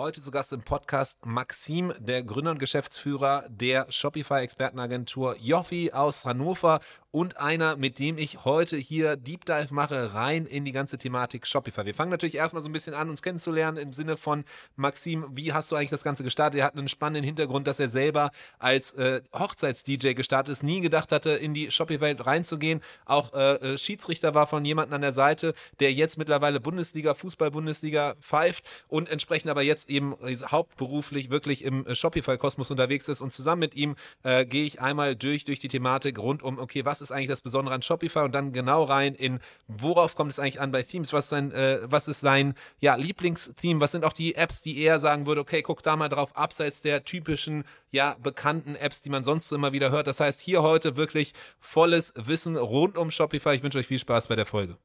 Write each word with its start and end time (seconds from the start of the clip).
Heute 0.00 0.22
zu 0.22 0.30
Gast 0.30 0.52
im 0.52 0.62
Podcast 0.62 1.18
Maxim, 1.26 1.92
der 1.98 2.22
Gründer 2.22 2.52
und 2.52 2.60
Geschäftsführer 2.60 3.46
der 3.48 3.90
Shopify-Expertenagentur 3.90 5.34
Joffi 5.40 5.90
aus 5.90 6.24
Hannover 6.24 6.78
und 7.10 7.38
einer, 7.38 7.76
mit 7.76 7.98
dem 7.98 8.18
ich 8.18 8.44
heute 8.44 8.76
hier 8.76 9.16
Deep 9.16 9.44
Dive 9.46 9.72
mache, 9.72 10.12
rein 10.14 10.44
in 10.44 10.64
die 10.64 10.72
ganze 10.72 10.98
Thematik 10.98 11.46
Shopify. 11.46 11.86
Wir 11.86 11.94
fangen 11.94 12.10
natürlich 12.10 12.34
erstmal 12.34 12.62
so 12.62 12.68
ein 12.68 12.72
bisschen 12.72 12.94
an, 12.94 13.08
uns 13.08 13.22
kennenzulernen 13.22 13.78
im 13.78 13.92
Sinne 13.92 14.16
von 14.16 14.44
Maxim, 14.76 15.26
wie 15.32 15.52
hast 15.52 15.72
du 15.72 15.76
eigentlich 15.76 15.90
das 15.90 16.04
Ganze 16.04 16.22
gestartet? 16.22 16.60
Er 16.60 16.66
hat 16.66 16.76
einen 16.76 16.88
spannenden 16.88 17.24
Hintergrund, 17.24 17.66
dass 17.66 17.80
er 17.80 17.88
selber 17.88 18.30
als 18.58 18.92
äh, 18.92 19.22
Hochzeits-DJ 19.32 20.12
gestartet 20.12 20.52
ist, 20.52 20.62
nie 20.62 20.80
gedacht 20.80 21.10
hatte, 21.10 21.30
in 21.30 21.54
die 21.54 21.70
Shopify-Welt 21.70 22.26
reinzugehen. 22.26 22.82
Auch 23.06 23.32
äh, 23.32 23.54
äh, 23.54 23.78
Schiedsrichter 23.78 24.34
war 24.34 24.46
von 24.46 24.64
jemandem 24.64 24.94
an 24.94 25.02
der 25.02 25.14
Seite, 25.14 25.54
der 25.80 25.92
jetzt 25.92 26.18
mittlerweile 26.18 26.60
Bundesliga, 26.60 27.14
Fußball-Bundesliga 27.14 28.16
pfeift 28.20 28.64
und 28.86 29.08
entsprechend 29.08 29.50
aber 29.50 29.62
jetzt 29.62 29.87
eben 29.88 30.14
hauptberuflich 30.22 31.30
wirklich 31.30 31.64
im 31.64 31.86
äh, 31.86 31.94
Shopify-Kosmos 31.94 32.70
unterwegs 32.70 33.08
ist. 33.08 33.20
Und 33.20 33.32
zusammen 33.32 33.60
mit 33.60 33.74
ihm 33.74 33.96
äh, 34.22 34.44
gehe 34.44 34.64
ich 34.64 34.80
einmal 34.80 35.16
durch, 35.16 35.44
durch 35.44 35.60
die 35.60 35.68
Thematik 35.68 36.18
rund 36.18 36.42
um, 36.42 36.58
okay, 36.58 36.84
was 36.84 37.00
ist 37.00 37.12
eigentlich 37.12 37.28
das 37.28 37.40
Besondere 37.40 37.74
an 37.74 37.82
Shopify 37.82 38.20
und 38.20 38.34
dann 38.34 38.52
genau 38.52 38.84
rein 38.84 39.14
in, 39.14 39.40
worauf 39.66 40.14
kommt 40.14 40.30
es 40.30 40.38
eigentlich 40.38 40.60
an 40.60 40.72
bei 40.72 40.82
Themes, 40.82 41.12
was 41.12 41.24
ist 41.24 41.30
sein, 41.30 41.52
äh, 41.52 41.80
was 41.84 42.08
ist 42.08 42.20
sein 42.20 42.54
ja, 42.80 42.94
Lieblingstheme, 42.94 43.80
was 43.80 43.92
sind 43.92 44.04
auch 44.04 44.12
die 44.12 44.34
Apps, 44.34 44.60
die 44.60 44.78
er 44.78 45.00
sagen 45.00 45.26
würde, 45.26 45.40
okay, 45.40 45.62
guck 45.62 45.82
da 45.82 45.96
mal 45.96 46.08
drauf, 46.08 46.36
abseits 46.36 46.82
der 46.82 47.04
typischen, 47.04 47.64
ja, 47.90 48.16
bekannten 48.22 48.74
Apps, 48.74 49.00
die 49.00 49.10
man 49.10 49.24
sonst 49.24 49.48
so 49.48 49.56
immer 49.56 49.72
wieder 49.72 49.90
hört. 49.90 50.06
Das 50.06 50.20
heißt, 50.20 50.40
hier 50.40 50.62
heute 50.62 50.96
wirklich 50.96 51.32
volles 51.58 52.12
Wissen 52.16 52.56
rund 52.56 52.96
um 52.96 53.10
Shopify. 53.10 53.54
Ich 53.54 53.62
wünsche 53.62 53.78
euch 53.78 53.86
viel 53.86 53.98
Spaß 53.98 54.28
bei 54.28 54.36
der 54.36 54.46
Folge. 54.46 54.76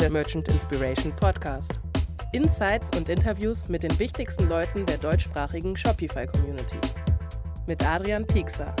Der 0.00 0.10
Merchant 0.10 0.48
Inspiration 0.48 1.14
Podcast. 1.14 1.78
Insights 2.32 2.88
und 2.96 3.08
Interviews 3.08 3.68
mit 3.68 3.82
den 3.82 3.98
wichtigsten 3.98 4.48
Leuten 4.48 4.86
der 4.86 4.98
deutschsprachigen 4.98 5.76
Shopify-Community. 5.76 6.78
Mit 7.66 7.84
Adrian 7.84 8.26
Piekser. 8.26 8.74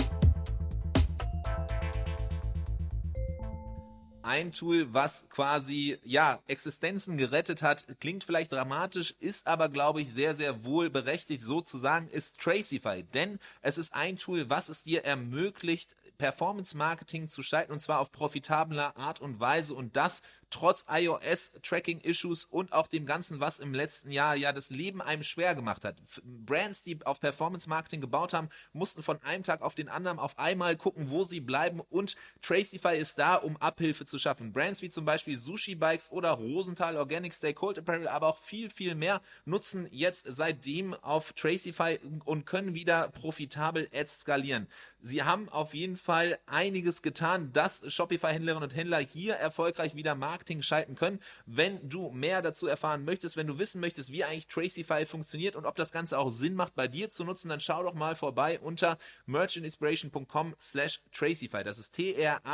ein 4.32 4.52
Tool, 4.52 4.94
was 4.94 5.28
quasi 5.28 5.98
ja 6.04 6.40
Existenzen 6.46 7.18
gerettet 7.18 7.60
hat, 7.60 7.84
klingt 8.00 8.24
vielleicht 8.24 8.52
dramatisch, 8.52 9.14
ist 9.20 9.46
aber 9.46 9.68
glaube 9.68 10.00
ich 10.00 10.10
sehr 10.10 10.34
sehr 10.34 10.64
wohl 10.64 10.88
berechtigt 10.88 11.42
so 11.42 11.60
zu 11.60 11.76
sagen, 11.76 12.08
ist 12.08 12.38
Tracify, 12.38 13.02
denn 13.12 13.38
es 13.60 13.76
ist 13.76 13.92
ein 13.92 14.16
Tool, 14.16 14.48
was 14.48 14.70
es 14.70 14.82
dir 14.84 15.04
ermöglicht 15.04 15.94
Performance 16.16 16.74
Marketing 16.74 17.28
zu 17.28 17.42
schalten 17.42 17.72
und 17.72 17.80
zwar 17.80 18.00
auf 18.00 18.10
profitabler 18.10 18.96
Art 18.96 19.20
und 19.20 19.38
Weise 19.38 19.74
und 19.74 19.96
das 19.96 20.22
trotz 20.52 20.84
iOS-Tracking-Issues 20.88 22.44
und 22.44 22.72
auch 22.72 22.86
dem 22.86 23.06
Ganzen, 23.06 23.40
was 23.40 23.58
im 23.58 23.74
letzten 23.74 24.10
Jahr 24.10 24.36
ja 24.36 24.52
das 24.52 24.70
Leben 24.70 25.02
einem 25.02 25.22
schwer 25.22 25.54
gemacht 25.54 25.84
hat. 25.84 25.96
Brands, 26.22 26.82
die 26.82 27.04
auf 27.04 27.20
Performance-Marketing 27.20 28.00
gebaut 28.00 28.32
haben, 28.32 28.48
mussten 28.72 29.02
von 29.02 29.20
einem 29.22 29.42
Tag 29.42 29.62
auf 29.62 29.74
den 29.74 29.88
anderen 29.88 30.18
auf 30.18 30.38
einmal 30.38 30.76
gucken, 30.76 31.10
wo 31.10 31.24
sie 31.24 31.40
bleiben 31.40 31.80
und 31.80 32.16
Tracify 32.42 32.96
ist 32.96 33.18
da, 33.18 33.36
um 33.36 33.56
Abhilfe 33.56 34.06
zu 34.06 34.18
schaffen. 34.18 34.52
Brands 34.52 34.82
wie 34.82 34.90
zum 34.90 35.04
Beispiel 35.04 35.36
Sushi 35.36 35.74
Bikes 35.74 36.10
oder 36.12 36.30
Rosenthal 36.30 36.96
Organic 36.96 37.34
Stay 37.34 37.54
Cold 37.54 37.78
Apparel, 37.78 38.08
aber 38.08 38.28
auch 38.28 38.38
viel, 38.38 38.70
viel 38.70 38.94
mehr 38.94 39.20
nutzen 39.44 39.88
jetzt 39.90 40.26
seitdem 40.28 40.94
auf 40.94 41.32
Tracify 41.32 41.98
und 42.24 42.46
können 42.46 42.74
wieder 42.74 43.08
profitabel 43.08 43.88
Ads 43.92 44.20
skalieren. 44.20 44.68
Sie 45.04 45.24
haben 45.24 45.48
auf 45.48 45.74
jeden 45.74 45.96
Fall 45.96 46.38
einiges 46.46 47.02
getan, 47.02 47.52
dass 47.52 47.92
Shopify-Händlerinnen 47.92 48.62
und 48.62 48.76
Händler 48.76 49.00
hier 49.00 49.34
erfolgreich 49.34 49.96
wieder 49.96 50.14
Marketing 50.14 50.62
schalten 50.62 50.94
können. 50.94 51.18
Wenn 51.44 51.88
du 51.88 52.10
mehr 52.10 52.40
dazu 52.40 52.68
erfahren 52.68 53.04
möchtest, 53.04 53.36
wenn 53.36 53.48
du 53.48 53.58
wissen 53.58 53.80
möchtest, 53.80 54.12
wie 54.12 54.22
eigentlich 54.22 54.46
Tracify 54.46 55.04
funktioniert 55.04 55.56
und 55.56 55.66
ob 55.66 55.74
das 55.74 55.90
Ganze 55.90 56.20
auch 56.20 56.30
Sinn 56.30 56.54
macht, 56.54 56.76
bei 56.76 56.86
dir 56.86 57.10
zu 57.10 57.24
nutzen, 57.24 57.48
dann 57.48 57.58
schau 57.58 57.82
doch 57.82 57.94
mal 57.94 58.14
vorbei 58.14 58.60
unter 58.60 58.96
merchantinspiration.com 59.26 60.54
slash 60.60 61.00
Tracify. 61.10 61.64
Das 61.64 61.78
ist 61.78 61.94
T-R-A-C-I-F-Y 61.94 62.44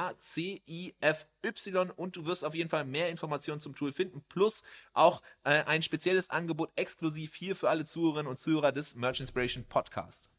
und 1.97 2.17
du 2.17 2.25
wirst 2.25 2.47
auf 2.47 2.55
jeden 2.55 2.71
Fall 2.71 2.87
mehr 2.87 3.11
Informationen 3.11 3.61
zum 3.61 3.75
Tool 3.75 3.93
finden, 3.93 4.23
plus 4.31 4.63
auch 4.95 5.21
äh, 5.45 5.65
ein 5.65 5.83
spezielles 5.83 6.31
Angebot 6.31 6.71
exklusiv 6.77 7.35
hier 7.35 7.55
für 7.55 7.69
alle 7.69 7.85
Zuhörerinnen 7.85 8.31
und 8.31 8.39
Zuhörer 8.39 8.73
des 8.73 8.95
Merch 8.95 9.21
Inspiration 9.21 9.67
Podcast. 9.67 10.31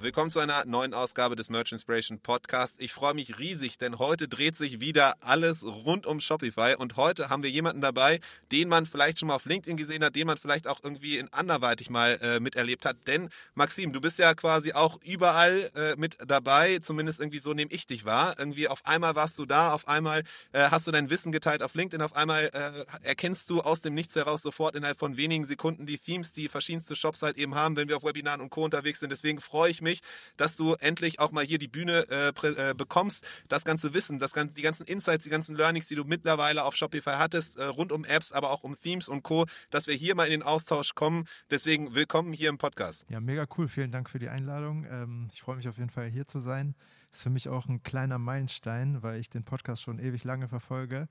Willkommen 0.00 0.30
zu 0.30 0.38
einer 0.38 0.64
neuen 0.64 0.94
Ausgabe 0.94 1.34
des 1.34 1.50
Merch 1.50 1.72
Inspiration 1.72 2.20
Podcast. 2.20 2.76
Ich 2.78 2.92
freue 2.92 3.14
mich 3.14 3.40
riesig, 3.40 3.78
denn 3.78 3.98
heute 3.98 4.28
dreht 4.28 4.54
sich 4.54 4.78
wieder 4.78 5.16
alles 5.22 5.64
rund 5.64 6.06
um 6.06 6.20
Shopify 6.20 6.76
und 6.78 6.96
heute 6.96 7.30
haben 7.30 7.42
wir 7.42 7.50
jemanden 7.50 7.80
dabei, 7.80 8.20
den 8.52 8.68
man 8.68 8.86
vielleicht 8.86 9.18
schon 9.18 9.26
mal 9.26 9.34
auf 9.34 9.46
LinkedIn 9.46 9.76
gesehen 9.76 10.04
hat, 10.04 10.14
den 10.14 10.28
man 10.28 10.36
vielleicht 10.36 10.68
auch 10.68 10.78
irgendwie 10.84 11.18
in 11.18 11.32
anderweitig 11.32 11.90
mal 11.90 12.16
äh, 12.22 12.38
miterlebt 12.38 12.86
hat. 12.86 12.96
Denn 13.08 13.28
Maxim, 13.56 13.92
du 13.92 14.00
bist 14.00 14.20
ja 14.20 14.34
quasi 14.34 14.72
auch 14.72 15.02
überall 15.02 15.68
äh, 15.74 15.96
mit 15.96 16.16
dabei, 16.24 16.78
zumindest 16.78 17.18
irgendwie 17.18 17.40
so 17.40 17.52
nehme 17.52 17.72
ich 17.72 17.84
dich 17.84 18.04
wahr. 18.04 18.36
Irgendwie 18.38 18.68
auf 18.68 18.86
einmal 18.86 19.16
warst 19.16 19.36
du 19.40 19.46
da, 19.46 19.72
auf 19.72 19.88
einmal 19.88 20.22
äh, 20.52 20.70
hast 20.70 20.86
du 20.86 20.92
dein 20.92 21.10
Wissen 21.10 21.32
geteilt 21.32 21.60
auf 21.60 21.74
LinkedIn, 21.74 22.02
auf 22.02 22.14
einmal 22.14 22.44
äh, 22.52 22.84
erkennst 23.02 23.50
du 23.50 23.62
aus 23.62 23.80
dem 23.80 23.94
Nichts 23.94 24.14
heraus 24.14 24.42
sofort 24.42 24.76
innerhalb 24.76 24.96
von 25.00 25.16
wenigen 25.16 25.44
Sekunden 25.44 25.86
die 25.86 25.98
Themes, 25.98 26.30
die 26.30 26.48
verschiedenste 26.48 26.94
Shops 26.94 27.22
halt 27.22 27.36
eben 27.36 27.56
haben, 27.56 27.74
wenn 27.74 27.88
wir 27.88 27.96
auf 27.96 28.04
Webinaren 28.04 28.40
und 28.40 28.50
Co. 28.50 28.64
unterwegs 28.64 29.00
sind. 29.00 29.10
Deswegen 29.10 29.40
freue 29.40 29.72
ich 29.72 29.82
mich 29.82 29.87
mich, 29.88 30.00
dass 30.36 30.56
du 30.56 30.74
endlich 30.74 31.18
auch 31.18 31.32
mal 31.32 31.44
hier 31.44 31.58
die 31.58 31.68
Bühne 31.68 32.06
äh, 32.10 32.28
äh, 32.28 32.74
bekommst, 32.74 33.26
das 33.48 33.64
ganze 33.64 33.94
Wissen, 33.94 34.18
das, 34.18 34.32
die 34.32 34.62
ganzen 34.62 34.86
Insights, 34.86 35.24
die 35.24 35.30
ganzen 35.30 35.56
Learnings, 35.56 35.88
die 35.88 35.94
du 35.94 36.04
mittlerweile 36.04 36.64
auf 36.64 36.76
Shopify 36.76 37.16
hattest, 37.16 37.56
äh, 37.56 37.64
rund 37.64 37.92
um 37.92 38.04
Apps, 38.04 38.32
aber 38.32 38.50
auch 38.50 38.62
um 38.62 38.78
Themes 38.78 39.08
und 39.08 39.22
Co., 39.22 39.46
dass 39.70 39.86
wir 39.86 39.94
hier 39.94 40.14
mal 40.14 40.24
in 40.24 40.32
den 40.32 40.42
Austausch 40.42 40.94
kommen. 40.94 41.26
Deswegen 41.50 41.94
willkommen 41.94 42.32
hier 42.32 42.50
im 42.50 42.58
Podcast. 42.58 43.06
Ja, 43.08 43.20
mega 43.20 43.46
cool. 43.56 43.68
Vielen 43.68 43.90
Dank 43.90 44.10
für 44.10 44.18
die 44.18 44.28
Einladung. 44.28 44.86
Ähm, 44.90 45.28
ich 45.32 45.40
freue 45.40 45.56
mich 45.56 45.68
auf 45.68 45.78
jeden 45.78 45.90
Fall 45.90 46.08
hier 46.08 46.26
zu 46.26 46.40
sein. 46.40 46.74
Ist 47.12 47.22
für 47.22 47.30
mich 47.30 47.48
auch 47.48 47.66
ein 47.66 47.82
kleiner 47.82 48.18
Meilenstein, 48.18 49.02
weil 49.02 49.18
ich 49.18 49.30
den 49.30 49.44
Podcast 49.44 49.82
schon 49.82 49.98
ewig 49.98 50.24
lange 50.24 50.48
verfolge. 50.48 51.08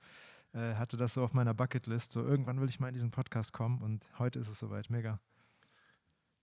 Äh, 0.53 0.75
hatte 0.75 0.97
das 0.97 1.15
so 1.15 1.23
auf 1.23 1.33
meiner 1.33 1.53
Bucketlist. 1.53 2.11
So 2.11 2.23
irgendwann 2.23 2.61
will 2.61 2.69
ich 2.69 2.79
mal 2.79 2.89
in 2.89 2.93
diesen 2.93 3.11
Podcast 3.11 3.53
kommen 3.53 3.81
und 3.81 4.05
heute 4.19 4.39
ist 4.39 4.49
es 4.49 4.59
soweit. 4.59 4.89
Mega. 4.89 5.19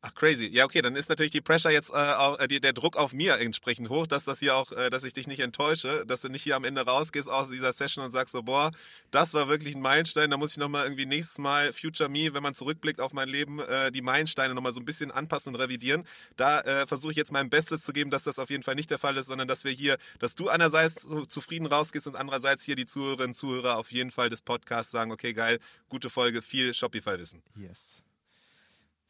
Ach 0.07 0.15
crazy. 0.15 0.49
Ja, 0.49 0.67
okay, 0.67 0.83
dann 0.83 0.97
ist 0.97 1.09
natürlich 1.09 1.33
die 1.33 1.41
Pressure 1.41 1.71
jetzt 1.71 1.91
äh, 1.91 2.45
äh, 2.45 2.61
der 2.61 2.75
Druck 2.75 2.99
auf 2.99 3.15
mir 3.15 3.39
entsprechend 3.41 3.89
hoch, 3.89 4.07
dass 4.07 4.27
das 4.27 4.39
hier 4.39 4.55
auch, 4.55 4.71
äh, 4.73 4.91
dass 4.91 5.03
ich 5.03 5.15
dich 5.15 5.27
nicht 5.27 5.41
enttäusche, 5.41 6.05
dass 6.05 6.21
du 6.21 6.29
nicht 6.29 6.43
hier 6.43 6.57
am 6.57 6.65
Ende 6.65 6.83
rausgehst 6.83 7.27
aus 7.27 7.49
dieser 7.49 7.73
Session 7.73 8.05
und 8.05 8.11
sagst 8.11 8.33
so, 8.33 8.43
boah, 8.43 8.71
das 9.11 9.33
war 9.33 9.49
wirklich 9.49 9.75
ein 9.75 9.81
Meilenstein, 9.81 10.31
da 10.31 10.37
muss 10.37 10.51
ich 10.51 10.59
nochmal 10.59 10.85
irgendwie 10.85 11.07
nächstes 11.07 11.39
Mal 11.39 11.73
Future 11.73 12.11
Me, 12.11 12.35
wenn 12.35 12.43
man 12.43 12.53
zurückblickt 12.53 13.01
auf 13.01 13.15
mein 13.15 13.31
Leben, 13.31 13.61
äh, 13.61 13.91
die 13.93 14.03
Meilensteine 14.03 14.53
nochmal 14.53 14.75
so 14.75 14.81
ein 14.81 14.85
bisschen 14.85 15.11
anpassen 15.11 15.55
und 15.55 15.61
revidieren. 15.61 16.05
Da 16.37 16.61
äh, 16.61 16.87
versuche 16.87 17.13
ich 17.13 17.17
jetzt 17.17 17.33
mein 17.33 17.49
Bestes 17.49 17.81
zu 17.81 17.95
geben, 17.95 18.11
dass 18.11 18.25
das 18.25 18.39
auf 18.39 18.51
jeden 18.51 18.63
Fall 18.63 18.75
nicht 18.75 18.91
der 18.91 18.99
Fall 18.99 19.17
ist, 19.17 19.29
sondern 19.29 19.49
dass 19.49 19.65
wir 19.65 19.73
hier, 19.73 19.97
dass 20.19 20.35
du 20.35 20.51
einerseits 20.51 21.01
so 21.01 21.25
zufrieden 21.25 21.65
rausgehst 21.65 22.07
und 22.07 22.17
andererseits 22.17 22.63
hier 22.63 22.77
die 22.77 22.85
Zuhörerinnen 22.85 23.29
und 23.29 23.35
Zuhörer 23.35 23.79
auf 23.79 23.91
jeden 23.91 24.11
Fall 24.11 24.29
des 24.29 24.43
Podcasts 24.43 24.93
sagen, 24.93 25.13
okay, 25.13 25.33
geil, 25.33 25.61
gute 25.89 26.11
Folge, 26.11 26.43
viel 26.43 26.75
Shopify-Wissen. 26.75 27.43
Yes. 27.57 28.04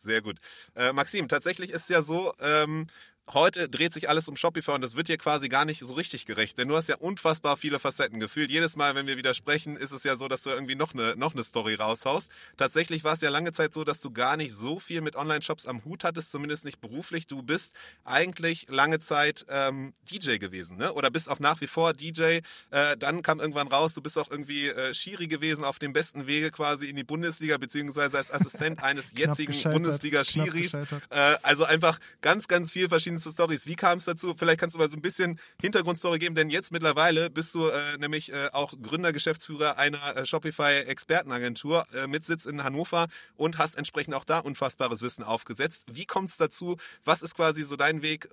Sehr 0.04 0.20
gut. 0.20 0.38
Äh, 0.76 0.92
Maxim, 0.92 1.28
tatsächlich 1.28 1.70
ist 1.70 1.84
es 1.84 1.88
ja 1.88 2.03
so, 2.03 2.34
ähm, 2.41 2.87
heute 3.32 3.68
dreht 3.68 3.94
sich 3.94 4.08
alles 4.08 4.28
um 4.28 4.36
Shopify 4.36 4.72
und 4.72 4.82
das 4.82 4.96
wird 4.96 5.08
dir 5.08 5.16
quasi 5.16 5.48
gar 5.48 5.64
nicht 5.64 5.80
so 5.80 5.94
richtig 5.94 6.26
gerecht, 6.26 6.58
denn 6.58 6.68
du 6.68 6.76
hast 6.76 6.88
ja 6.88 6.96
unfassbar 6.96 7.56
viele 7.56 7.78
Facetten. 7.78 8.20
Gefühlt 8.20 8.50
jedes 8.50 8.76
Mal, 8.76 8.94
wenn 8.94 9.06
wir 9.06 9.16
wieder 9.16 9.34
sprechen, 9.34 9.76
ist 9.76 9.92
es 9.92 10.04
ja 10.04 10.16
so, 10.16 10.28
dass 10.28 10.42
du 10.42 10.50
irgendwie 10.50 10.74
noch 10.74 10.92
eine, 10.92 11.16
noch 11.16 11.32
eine 11.32 11.42
Story 11.42 11.74
raushaust. 11.74 12.30
Tatsächlich 12.56 13.02
war 13.04 13.14
es 13.14 13.22
ja 13.22 13.30
lange 13.30 13.52
Zeit 13.52 13.72
so, 13.72 13.84
dass 13.84 14.00
du 14.00 14.10
gar 14.10 14.36
nicht 14.36 14.52
so 14.52 14.78
viel 14.78 15.00
mit 15.00 15.16
Online-Shops 15.16 15.66
am 15.66 15.84
Hut 15.84 16.04
hattest, 16.04 16.30
zumindest 16.30 16.64
nicht 16.64 16.80
beruflich. 16.80 17.26
Du 17.26 17.42
bist 17.42 17.72
eigentlich 18.04 18.66
lange 18.68 19.00
Zeit 19.00 19.46
ähm, 19.48 19.94
DJ 20.10 20.36
gewesen, 20.36 20.76
ne? 20.76 20.92
Oder 20.92 21.10
bist 21.10 21.30
auch 21.30 21.38
nach 21.38 21.60
wie 21.60 21.66
vor 21.66 21.94
DJ. 21.94 22.41
Äh, 22.70 22.96
dann 22.98 23.22
kam 23.22 23.41
irgendwann 23.41 23.68
raus, 23.68 23.94
du 23.94 24.02
bist 24.02 24.18
auch 24.18 24.30
irgendwie 24.30 24.68
äh, 24.68 24.92
Schiri 24.92 25.28
gewesen 25.28 25.64
auf 25.64 25.78
dem 25.78 25.92
besten 25.92 26.26
Wege 26.26 26.50
quasi 26.50 26.86
in 26.86 26.96
die 26.96 27.04
Bundesliga, 27.04 27.56
beziehungsweise 27.56 28.18
als 28.18 28.30
Assistent 28.30 28.82
eines 28.82 29.12
jetzigen 29.16 29.54
Bundesliga-Schiris. 29.70 30.74
Äh, 30.74 31.36
also 31.42 31.65
einfach 31.65 31.98
ganz, 32.20 32.48
ganz 32.48 32.72
viel 32.72 32.88
verschiedene 32.88 33.14
verschiedenste 33.15 33.33
Stories. 33.33 33.66
Wie 33.66 33.77
kam 33.77 33.99
es 33.99 34.05
dazu? 34.05 34.34
Vielleicht 34.37 34.61
kannst 34.61 34.75
du 34.75 34.78
mal 34.78 34.89
so 34.89 34.97
ein 34.97 35.03
bisschen 35.03 35.39
Hintergrundstory 35.61 36.19
geben, 36.19 36.34
denn 36.34 36.51
jetzt 36.51 36.72
mittlerweile 36.72 37.31
bist 37.31 37.55
du 37.55 37.69
äh, 37.69 37.99
nämlich 37.99 38.33
äh, 38.33 38.49
auch 38.53 38.75
Gründer, 38.81 39.13
Geschäftsführer 39.13 39.78
einer 39.78 40.16
äh, 40.16 40.27
Shopify-Expertenagentur 40.27 41.84
äh, 41.95 42.07
mit 42.07 42.25
Sitz 42.25 42.45
in 42.45 42.65
Hannover 42.65 43.07
und 43.37 43.59
hast 43.59 43.77
entsprechend 43.77 44.15
auch 44.15 44.25
da 44.25 44.41
unfassbares 44.41 45.03
Wissen 45.03 45.22
aufgesetzt. 45.22 45.84
Wie 45.91 46.07
kommt 46.07 46.28
es 46.28 46.37
dazu? 46.37 46.77
Was 47.05 47.22
ist 47.22 47.34
quasi 47.34 47.63
so 47.63 47.77
dein 47.77 48.03
Weg? 48.03 48.28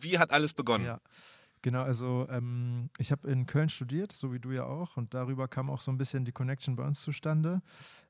Wie 0.00 0.18
hat 0.18 0.32
alles 0.32 0.54
begonnen? 0.54 0.84
Ja. 0.84 1.00
Genau, 1.64 1.82
also 1.82 2.26
ähm, 2.28 2.90
ich 2.98 3.12
habe 3.12 3.30
in 3.30 3.46
Köln 3.46 3.68
studiert, 3.68 4.10
so 4.10 4.32
wie 4.32 4.40
du 4.40 4.50
ja 4.50 4.64
auch, 4.64 4.96
und 4.96 5.14
darüber 5.14 5.46
kam 5.46 5.70
auch 5.70 5.80
so 5.80 5.92
ein 5.92 5.96
bisschen 5.96 6.24
die 6.24 6.32
Connection 6.32 6.74
bei 6.74 6.84
uns 6.84 7.00
zustande. 7.00 7.62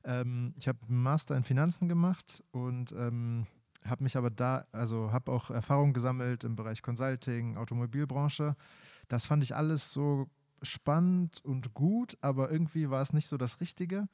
Ähm, 0.03 0.55
ich 0.57 0.67
habe 0.67 0.79
einen 0.89 1.03
Master 1.03 1.37
in 1.37 1.43
Finanzen 1.43 1.87
gemacht 1.87 2.43
und 2.51 2.93
ähm, 2.93 3.45
habe 3.85 4.03
mich 4.03 4.17
aber 4.17 4.29
da, 4.29 4.65
also 4.71 5.11
habe 5.11 5.31
auch 5.31 5.49
Erfahrung 5.49 5.93
gesammelt 5.93 6.43
im 6.43 6.55
Bereich 6.55 6.81
Consulting, 6.81 7.57
Automobilbranche. 7.57 8.55
Das 9.07 9.25
fand 9.25 9.43
ich 9.43 9.55
alles 9.55 9.91
so 9.91 10.27
spannend 10.61 11.43
und 11.43 11.73
gut, 11.73 12.17
aber 12.21 12.51
irgendwie 12.51 12.89
war 12.89 13.01
es 13.01 13.13
nicht 13.13 13.27
so 13.27 13.37
das 13.37 13.59
Richtige. 13.59 14.07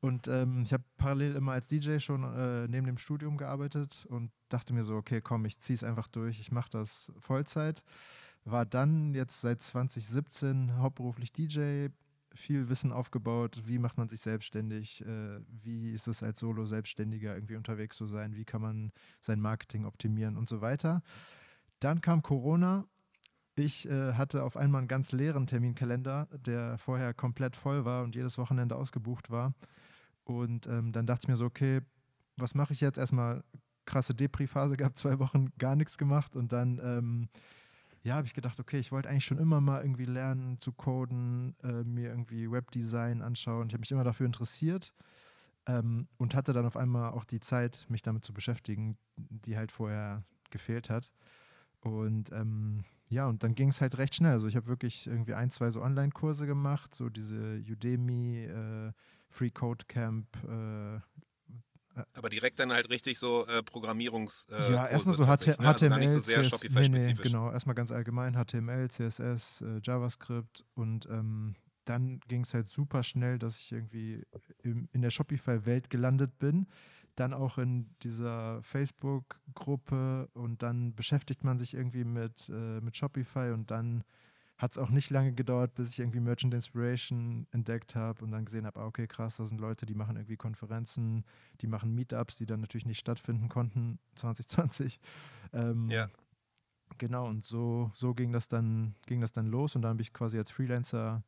Und 0.00 0.28
ähm, 0.28 0.62
ich 0.64 0.72
habe 0.72 0.84
parallel 0.98 1.34
immer 1.34 1.52
als 1.52 1.66
DJ 1.66 1.98
schon 1.98 2.24
äh, 2.24 2.68
neben 2.68 2.86
dem 2.86 2.98
Studium 2.98 3.38
gearbeitet 3.38 4.06
und 4.10 4.30
dachte 4.50 4.74
mir 4.74 4.82
so, 4.82 4.96
okay, 4.96 5.22
komm, 5.22 5.46
ich 5.46 5.60
ziehe 5.60 5.76
es 5.76 5.84
einfach 5.84 6.08
durch, 6.08 6.40
ich 6.40 6.52
mache 6.52 6.68
das 6.70 7.10
Vollzeit. 7.20 7.82
War 8.44 8.66
dann 8.66 9.14
jetzt 9.14 9.40
seit 9.40 9.62
2017 9.62 10.76
hauptberuflich 10.76 11.32
DJ, 11.32 11.88
viel 12.34 12.68
Wissen 12.68 12.92
aufgebaut, 12.92 13.62
wie 13.64 13.78
macht 13.78 13.98
man 13.98 14.08
sich 14.08 14.20
selbstständig, 14.20 15.04
äh, 15.04 15.40
wie 15.46 15.92
ist 15.92 16.06
es 16.06 16.22
als 16.22 16.40
Solo-Selbstständiger 16.40 17.34
irgendwie 17.34 17.56
unterwegs 17.56 17.96
zu 17.96 18.06
sein, 18.06 18.34
wie 18.34 18.44
kann 18.44 18.60
man 18.60 18.92
sein 19.20 19.40
Marketing 19.40 19.84
optimieren 19.84 20.36
und 20.36 20.48
so 20.48 20.60
weiter. 20.60 21.02
Dann 21.80 22.00
kam 22.00 22.22
Corona. 22.22 22.86
Ich 23.56 23.88
äh, 23.88 24.14
hatte 24.14 24.42
auf 24.42 24.56
einmal 24.56 24.80
einen 24.80 24.88
ganz 24.88 25.12
leeren 25.12 25.46
Terminkalender, 25.46 26.28
der 26.32 26.76
vorher 26.78 27.14
komplett 27.14 27.54
voll 27.54 27.84
war 27.84 28.02
und 28.02 28.16
jedes 28.16 28.36
Wochenende 28.36 28.74
ausgebucht 28.74 29.30
war. 29.30 29.54
Und 30.24 30.66
ähm, 30.66 30.92
dann 30.92 31.06
dachte 31.06 31.24
ich 31.24 31.28
mir 31.28 31.36
so, 31.36 31.44
okay, 31.44 31.80
was 32.36 32.54
mache 32.54 32.72
ich 32.72 32.80
jetzt? 32.80 32.98
Erstmal 32.98 33.44
krasse 33.84 34.14
Depri-Phase 34.14 34.76
gehabt, 34.76 34.98
zwei 34.98 35.18
Wochen 35.18 35.50
gar 35.58 35.76
nichts 35.76 35.98
gemacht 35.98 36.36
und 36.36 36.52
dann 36.52 36.80
ähm, 36.82 37.28
ja, 38.04 38.16
habe 38.16 38.26
ich 38.26 38.34
gedacht, 38.34 38.60
okay, 38.60 38.78
ich 38.78 38.92
wollte 38.92 39.08
eigentlich 39.08 39.24
schon 39.24 39.38
immer 39.38 39.62
mal 39.62 39.80
irgendwie 39.80 40.04
lernen 40.04 40.60
zu 40.60 40.72
coden, 40.72 41.56
äh, 41.62 41.84
mir 41.84 42.10
irgendwie 42.10 42.50
Webdesign 42.50 43.22
anschauen. 43.22 43.68
Ich 43.68 43.72
habe 43.72 43.80
mich 43.80 43.90
immer 43.90 44.04
dafür 44.04 44.26
interessiert 44.26 44.92
ähm, 45.66 46.06
und 46.18 46.34
hatte 46.34 46.52
dann 46.52 46.66
auf 46.66 46.76
einmal 46.76 47.12
auch 47.12 47.24
die 47.24 47.40
Zeit, 47.40 47.86
mich 47.88 48.02
damit 48.02 48.22
zu 48.22 48.34
beschäftigen, 48.34 48.98
die 49.16 49.56
halt 49.56 49.72
vorher 49.72 50.22
gefehlt 50.50 50.90
hat. 50.90 51.10
Und 51.80 52.30
ähm, 52.32 52.84
ja, 53.08 53.26
und 53.26 53.42
dann 53.42 53.54
ging 53.54 53.70
es 53.70 53.80
halt 53.80 53.96
recht 53.96 54.14
schnell. 54.14 54.32
Also 54.32 54.48
ich 54.48 54.56
habe 54.56 54.66
wirklich 54.66 55.06
irgendwie 55.06 55.34
ein, 55.34 55.50
zwei 55.50 55.70
so 55.70 55.80
Online-Kurse 55.80 56.46
gemacht, 56.46 56.94
so 56.94 57.08
diese 57.08 57.62
Udemy, 57.66 58.44
äh, 58.44 58.92
Free 59.30 59.50
Code 59.50 59.86
Camp, 59.88 60.26
äh, 60.44 61.00
aber 62.12 62.28
direkt 62.28 62.58
dann 62.58 62.72
halt 62.72 62.90
richtig 62.90 63.18
so 63.18 63.46
äh, 63.46 63.62
Programmierungs. 63.62 64.46
Äh, 64.50 64.72
ja, 64.72 64.86
erstmal 64.86 65.16
so 65.16 65.24
HT 65.24 65.46
ne? 65.46 65.68
also 65.68 65.86
HTML. 65.86 66.08
so 66.08 66.20
sehr 66.20 66.42
CS, 66.42 66.70
nee, 66.70 66.88
nee, 66.88 67.14
genau, 67.14 67.50
erstmal 67.50 67.74
ganz 67.74 67.92
allgemein 67.92 68.34
HTML, 68.34 68.88
CSS, 68.90 69.62
äh, 69.62 69.80
JavaScript 69.82 70.64
und 70.74 71.06
ähm, 71.06 71.54
dann 71.84 72.20
ging 72.28 72.42
es 72.42 72.54
halt 72.54 72.68
super 72.68 73.02
schnell, 73.02 73.38
dass 73.38 73.58
ich 73.58 73.72
irgendwie 73.72 74.22
im, 74.62 74.88
in 74.92 75.02
der 75.02 75.10
Shopify-Welt 75.10 75.90
gelandet 75.90 76.38
bin. 76.38 76.66
Dann 77.14 77.32
auch 77.32 77.58
in 77.58 77.94
dieser 78.02 78.62
Facebook-Gruppe 78.62 80.28
und 80.32 80.62
dann 80.62 80.94
beschäftigt 80.94 81.44
man 81.44 81.58
sich 81.58 81.74
irgendwie 81.74 82.04
mit, 82.04 82.48
äh, 82.48 82.80
mit 82.80 82.96
Shopify 82.96 83.50
und 83.52 83.70
dann 83.70 84.02
hat 84.64 84.72
es 84.72 84.78
auch 84.78 84.88
nicht 84.88 85.10
lange 85.10 85.32
gedauert, 85.32 85.74
bis 85.74 85.90
ich 85.90 86.00
irgendwie 86.00 86.20
Merchant 86.20 86.54
Inspiration 86.54 87.46
entdeckt 87.52 87.94
habe 87.94 88.24
und 88.24 88.32
dann 88.32 88.46
gesehen 88.46 88.64
habe, 88.64 88.80
ah, 88.80 88.86
okay, 88.86 89.06
krass, 89.06 89.36
da 89.36 89.44
sind 89.44 89.60
Leute, 89.60 89.84
die 89.84 89.94
machen 89.94 90.16
irgendwie 90.16 90.38
Konferenzen, 90.38 91.24
die 91.60 91.66
machen 91.66 91.94
Meetups, 91.94 92.36
die 92.36 92.46
dann 92.46 92.60
natürlich 92.60 92.86
nicht 92.86 92.98
stattfinden 92.98 93.50
konnten 93.50 93.98
2020. 94.16 95.00
Ähm, 95.52 95.90
ja. 95.90 96.08
Genau, 96.96 97.28
und 97.28 97.44
so, 97.44 97.90
so 97.94 98.14
ging 98.14 98.32
das 98.32 98.48
dann, 98.48 98.94
ging 99.06 99.20
das 99.20 99.32
dann 99.32 99.46
los 99.46 99.76
und 99.76 99.82
dann 99.82 99.90
habe 99.90 100.02
ich 100.02 100.12
quasi 100.12 100.38
als 100.38 100.50
Freelancer 100.50 101.22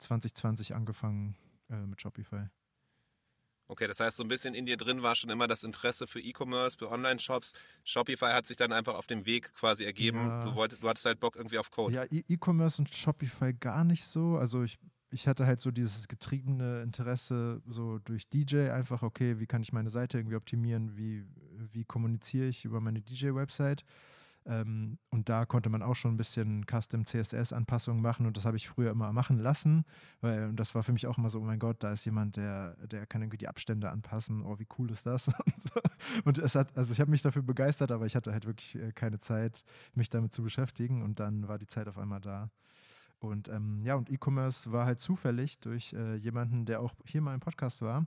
2020 0.00 0.74
angefangen 0.74 1.36
äh, 1.70 1.86
mit 1.86 2.00
Shopify. 2.00 2.48
Okay, 3.72 3.86
das 3.86 4.00
heißt, 4.00 4.18
so 4.18 4.22
ein 4.22 4.28
bisschen 4.28 4.52
in 4.52 4.66
dir 4.66 4.76
drin 4.76 5.02
war 5.02 5.14
schon 5.14 5.30
immer 5.30 5.48
das 5.48 5.64
Interesse 5.64 6.06
für 6.06 6.20
E-Commerce, 6.20 6.76
für 6.76 6.90
Online-Shops. 6.90 7.54
Shopify 7.84 8.26
hat 8.26 8.46
sich 8.46 8.58
dann 8.58 8.70
einfach 8.70 8.96
auf 8.96 9.06
dem 9.06 9.24
Weg 9.24 9.50
quasi 9.54 9.84
ergeben. 9.84 10.18
Ja. 10.18 10.40
Du, 10.42 10.54
wollt, 10.54 10.82
du 10.82 10.86
hattest 10.86 11.06
halt 11.06 11.20
Bock 11.20 11.36
irgendwie 11.36 11.56
auf 11.56 11.70
Code. 11.70 11.94
Ja, 11.94 12.04
e- 12.04 12.22
E-Commerce 12.28 12.82
und 12.82 12.94
Shopify 12.94 13.54
gar 13.54 13.84
nicht 13.84 14.04
so. 14.04 14.36
Also 14.36 14.62
ich, 14.62 14.78
ich 15.10 15.26
hatte 15.26 15.46
halt 15.46 15.62
so 15.62 15.70
dieses 15.70 16.06
getriebene 16.06 16.82
Interesse 16.82 17.62
so 17.66 17.98
durch 18.00 18.28
DJ 18.28 18.68
einfach, 18.68 19.02
okay, 19.02 19.40
wie 19.40 19.46
kann 19.46 19.62
ich 19.62 19.72
meine 19.72 19.88
Seite 19.88 20.18
irgendwie 20.18 20.36
optimieren, 20.36 20.94
wie, 20.98 21.24
wie 21.70 21.86
kommuniziere 21.86 22.48
ich 22.48 22.66
über 22.66 22.82
meine 22.82 23.00
DJ-Website. 23.00 23.84
Ähm, 24.44 24.98
und 25.10 25.28
da 25.28 25.46
konnte 25.46 25.70
man 25.70 25.82
auch 25.82 25.94
schon 25.94 26.14
ein 26.14 26.16
bisschen 26.16 26.64
Custom 26.66 27.04
CSS-Anpassungen 27.04 28.02
machen 28.02 28.26
und 28.26 28.36
das 28.36 28.44
habe 28.44 28.56
ich 28.56 28.68
früher 28.68 28.90
immer 28.90 29.12
machen 29.12 29.38
lassen, 29.38 29.84
weil 30.20 30.48
und 30.48 30.56
das 30.56 30.74
war 30.74 30.82
für 30.82 30.92
mich 30.92 31.06
auch 31.06 31.16
immer 31.16 31.30
so, 31.30 31.38
oh 31.38 31.44
mein 31.44 31.60
Gott, 31.60 31.82
da 31.82 31.92
ist 31.92 32.04
jemand, 32.04 32.36
der, 32.36 32.76
der 32.86 33.06
kann 33.06 33.22
irgendwie 33.22 33.38
die 33.38 33.48
Abstände 33.48 33.90
anpassen, 33.90 34.42
oh, 34.42 34.58
wie 34.58 34.66
cool 34.78 34.90
ist 34.90 35.06
das? 35.06 35.30
und 36.24 36.38
es 36.38 36.54
hat, 36.56 36.76
also 36.76 36.92
ich 36.92 37.00
habe 37.00 37.10
mich 37.10 37.22
dafür 37.22 37.42
begeistert, 37.42 37.92
aber 37.92 38.06
ich 38.06 38.16
hatte 38.16 38.32
halt 38.32 38.46
wirklich 38.46 38.74
äh, 38.74 38.92
keine 38.92 39.20
Zeit, 39.20 39.62
mich 39.94 40.10
damit 40.10 40.34
zu 40.34 40.42
beschäftigen 40.42 41.02
und 41.02 41.20
dann 41.20 41.46
war 41.46 41.58
die 41.58 41.68
Zeit 41.68 41.86
auf 41.86 41.98
einmal 41.98 42.20
da. 42.20 42.50
Und 43.24 43.48
ähm, 43.48 43.82
ja, 43.84 43.94
und 43.94 44.10
E-Commerce 44.10 44.72
war 44.72 44.86
halt 44.86 45.00
zufällig 45.00 45.58
durch 45.58 45.92
äh, 45.92 46.16
jemanden, 46.16 46.64
der 46.64 46.80
auch 46.80 46.92
hier 47.04 47.20
mal 47.20 47.34
im 47.34 47.40
Podcast 47.40 47.82
war. 47.82 48.06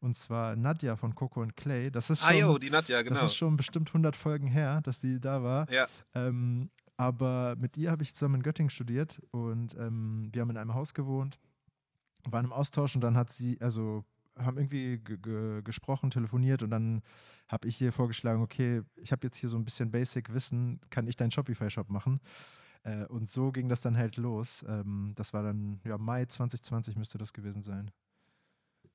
Und 0.00 0.16
zwar 0.16 0.56
Nadja 0.56 0.96
von 0.96 1.14
Coco 1.14 1.40
und 1.40 1.56
Clay. 1.56 1.90
Das 1.90 2.10
ist 2.10 2.20
schon, 2.20 2.28
ah, 2.28 2.34
jo, 2.34 2.58
die 2.58 2.70
Nadja, 2.70 3.02
genau. 3.02 3.20
Das 3.20 3.30
ist 3.30 3.36
schon 3.36 3.56
bestimmt 3.56 3.88
100 3.88 4.16
Folgen 4.16 4.46
her, 4.46 4.80
dass 4.82 5.00
die 5.00 5.18
da 5.20 5.42
war. 5.42 5.70
Ja. 5.70 5.86
Ähm, 6.14 6.70
aber 6.96 7.56
mit 7.56 7.76
ihr 7.76 7.90
habe 7.90 8.02
ich 8.02 8.14
zusammen 8.14 8.36
in 8.36 8.42
Göttingen 8.42 8.70
studiert 8.70 9.20
und 9.30 9.74
ähm, 9.78 10.28
wir 10.32 10.42
haben 10.42 10.50
in 10.50 10.56
einem 10.56 10.74
Haus 10.74 10.94
gewohnt, 10.94 11.38
waren 12.24 12.46
im 12.46 12.52
Austausch 12.52 12.94
und 12.94 13.02
dann 13.02 13.16
hat 13.16 13.32
sie, 13.32 13.60
also 13.60 14.04
haben 14.38 14.58
irgendwie 14.58 15.02
gesprochen, 15.64 16.10
telefoniert 16.10 16.62
und 16.62 16.70
dann 16.70 17.02
habe 17.48 17.68
ich 17.68 17.80
ihr 17.80 17.92
vorgeschlagen, 17.92 18.42
okay, 18.42 18.82
ich 18.96 19.12
habe 19.12 19.26
jetzt 19.26 19.36
hier 19.36 19.48
so 19.48 19.56
ein 19.56 19.64
bisschen 19.64 19.90
Basic-Wissen, 19.90 20.80
kann 20.90 21.06
ich 21.06 21.16
deinen 21.16 21.30
Shopify-Shop 21.30 21.88
machen? 21.88 22.20
Äh, 22.86 23.04
und 23.06 23.28
so 23.28 23.50
ging 23.50 23.68
das 23.68 23.80
dann 23.80 23.96
halt 23.96 24.16
los. 24.16 24.64
Ähm, 24.68 25.12
das 25.16 25.32
war 25.32 25.42
dann, 25.42 25.80
ja, 25.84 25.98
Mai 25.98 26.24
2020 26.24 26.96
müsste 26.96 27.18
das 27.18 27.32
gewesen 27.32 27.62
sein. 27.62 27.90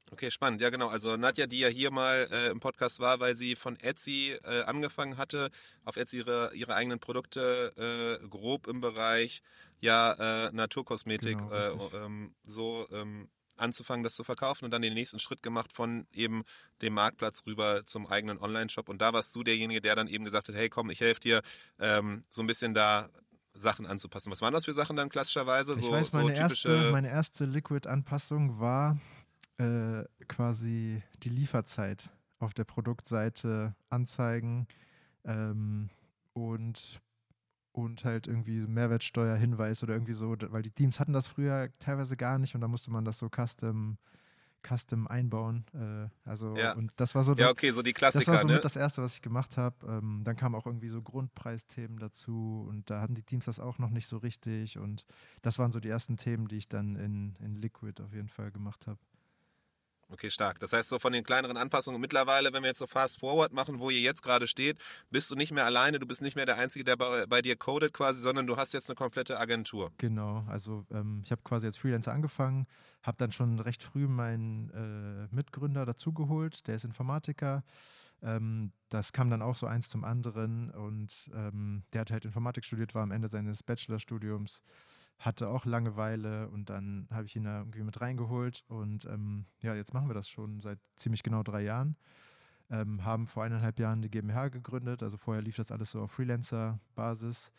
Okay, 0.10 0.32
spannend. 0.32 0.62
Ja, 0.62 0.70
genau. 0.70 0.88
Also 0.88 1.16
Nadja, 1.16 1.48
die 1.48 1.60
ja 1.60 1.68
hier 1.68 1.92
mal 1.92 2.28
äh, 2.32 2.50
im 2.50 2.60
Podcast 2.60 3.00
war, 3.00 3.20
weil 3.20 3.36
sie 3.36 3.56
von 3.56 3.78
Etsy 3.80 4.38
äh, 4.44 4.64
angefangen 4.64 5.18
hatte, 5.18 5.50
auf 5.86 5.96
Etsy 5.96 6.18
ihre, 6.18 6.54
ihre 6.54 6.76
eigenen 6.76 7.00
Produkte 7.00 8.20
äh, 8.22 8.28
grob 8.28 8.68
im 8.68 8.82
Bereich 8.82 9.42
ja 9.80 10.48
äh, 10.48 10.52
Naturkosmetik 10.52 11.38
genau, 11.38 11.52
äh, 11.52 12.06
ähm, 12.06 12.36
so 12.44 12.88
ähm, 12.92 13.30
anzufangen, 13.58 14.04
das 14.04 14.16
zu 14.16 14.24
verkaufen 14.24 14.66
und 14.66 14.72
dann 14.72 14.82
den 14.82 14.94
nächsten 14.94 15.20
Schritt 15.20 15.44
gemacht 15.44 15.72
von 15.72 16.08
eben 16.12 16.44
dem 16.82 16.94
Marktplatz 16.94 17.46
rüber 17.46 17.86
zum 17.86 18.08
eigenen 18.08 18.38
Online-Shop. 18.40 18.90
Und 18.90 19.02
da 19.02 19.14
warst 19.14 19.36
du 19.36 19.44
derjenige, 19.44 19.82
der 19.82 19.96
dann 19.96 20.08
eben 20.08 20.24
gesagt 20.24 20.50
hat, 20.50 20.56
hey 20.56 20.70
komm, 20.70 20.90
ich 20.90 21.00
helfe 21.00 21.22
dir, 21.22 21.42
ähm, 21.80 22.22
so 22.30 22.42
ein 22.42 22.48
bisschen 22.48 22.74
da 22.74 23.10
Sachen 23.54 23.86
anzupassen. 23.86 24.32
Was 24.32 24.42
waren 24.42 24.54
das 24.54 24.66
für 24.66 24.74
Sachen 24.74 24.96
dann 24.96 25.10
klassischerweise? 25.10 25.74
Ich 25.74 25.90
weiß, 25.90 26.14
meine, 26.14 26.36
so 26.36 26.42
erste, 26.42 26.92
meine 26.92 27.10
erste 27.10 27.46
Liquid-Anpassung 27.46 28.60
war 28.60 28.98
äh, 29.58 30.04
quasi 30.28 31.04
die 31.24 31.30
Lieferzeit 31.30 32.10
auf 32.40 32.54
der 32.54 32.64
Produktseite 32.64 33.76
anzeigen 33.90 34.68
ähm, 35.26 35.90
und, 36.34 37.02
und 37.72 38.04
halt 38.04 38.28
irgendwie 38.28 38.62
Mehrwertsteuerhinweis 38.62 39.84
oder 39.84 39.94
irgendwie 39.94 40.14
so, 40.14 40.36
weil 40.50 40.64
die 40.64 40.72
Teams 40.72 41.00
hatten 41.00 41.14
das 41.14 41.28
früher 41.28 41.70
teilweise 41.80 42.18
gar 42.18 42.40
nicht 42.40 42.56
und 42.56 42.62
da 42.62 42.68
musste 42.68 42.92
man 42.92 43.06
das 43.06 43.20
so 43.20 43.30
custom 43.30 43.98
Custom 44.68 45.08
einbauen. 45.08 45.66
Äh, 45.74 46.10
also 46.30 46.56
ja. 46.56 46.74
und 46.74 46.92
das 46.96 47.16
war 47.16 47.24
so 47.24 47.34
ja 47.36 47.50
okay 47.50 47.72
so 47.72 47.82
die 47.82 47.94
Klassiker. 47.94 48.26
Das 48.26 48.34
war 48.34 48.42
so 48.42 48.48
ne? 48.48 48.60
das 48.60 48.76
erste, 48.76 49.02
was 49.02 49.16
ich 49.16 49.22
gemacht 49.22 49.58
habe. 49.58 49.76
Ähm, 49.88 50.22
dann 50.24 50.36
kamen 50.36 50.56
auch 50.56 50.66
irgendwie 50.66 50.90
so 50.90 51.02
Grundpreisthemen 51.02 51.98
dazu 52.00 52.66
und 52.70 52.90
da 52.90 53.02
hatten 53.02 53.16
die 53.16 53.24
Teams 53.24 53.46
das 53.46 53.60
auch 53.60 53.78
noch 53.78 53.90
nicht 53.90 54.08
so 54.08 54.18
richtig 54.18 54.78
und 54.78 55.06
das 55.42 55.60
waren 55.60 55.72
so 55.72 55.80
die 55.80 55.90
ersten 55.90 56.18
Themen, 56.18 56.48
die 56.48 56.58
ich 56.58 56.68
dann 56.68 56.96
in, 56.96 57.36
in 57.40 57.56
Liquid 57.56 58.02
auf 58.02 58.14
jeden 58.14 58.30
Fall 58.30 58.52
gemacht 58.52 58.88
habe. 58.88 59.00
Okay, 60.12 60.30
stark. 60.30 60.60
Das 60.60 60.74
heißt, 60.74 60.90
so 60.90 61.00
von 61.00 61.14
den 61.14 61.24
kleineren 61.24 61.56
Anpassungen 61.56 62.02
mittlerweile, 62.02 62.52
wenn 62.52 62.64
wir 62.64 62.68
jetzt 62.68 62.80
so 62.80 62.88
fast 62.88 63.20
forward 63.20 63.54
machen, 63.54 63.80
wo 63.80 63.90
ihr 63.90 64.02
jetzt 64.02 64.22
gerade 64.22 64.46
steht, 64.46 64.78
bist 65.10 65.32
du 65.32 65.36
nicht 65.36 65.54
mehr 65.54 65.66
alleine, 65.66 66.00
du 66.00 66.06
bist 66.06 66.22
nicht 66.22 66.36
mehr 66.36 66.46
der 66.46 66.58
Einzige, 66.58 66.84
der 66.84 66.98
bei, 66.98 67.26
bei 67.28 67.42
dir 67.42 67.56
codet 67.56 67.94
quasi, 67.94 68.20
sondern 68.20 68.46
du 68.46 68.58
hast 68.58 68.74
jetzt 68.74 68.90
eine 68.90 68.96
komplette 68.96 69.40
Agentur. 69.40 69.92
Genau, 69.98 70.44
also 70.50 70.86
ähm, 70.92 71.22
ich 71.24 71.32
habe 71.32 71.42
quasi 71.44 71.66
als 71.66 71.78
Freelancer 71.78 72.12
angefangen, 72.12 72.68
habe 73.04 73.18
dann 73.18 73.32
schon 73.32 73.60
recht 73.62 73.84
früh 73.84 74.08
meinen 74.08 74.70
äh, 74.72 75.34
Mitgründer 75.34 75.86
dazugeholt, 75.86 76.68
der 76.68 76.76
ist 76.76 76.84
Informatiker. 76.84 77.64
Ähm, 78.22 78.74
das 78.90 79.14
kam 79.14 79.30
dann 79.30 79.42
auch 79.42 79.56
so 79.56 79.66
eins 79.66 79.88
zum 79.88 80.04
anderen 80.04 80.72
und 80.72 81.32
ähm, 81.34 81.84
der 81.94 82.02
hat 82.02 82.12
halt 82.12 82.26
Informatik 82.26 82.66
studiert, 82.66 82.94
war 82.94 83.04
am 83.04 83.12
Ende 83.12 83.30
seines 83.30 83.64
Bachelorstudiums 83.64 84.62
hatte 85.22 85.50
auch 85.50 85.66
Langeweile 85.66 86.50
und 86.50 86.70
dann 86.70 87.08
habe 87.12 87.26
ich 87.26 87.36
ihn 87.36 87.44
da 87.44 87.60
irgendwie 87.60 87.84
mit 87.84 88.02
reingeholt 88.02 88.64
und 88.68 89.06
ähm, 89.06 89.46
ja, 89.62 89.76
jetzt 89.76 89.94
machen 89.94 90.10
wir 90.10 90.16
das 90.16 90.28
schon 90.28 90.60
seit 90.60 90.80
ziemlich 90.96 91.24
genau 91.24 91.44
drei 91.44 91.62
Jahren. 91.62 91.96
Ähm, 92.70 93.04
haben 93.04 93.28
vor 93.28 93.44
eineinhalb 93.44 93.80
Jahren 93.80 94.02
die 94.02 94.10
GmbH 94.10 94.48
gegründet, 94.48 95.04
also 95.04 95.18
vorher 95.18 95.44
lief 95.44 95.58
das 95.58 95.72
alles 95.72 95.92
so 95.92 96.02
auf 96.02 96.12
Freelancer-Basis 96.12 97.52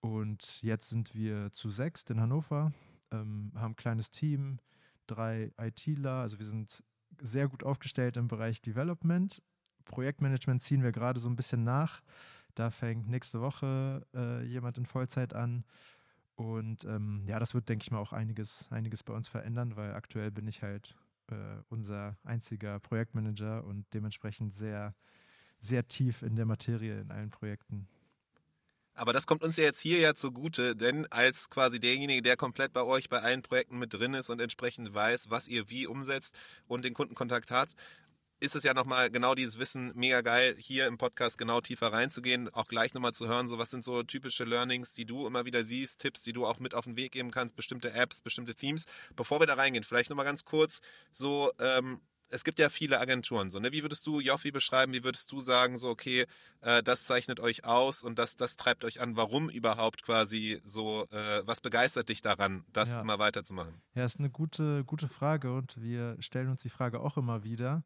und 0.00 0.62
jetzt 0.62 0.88
sind 0.88 1.14
wir 1.14 1.52
zu 1.52 1.70
sechs 1.70 2.02
in 2.08 2.20
Hannover, 2.20 2.72
ähm, 3.12 3.52
haben 3.54 3.72
ein 3.72 3.76
kleines 3.76 4.10
Team, 4.10 4.58
drei 5.06 5.52
ITler, 5.58 6.20
also 6.22 6.38
wir 6.38 6.46
sind 6.46 6.82
sehr 7.20 7.48
gut 7.48 7.62
aufgestellt 7.62 8.16
im 8.16 8.28
Bereich 8.28 8.60
Development. 8.62 9.42
Projektmanagement 9.84 10.62
ziehen 10.62 10.82
wir 10.82 10.92
gerade 10.92 11.20
so 11.20 11.28
ein 11.28 11.36
bisschen 11.36 11.64
nach. 11.64 12.02
Da 12.54 12.70
fängt 12.70 13.08
nächste 13.08 13.40
Woche 13.40 14.06
äh, 14.14 14.44
jemand 14.44 14.78
in 14.78 14.86
Vollzeit 14.86 15.34
an 15.34 15.64
und 16.38 16.84
ähm, 16.84 17.24
ja, 17.26 17.40
das 17.40 17.52
wird, 17.52 17.68
denke 17.68 17.82
ich 17.82 17.90
mal, 17.90 17.98
auch 17.98 18.12
einiges, 18.12 18.64
einiges 18.70 19.02
bei 19.02 19.12
uns 19.12 19.26
verändern, 19.26 19.74
weil 19.74 19.94
aktuell 19.94 20.30
bin 20.30 20.46
ich 20.46 20.62
halt 20.62 20.94
äh, 21.32 21.34
unser 21.68 22.16
einziger 22.22 22.78
Projektmanager 22.78 23.64
und 23.64 23.84
dementsprechend 23.92 24.54
sehr, 24.54 24.94
sehr 25.58 25.88
tief 25.88 26.22
in 26.22 26.36
der 26.36 26.46
Materie 26.46 27.00
in 27.00 27.10
allen 27.10 27.30
Projekten. 27.30 27.88
Aber 28.94 29.12
das 29.12 29.26
kommt 29.26 29.42
uns 29.42 29.56
ja 29.56 29.64
jetzt 29.64 29.80
hier 29.80 29.98
ja 29.98 30.14
zugute, 30.14 30.76
denn 30.76 31.06
als 31.10 31.50
quasi 31.50 31.80
derjenige, 31.80 32.22
der 32.22 32.36
komplett 32.36 32.72
bei 32.72 32.84
euch 32.84 33.08
bei 33.08 33.20
allen 33.20 33.42
Projekten 33.42 33.76
mit 33.80 33.92
drin 33.92 34.14
ist 34.14 34.30
und 34.30 34.40
entsprechend 34.40 34.94
weiß, 34.94 35.30
was 35.30 35.48
ihr 35.48 35.68
wie 35.70 35.88
umsetzt 35.88 36.38
und 36.68 36.84
den 36.84 36.94
Kundenkontakt 36.94 37.50
hat, 37.50 37.74
ist 38.40 38.54
es 38.54 38.62
ja 38.62 38.74
nochmal 38.74 39.10
genau 39.10 39.34
dieses 39.34 39.58
Wissen 39.58 39.92
mega 39.94 40.20
geil, 40.20 40.54
hier 40.58 40.86
im 40.86 40.98
Podcast 40.98 41.38
genau 41.38 41.60
tiefer 41.60 41.92
reinzugehen, 41.92 42.48
auch 42.54 42.66
gleich 42.66 42.94
nochmal 42.94 43.12
zu 43.12 43.28
hören, 43.28 43.48
so 43.48 43.58
was 43.58 43.70
sind 43.70 43.82
so 43.84 44.02
typische 44.02 44.44
Learnings, 44.44 44.92
die 44.92 45.04
du 45.04 45.26
immer 45.26 45.44
wieder 45.44 45.64
siehst, 45.64 46.00
Tipps, 46.00 46.22
die 46.22 46.32
du 46.32 46.46
auch 46.46 46.58
mit 46.58 46.74
auf 46.74 46.84
den 46.84 46.96
Weg 46.96 47.12
geben 47.12 47.30
kannst, 47.30 47.56
bestimmte 47.56 47.92
Apps, 47.92 48.20
bestimmte 48.20 48.54
Themes. 48.54 48.84
Bevor 49.16 49.40
wir 49.40 49.46
da 49.46 49.54
reingehen, 49.54 49.84
vielleicht 49.84 50.10
nochmal 50.10 50.26
ganz 50.26 50.44
kurz 50.44 50.80
so, 51.12 51.52
ähm, 51.58 52.00
es 52.30 52.44
gibt 52.44 52.58
ja 52.58 52.68
viele 52.68 53.00
Agenturen, 53.00 53.50
so, 53.50 53.58
ne? 53.58 53.72
Wie 53.72 53.82
würdest 53.82 54.06
du 54.06 54.20
Joffi 54.20 54.50
beschreiben? 54.50 54.92
Wie 54.92 55.04
würdest 55.04 55.32
du 55.32 55.40
sagen, 55.40 55.78
so, 55.78 55.88
okay, 55.88 56.26
äh, 56.60 56.82
das 56.82 57.04
zeichnet 57.04 57.40
euch 57.40 57.64
aus 57.64 58.02
und 58.02 58.18
das, 58.18 58.36
das 58.36 58.56
treibt 58.56 58.84
euch 58.84 59.00
an? 59.00 59.16
Warum 59.16 59.48
überhaupt 59.48 60.02
quasi 60.02 60.60
so, 60.64 61.06
äh, 61.10 61.42
was 61.46 61.60
begeistert 61.60 62.08
dich 62.08 62.20
daran, 62.20 62.64
das 62.72 62.94
ja. 62.94 63.00
immer 63.00 63.18
weiterzumachen? 63.18 63.80
Ja, 63.94 64.04
ist 64.04 64.18
eine 64.18 64.30
gute, 64.30 64.84
gute 64.84 65.08
Frage 65.08 65.54
und 65.54 65.80
wir 65.80 66.16
stellen 66.20 66.50
uns 66.50 66.62
die 66.62 66.70
Frage 66.70 67.00
auch 67.00 67.16
immer 67.16 67.44
wieder. 67.44 67.82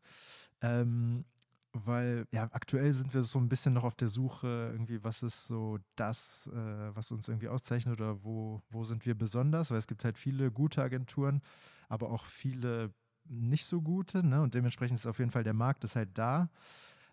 Ähm, 0.62 1.24
weil 1.72 2.26
ja, 2.32 2.48
aktuell 2.52 2.92
sind 2.92 3.14
wir 3.14 3.22
so 3.22 3.38
ein 3.38 3.48
bisschen 3.48 3.72
noch 3.74 3.84
auf 3.84 3.94
der 3.94 4.08
Suche, 4.08 4.70
irgendwie, 4.72 5.02
was 5.04 5.22
ist 5.22 5.46
so 5.46 5.78
das, 5.96 6.48
äh, 6.52 6.94
was 6.94 7.10
uns 7.12 7.28
irgendwie 7.28 7.48
auszeichnet 7.48 7.98
oder 7.98 8.22
wo, 8.24 8.62
wo 8.70 8.84
sind 8.84 9.06
wir 9.06 9.14
besonders, 9.14 9.70
weil 9.70 9.78
es 9.78 9.86
gibt 9.86 10.04
halt 10.04 10.18
viele 10.18 10.50
gute 10.50 10.82
Agenturen, 10.82 11.40
aber 11.88 12.10
auch 12.10 12.26
viele 12.26 12.92
nicht 13.24 13.64
so 13.64 13.80
gute, 13.80 14.26
ne? 14.26 14.42
Und 14.42 14.54
dementsprechend 14.54 14.98
ist 14.98 15.06
auf 15.06 15.18
jeden 15.18 15.30
Fall 15.30 15.44
der 15.44 15.54
Markt 15.54 15.84
ist 15.84 15.96
halt 15.96 16.10
da. 16.18 16.50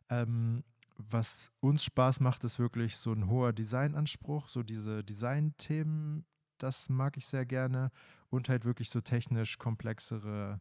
Ähm, 0.10 0.64
was 0.98 1.52
uns 1.62 1.84
Spaß 1.86 2.20
macht, 2.20 2.44
ist 2.44 2.60
wirklich 2.60 2.98
so 2.98 3.14
ein 3.14 3.28
hoher 3.30 3.54
Designanspruch, 3.54 4.50
so 4.50 4.64
diese 4.64 5.04
Design-Themen, 5.04 6.26
das 6.58 6.90
mag 6.90 7.16
ich 7.16 7.26
sehr 7.26 7.46
gerne 7.46 7.92
und 8.30 8.50
halt 8.50 8.66
wirklich 8.66 8.90
so 8.90 9.00
technisch 9.00 9.58
komplexere 9.58 10.60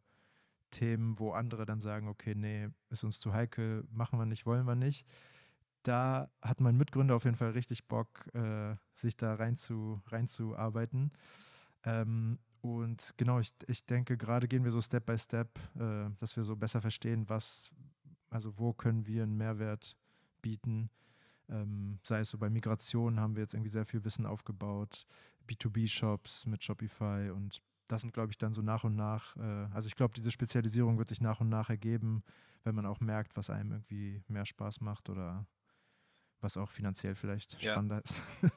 Themen, 0.71 1.19
wo 1.19 1.33
andere 1.33 1.67
dann 1.67 1.81
sagen, 1.81 2.09
okay, 2.09 2.35
nee, 2.35 2.69
ist 2.91 3.05
uns 3.05 3.21
zu 3.21 3.33
heikel, 3.33 3.87
machen 3.91 4.19
wir 4.19 4.27
nicht, 4.27 4.47
wollen 4.47 4.67
wir 4.67 4.75
nicht. 4.75 5.07
Da 5.83 6.31
hat 6.43 6.61
mein 6.61 6.77
Mitgründer 6.77 7.17
auf 7.17 7.25
jeden 7.25 7.37
Fall 7.37 7.51
richtig 7.51 7.87
Bock, 7.87 8.27
äh, 8.35 8.77
sich 8.95 9.17
da 9.17 9.35
rein 9.35 9.57
zu, 9.57 10.01
reinzuarbeiten. 10.07 11.13
Ähm, 11.85 12.39
und 12.61 13.15
genau, 13.17 13.39
ich, 13.39 13.53
ich 13.67 13.87
denke, 13.87 14.17
gerade 14.17 14.49
gehen 14.49 14.65
wir 14.65 14.71
so 14.71 14.81
Step 14.81 15.07
by 15.07 15.17
Step, 15.17 15.59
äh, 15.77 16.11
dass 16.19 16.37
wir 16.37 16.43
so 16.43 16.57
besser 16.57 16.81
verstehen, 16.81 17.29
was, 17.29 17.71
also 18.31 18.59
wo 18.59 18.73
können 18.73 19.07
wir 19.07 19.23
einen 19.23 19.37
Mehrwert 19.37 19.97
bieten. 20.43 20.91
Ähm, 21.49 21.99
sei 22.03 22.21
es 22.21 22.31
so 22.31 22.39
bei 22.39 22.51
Migration 22.51 23.21
haben 23.21 23.37
wir 23.37 23.43
jetzt 23.43 23.55
irgendwie 23.55 23.71
sehr 23.71 23.87
viel 23.87 24.05
Wissen 24.05 24.27
aufgebaut, 24.27 25.07
B2B-Shops 25.49 26.47
mit 26.47 26.63
Shopify 26.63 27.31
und 27.31 27.63
das 27.88 28.02
sind, 28.02 28.12
glaube 28.12 28.30
ich, 28.30 28.38
dann 28.38 28.52
so 28.52 28.62
nach 28.62 28.85
und 28.85 28.95
nach, 28.95 29.37
äh, 29.37 29.66
also 29.73 29.88
ich 29.88 29.97
glaube, 29.97 30.14
diese 30.14 30.30
Spezialisierung 30.30 30.99
wird 30.99 31.09
sich 31.09 31.21
nach 31.21 31.40
und 31.40 31.49
nach 31.49 31.71
ergeben, 31.71 32.23
wenn 32.64 32.75
man 32.75 32.87
auch 32.87 33.00
merkt, 33.00 33.37
was 33.37 33.50
einem 33.50 33.73
irgendwie 33.73 34.23
mehr 34.28 34.47
Spaß 34.47 34.80
macht 34.80 35.09
oder 35.09 35.47
was 36.40 36.57
auch 36.57 36.71
finanziell 36.71 37.14
vielleicht 37.14 37.61
ja. 37.62 37.73
spannender 37.73 38.02
ist. 38.04 38.14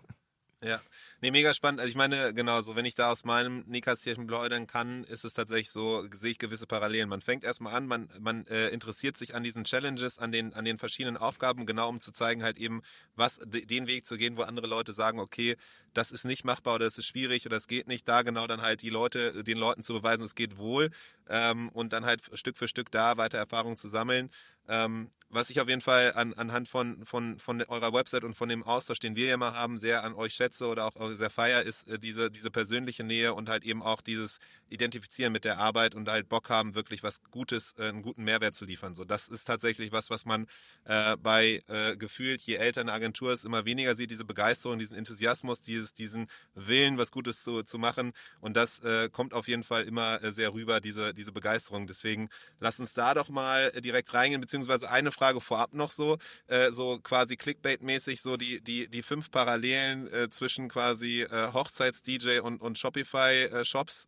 Ja, 0.63 0.79
nee, 1.21 1.31
mega 1.31 1.55
spannend. 1.55 1.79
Also 1.79 1.89
ich 1.89 1.95
meine, 1.95 2.35
genau, 2.35 2.61
so 2.61 2.75
wenn 2.75 2.85
ich 2.85 2.93
da 2.93 3.11
aus 3.11 3.25
meinem 3.25 3.63
Nähkästchen 3.65 4.27
plaudern 4.27 4.67
kann, 4.67 5.03
ist 5.05 5.25
es 5.25 5.33
tatsächlich 5.33 5.71
so, 5.71 6.05
sehe 6.13 6.29
ich 6.29 6.37
gewisse 6.37 6.67
Parallelen. 6.67 7.09
Man 7.09 7.21
fängt 7.21 7.43
erstmal 7.43 7.73
an, 7.73 7.87
man, 7.87 8.09
man 8.19 8.45
äh, 8.45 8.67
interessiert 8.67 9.17
sich 9.17 9.33
an 9.33 9.41
diesen 9.41 9.63
Challenges, 9.63 10.19
an 10.19 10.31
den, 10.31 10.53
an 10.53 10.63
den 10.63 10.77
verschiedenen 10.77 11.17
Aufgaben, 11.17 11.65
genau 11.65 11.89
um 11.89 11.99
zu 11.99 12.11
zeigen 12.11 12.43
halt 12.43 12.57
eben, 12.57 12.83
was 13.15 13.39
den 13.43 13.87
Weg 13.87 14.05
zu 14.05 14.17
gehen, 14.17 14.37
wo 14.37 14.43
andere 14.43 14.67
Leute 14.67 14.93
sagen, 14.93 15.19
okay, 15.19 15.57
das 15.93 16.11
ist 16.11 16.25
nicht 16.25 16.45
machbar 16.45 16.75
oder 16.75 16.85
das 16.85 16.97
ist 16.97 17.07
schwierig 17.07 17.45
oder 17.45 17.57
es 17.57 17.67
geht 17.67 17.87
nicht, 17.87 18.07
da 18.07 18.21
genau 18.21 18.47
dann 18.47 18.61
halt 18.61 18.81
die 18.81 18.89
Leute, 18.89 19.43
den 19.43 19.57
Leuten 19.57 19.83
zu 19.83 19.93
beweisen, 19.93 20.23
es 20.23 20.35
geht 20.35 20.57
wohl 20.57 20.91
ähm, 21.29 21.69
und 21.69 21.93
dann 21.93 22.05
halt 22.05 22.21
Stück 22.33 22.57
für 22.57 22.67
Stück 22.67 22.91
da 22.91 23.17
weiter 23.17 23.37
Erfahrungen 23.37 23.77
zu 23.77 23.87
sammeln. 23.87 24.29
Ähm, 24.67 25.09
was 25.29 25.49
ich 25.49 25.59
auf 25.59 25.67
jeden 25.67 25.81
Fall 25.81 26.13
an, 26.13 26.33
anhand 26.33 26.67
von, 26.67 27.03
von, 27.05 27.39
von 27.39 27.61
eurer 27.63 27.93
Website 27.93 28.23
und 28.23 28.35
von 28.35 28.47
dem 28.47 28.63
Austausch, 28.63 28.99
den 28.99 29.15
wir 29.15 29.25
ja 29.25 29.37
mal 29.37 29.53
haben, 29.53 29.77
sehr 29.77 30.03
an 30.03 30.13
euch 30.13 30.33
schätze 30.33 30.67
oder 30.67 30.85
auch 30.85 31.11
sehr 31.11 31.29
feier, 31.29 31.63
ist 31.63 31.89
äh, 31.89 31.97
diese, 31.97 32.29
diese 32.29 32.51
persönliche 32.51 33.03
Nähe 33.03 33.33
und 33.33 33.49
halt 33.49 33.63
eben 33.63 33.81
auch 33.81 34.01
dieses 34.01 34.39
Identifizieren 34.69 35.33
mit 35.33 35.45
der 35.45 35.57
Arbeit 35.57 35.95
und 35.95 36.07
halt 36.07 36.29
Bock 36.29 36.49
haben, 36.49 36.75
wirklich 36.75 37.01
was 37.01 37.21
Gutes, 37.31 37.73
äh, 37.79 37.89
einen 37.89 38.01
guten 38.01 38.23
Mehrwert 38.23 38.53
zu 38.53 38.65
liefern. 38.65 38.93
So, 38.93 39.03
das 39.03 39.27
ist 39.29 39.45
tatsächlich 39.45 39.91
was, 39.91 40.09
was 40.09 40.25
man 40.25 40.47
äh, 40.85 41.17
bei 41.17 41.61
äh, 41.67 41.97
gefühlt, 41.97 42.41
je 42.41 42.55
älter 42.55 42.81
eine 42.81 42.93
Agentur 42.93 43.33
ist, 43.33 43.45
immer 43.45 43.65
weniger 43.65 43.95
sieht, 43.95 44.11
diese 44.11 44.25
Begeisterung, 44.25 44.79
diesen 44.79 44.97
Enthusiasmus, 44.97 45.61
dieses, 45.81 45.93
diesen 45.93 46.27
Willen, 46.53 46.97
was 46.97 47.11
Gutes 47.11 47.43
zu, 47.43 47.63
zu 47.63 47.77
machen. 47.77 48.13
Und 48.39 48.55
das 48.55 48.79
äh, 48.79 49.09
kommt 49.09 49.33
auf 49.33 49.47
jeden 49.47 49.63
Fall 49.63 49.83
immer 49.83 50.23
äh, 50.23 50.31
sehr 50.31 50.53
rüber, 50.53 50.79
diese, 50.79 51.13
diese 51.13 51.31
Begeisterung. 51.31 51.87
Deswegen 51.87 52.29
lass 52.59 52.79
uns 52.79 52.93
da 52.93 53.13
doch 53.13 53.29
mal 53.29 53.71
direkt 53.71 54.13
reingehen, 54.13 54.41
beziehungsweise 54.41 54.89
eine 54.89 55.11
Frage 55.11 55.41
vorab 55.41 55.73
noch 55.73 55.91
so, 55.91 56.17
äh, 56.47 56.71
so 56.71 56.99
quasi 56.99 57.35
Clickbait-mäßig, 57.35 58.21
so 58.21 58.37
die, 58.37 58.61
die, 58.61 58.87
die 58.87 59.03
fünf 59.03 59.31
Parallelen 59.31 60.11
äh, 60.13 60.29
zwischen 60.29 60.69
quasi 60.69 61.21
äh, 61.21 61.53
Hochzeits-DJ 61.53 62.39
und, 62.39 62.61
und 62.61 62.77
Shopify-Shops. 62.77 64.07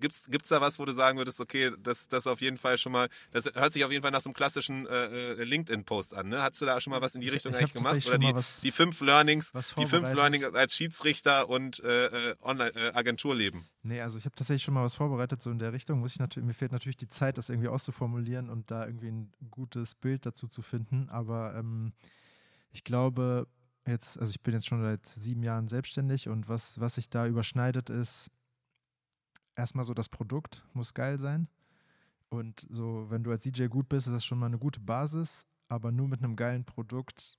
Gibt's 0.00 0.24
gibt's 0.30 0.48
da 0.48 0.60
was, 0.60 0.78
wo 0.78 0.84
du 0.84 0.92
sagen 0.92 1.18
würdest, 1.18 1.40
okay, 1.40 1.72
das 1.82 2.08
das 2.08 2.26
auf 2.26 2.40
jeden 2.40 2.56
Fall 2.56 2.78
schon 2.78 2.92
mal, 2.92 3.08
das 3.32 3.46
hört 3.54 3.72
sich 3.72 3.84
auf 3.84 3.90
jeden 3.90 4.02
Fall 4.02 4.10
nach 4.10 4.20
so 4.20 4.28
einem 4.28 4.34
klassischen 4.34 4.86
äh, 4.86 5.06
äh 5.06 5.44
LinkedIn-Post 5.44 6.14
an, 6.14 6.28
ne? 6.28 6.42
Hast 6.42 6.60
du 6.60 6.66
da 6.66 6.80
schon 6.80 6.90
mal 6.92 7.00
was 7.00 7.14
in 7.14 7.20
die 7.20 7.28
Richtung 7.28 7.52
ich, 7.52 7.58
ich 7.58 7.62
eigentlich 7.62 7.74
gemacht? 7.74 8.06
Oder 8.06 8.18
die, 8.18 8.34
was, 8.34 8.60
die 8.60 8.70
fünf 8.70 9.00
Learnings, 9.00 9.52
die 9.78 9.86
fünf 9.86 10.12
Learnings 10.12 10.44
als 10.54 10.74
Schiedsrichter 10.74 11.48
und 11.48 11.80
äh, 11.80 12.06
äh 12.06 12.34
Online-Agenturleben? 12.42 13.60
Äh, 13.60 13.64
nee, 13.82 14.00
also 14.00 14.18
ich 14.18 14.24
habe 14.24 14.34
tatsächlich 14.34 14.62
schon 14.62 14.74
mal 14.74 14.84
was 14.84 14.96
vorbereitet, 14.96 15.42
so 15.42 15.50
in 15.50 15.58
der 15.58 15.72
Richtung. 15.72 16.00
Muss 16.00 16.12
ich 16.12 16.18
natürlich, 16.18 16.46
mir 16.46 16.54
fehlt 16.54 16.72
natürlich 16.72 16.96
die 16.96 17.08
Zeit, 17.08 17.38
das 17.38 17.48
irgendwie 17.48 17.68
auszuformulieren 17.68 18.50
und 18.50 18.70
da 18.70 18.86
irgendwie 18.86 19.10
ein 19.10 19.32
gutes 19.50 19.94
Bild 19.94 20.26
dazu 20.26 20.48
zu 20.48 20.62
finden. 20.62 21.08
Aber 21.10 21.54
ähm, 21.54 21.92
ich 22.72 22.84
glaube, 22.84 23.46
jetzt, 23.86 24.18
also 24.18 24.30
ich 24.30 24.40
bin 24.40 24.54
jetzt 24.54 24.66
schon 24.66 24.82
seit 24.82 25.06
sieben 25.06 25.42
Jahren 25.42 25.68
selbstständig 25.68 26.28
und 26.28 26.48
was, 26.48 26.78
was 26.80 26.96
sich 26.96 27.10
da 27.10 27.26
überschneidet, 27.26 27.90
ist 27.90 28.30
erstmal 29.56 29.84
so 29.84 29.94
das 29.94 30.08
Produkt 30.08 30.64
muss 30.72 30.94
geil 30.94 31.18
sein. 31.18 31.48
Und 32.28 32.66
so, 32.70 33.06
wenn 33.08 33.24
du 33.24 33.30
als 33.32 33.42
DJ 33.42 33.66
gut 33.66 33.88
bist, 33.88 34.06
ist 34.06 34.12
das 34.14 34.24
schon 34.24 34.38
mal 34.38 34.46
eine 34.46 34.58
gute 34.58 34.80
Basis, 34.80 35.46
aber 35.68 35.90
nur 35.90 36.08
mit 36.08 36.22
einem 36.22 36.36
geilen 36.36 36.64
Produkt 36.64 37.38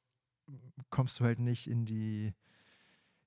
kommst 0.89 1.19
du 1.19 1.23
halt 1.23 1.39
nicht 1.39 1.67
in 1.67 1.85
die, 1.85 2.33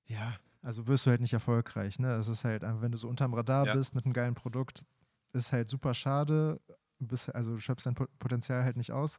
ja, 0.05 0.35
also 0.61 0.87
wirst 0.87 1.05
du 1.05 1.11
halt 1.11 1.21
nicht 1.21 1.33
erfolgreich. 1.33 1.99
Ne? 1.99 2.09
Das 2.09 2.27
ist 2.27 2.43
halt, 2.43 2.63
wenn 2.63 2.91
du 2.91 2.97
so 2.97 3.07
unterm 3.07 3.33
Radar 3.33 3.65
ja. 3.65 3.75
bist 3.75 3.95
mit 3.95 4.05
einem 4.05 4.13
geilen 4.13 4.35
Produkt, 4.35 4.85
ist 5.33 5.51
halt 5.51 5.69
super 5.69 5.93
schade. 5.93 6.59
Bist, 6.99 7.33
also 7.35 7.53
du 7.53 7.59
schöpfst 7.59 7.85
dein 7.85 7.95
Potenzial 7.95 8.63
halt 8.63 8.77
nicht 8.77 8.91
aus. 8.91 9.17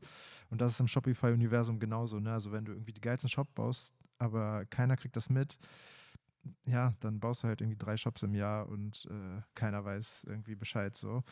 Und 0.51 0.61
das 0.61 0.73
ist 0.73 0.81
im 0.81 0.89
Shopify-Universum 0.89 1.79
genauso. 1.79 2.21
Ne? 2.21 2.33
Also 2.33 2.53
wenn 2.53 2.65
du 2.65 2.73
irgendwie 2.73 2.93
die 2.93 3.01
geilsten 3.01 3.29
Shop 3.29 3.55
baust, 3.55 3.93
aber 4.19 4.65
keiner 4.67 4.97
kriegt 4.97 5.17
das 5.17 5.29
mit, 5.29 5.59
ja, 6.65 6.95
dann 7.01 7.21
baust 7.21 7.43
du 7.43 7.49
halt 7.49 7.61
irgendwie 7.61 7.79
drei 7.79 7.97
Shops 7.97 8.23
im 8.23 8.35
Jahr 8.35 8.69
und 8.69 9.07
äh, 9.11 9.43
keiner 9.55 9.85
weiß 9.85 10.25
irgendwie 10.29 10.55
Bescheid 10.55 10.97
so. 10.97 11.23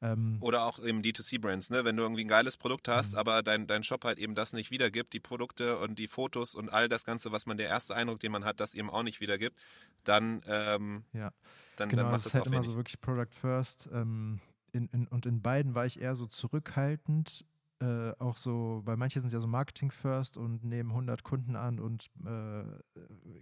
Ähm, 0.00 0.38
Oder 0.40 0.62
auch 0.62 0.78
eben 0.78 1.00
D2C-Brands, 1.00 1.70
ne? 1.70 1.84
Wenn 1.84 1.96
du 1.96 2.04
irgendwie 2.04 2.24
ein 2.24 2.28
geiles 2.28 2.56
Produkt 2.56 2.86
hast, 2.86 3.12
mhm. 3.12 3.18
aber 3.18 3.42
dein, 3.42 3.66
dein 3.66 3.82
Shop 3.82 4.04
halt 4.04 4.18
eben 4.18 4.34
das 4.34 4.52
nicht 4.52 4.70
wiedergibt, 4.70 5.12
die 5.12 5.20
Produkte 5.20 5.78
und 5.78 5.98
die 5.98 6.06
Fotos 6.06 6.54
und 6.54 6.68
all 6.68 6.88
das 6.88 7.04
Ganze, 7.04 7.32
was 7.32 7.46
man, 7.46 7.56
der 7.56 7.68
erste 7.68 7.96
Eindruck, 7.96 8.20
den 8.20 8.30
man 8.30 8.44
hat, 8.44 8.60
das 8.60 8.74
eben 8.74 8.90
auch 8.90 9.02
nicht 9.02 9.20
wiedergibt, 9.20 9.58
dann, 10.04 10.40
ähm, 10.46 11.04
ja. 11.12 11.32
dann, 11.76 11.88
genau, 11.88 12.02
dann 12.02 12.12
macht 12.12 12.20
das, 12.20 12.26
ist 12.26 12.34
halt 12.34 12.46
immer 12.46 12.62
so 12.62 12.76
wirklich 12.76 13.00
Product 13.00 13.34
First. 13.40 13.88
Ähm, 13.92 14.40
in, 14.72 14.86
in, 14.92 15.08
und 15.08 15.26
in 15.26 15.42
beiden 15.42 15.74
war 15.74 15.86
ich 15.86 16.00
eher 16.00 16.14
so 16.14 16.26
zurückhaltend, 16.26 17.44
äh, 17.80 18.12
auch 18.18 18.36
so, 18.36 18.82
weil 18.84 18.96
manche 18.96 19.20
sind 19.20 19.32
ja 19.32 19.38
so 19.38 19.46
Marketing 19.46 19.90
First 19.90 20.36
und 20.36 20.64
nehmen 20.64 20.90
100 20.90 21.22
Kunden 21.22 21.56
an 21.56 21.78
und 21.78 22.10
äh, 22.24 22.62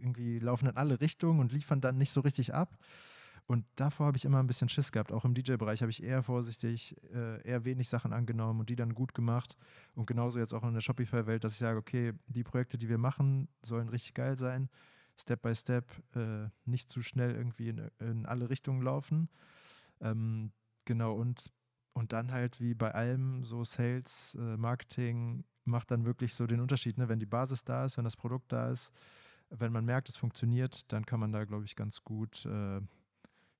irgendwie 0.00 0.38
laufen 0.38 0.68
in 0.68 0.76
alle 0.76 1.00
Richtungen 1.00 1.40
und 1.40 1.52
liefern 1.52 1.80
dann 1.80 1.96
nicht 1.96 2.10
so 2.10 2.20
richtig 2.20 2.54
ab. 2.54 2.78
Und 3.46 3.64
davor 3.76 4.06
habe 4.06 4.16
ich 4.16 4.24
immer 4.24 4.40
ein 4.40 4.48
bisschen 4.48 4.68
Schiss 4.68 4.90
gehabt. 4.90 5.12
Auch 5.12 5.24
im 5.24 5.32
DJ-Bereich 5.32 5.80
habe 5.80 5.90
ich 5.90 6.02
eher 6.02 6.22
vorsichtig, 6.22 6.96
äh, 7.14 7.40
eher 7.48 7.64
wenig 7.64 7.88
Sachen 7.88 8.12
angenommen 8.12 8.60
und 8.60 8.68
die 8.68 8.76
dann 8.76 8.92
gut 8.92 9.14
gemacht. 9.14 9.56
Und 9.94 10.06
genauso 10.06 10.40
jetzt 10.40 10.52
auch 10.52 10.64
in 10.64 10.74
der 10.74 10.80
Shopify-Welt, 10.80 11.44
dass 11.44 11.52
ich 11.52 11.60
sage, 11.60 11.78
okay, 11.78 12.12
die 12.26 12.42
Projekte, 12.42 12.76
die 12.76 12.88
wir 12.88 12.98
machen, 12.98 13.48
sollen 13.62 13.88
richtig 13.88 14.14
geil 14.14 14.36
sein. 14.36 14.68
Step 15.16 15.42
by 15.42 15.54
Step, 15.54 15.90
äh, 16.16 16.48
nicht 16.64 16.90
zu 16.90 17.02
schnell 17.02 17.36
irgendwie 17.36 17.68
in, 17.68 17.90
in 18.00 18.26
alle 18.26 18.50
Richtungen 18.50 18.82
laufen. 18.82 19.28
Ähm, 20.00 20.50
genau, 20.84 21.14
und 21.14 21.52
und 21.96 22.12
dann 22.12 22.32
halt 22.32 22.60
wie 22.60 22.74
bei 22.74 22.92
allem 22.94 23.44
so 23.44 23.64
Sales, 23.64 24.36
äh, 24.38 24.56
Marketing 24.56 25.44
macht 25.64 25.90
dann 25.90 26.04
wirklich 26.04 26.34
so 26.34 26.46
den 26.46 26.60
Unterschied. 26.60 26.98
Ne? 26.98 27.08
Wenn 27.08 27.18
die 27.18 27.26
Basis 27.26 27.64
da 27.64 27.84
ist, 27.84 27.96
wenn 27.96 28.04
das 28.04 28.16
Produkt 28.16 28.52
da 28.52 28.70
ist, 28.70 28.92
wenn 29.50 29.72
man 29.72 29.84
merkt, 29.84 30.08
es 30.08 30.16
funktioniert, 30.16 30.92
dann 30.92 31.06
kann 31.06 31.20
man 31.20 31.32
da, 31.32 31.44
glaube 31.44 31.64
ich, 31.64 31.74
ganz 31.74 32.04
gut 32.04 32.44
äh, 32.44 32.80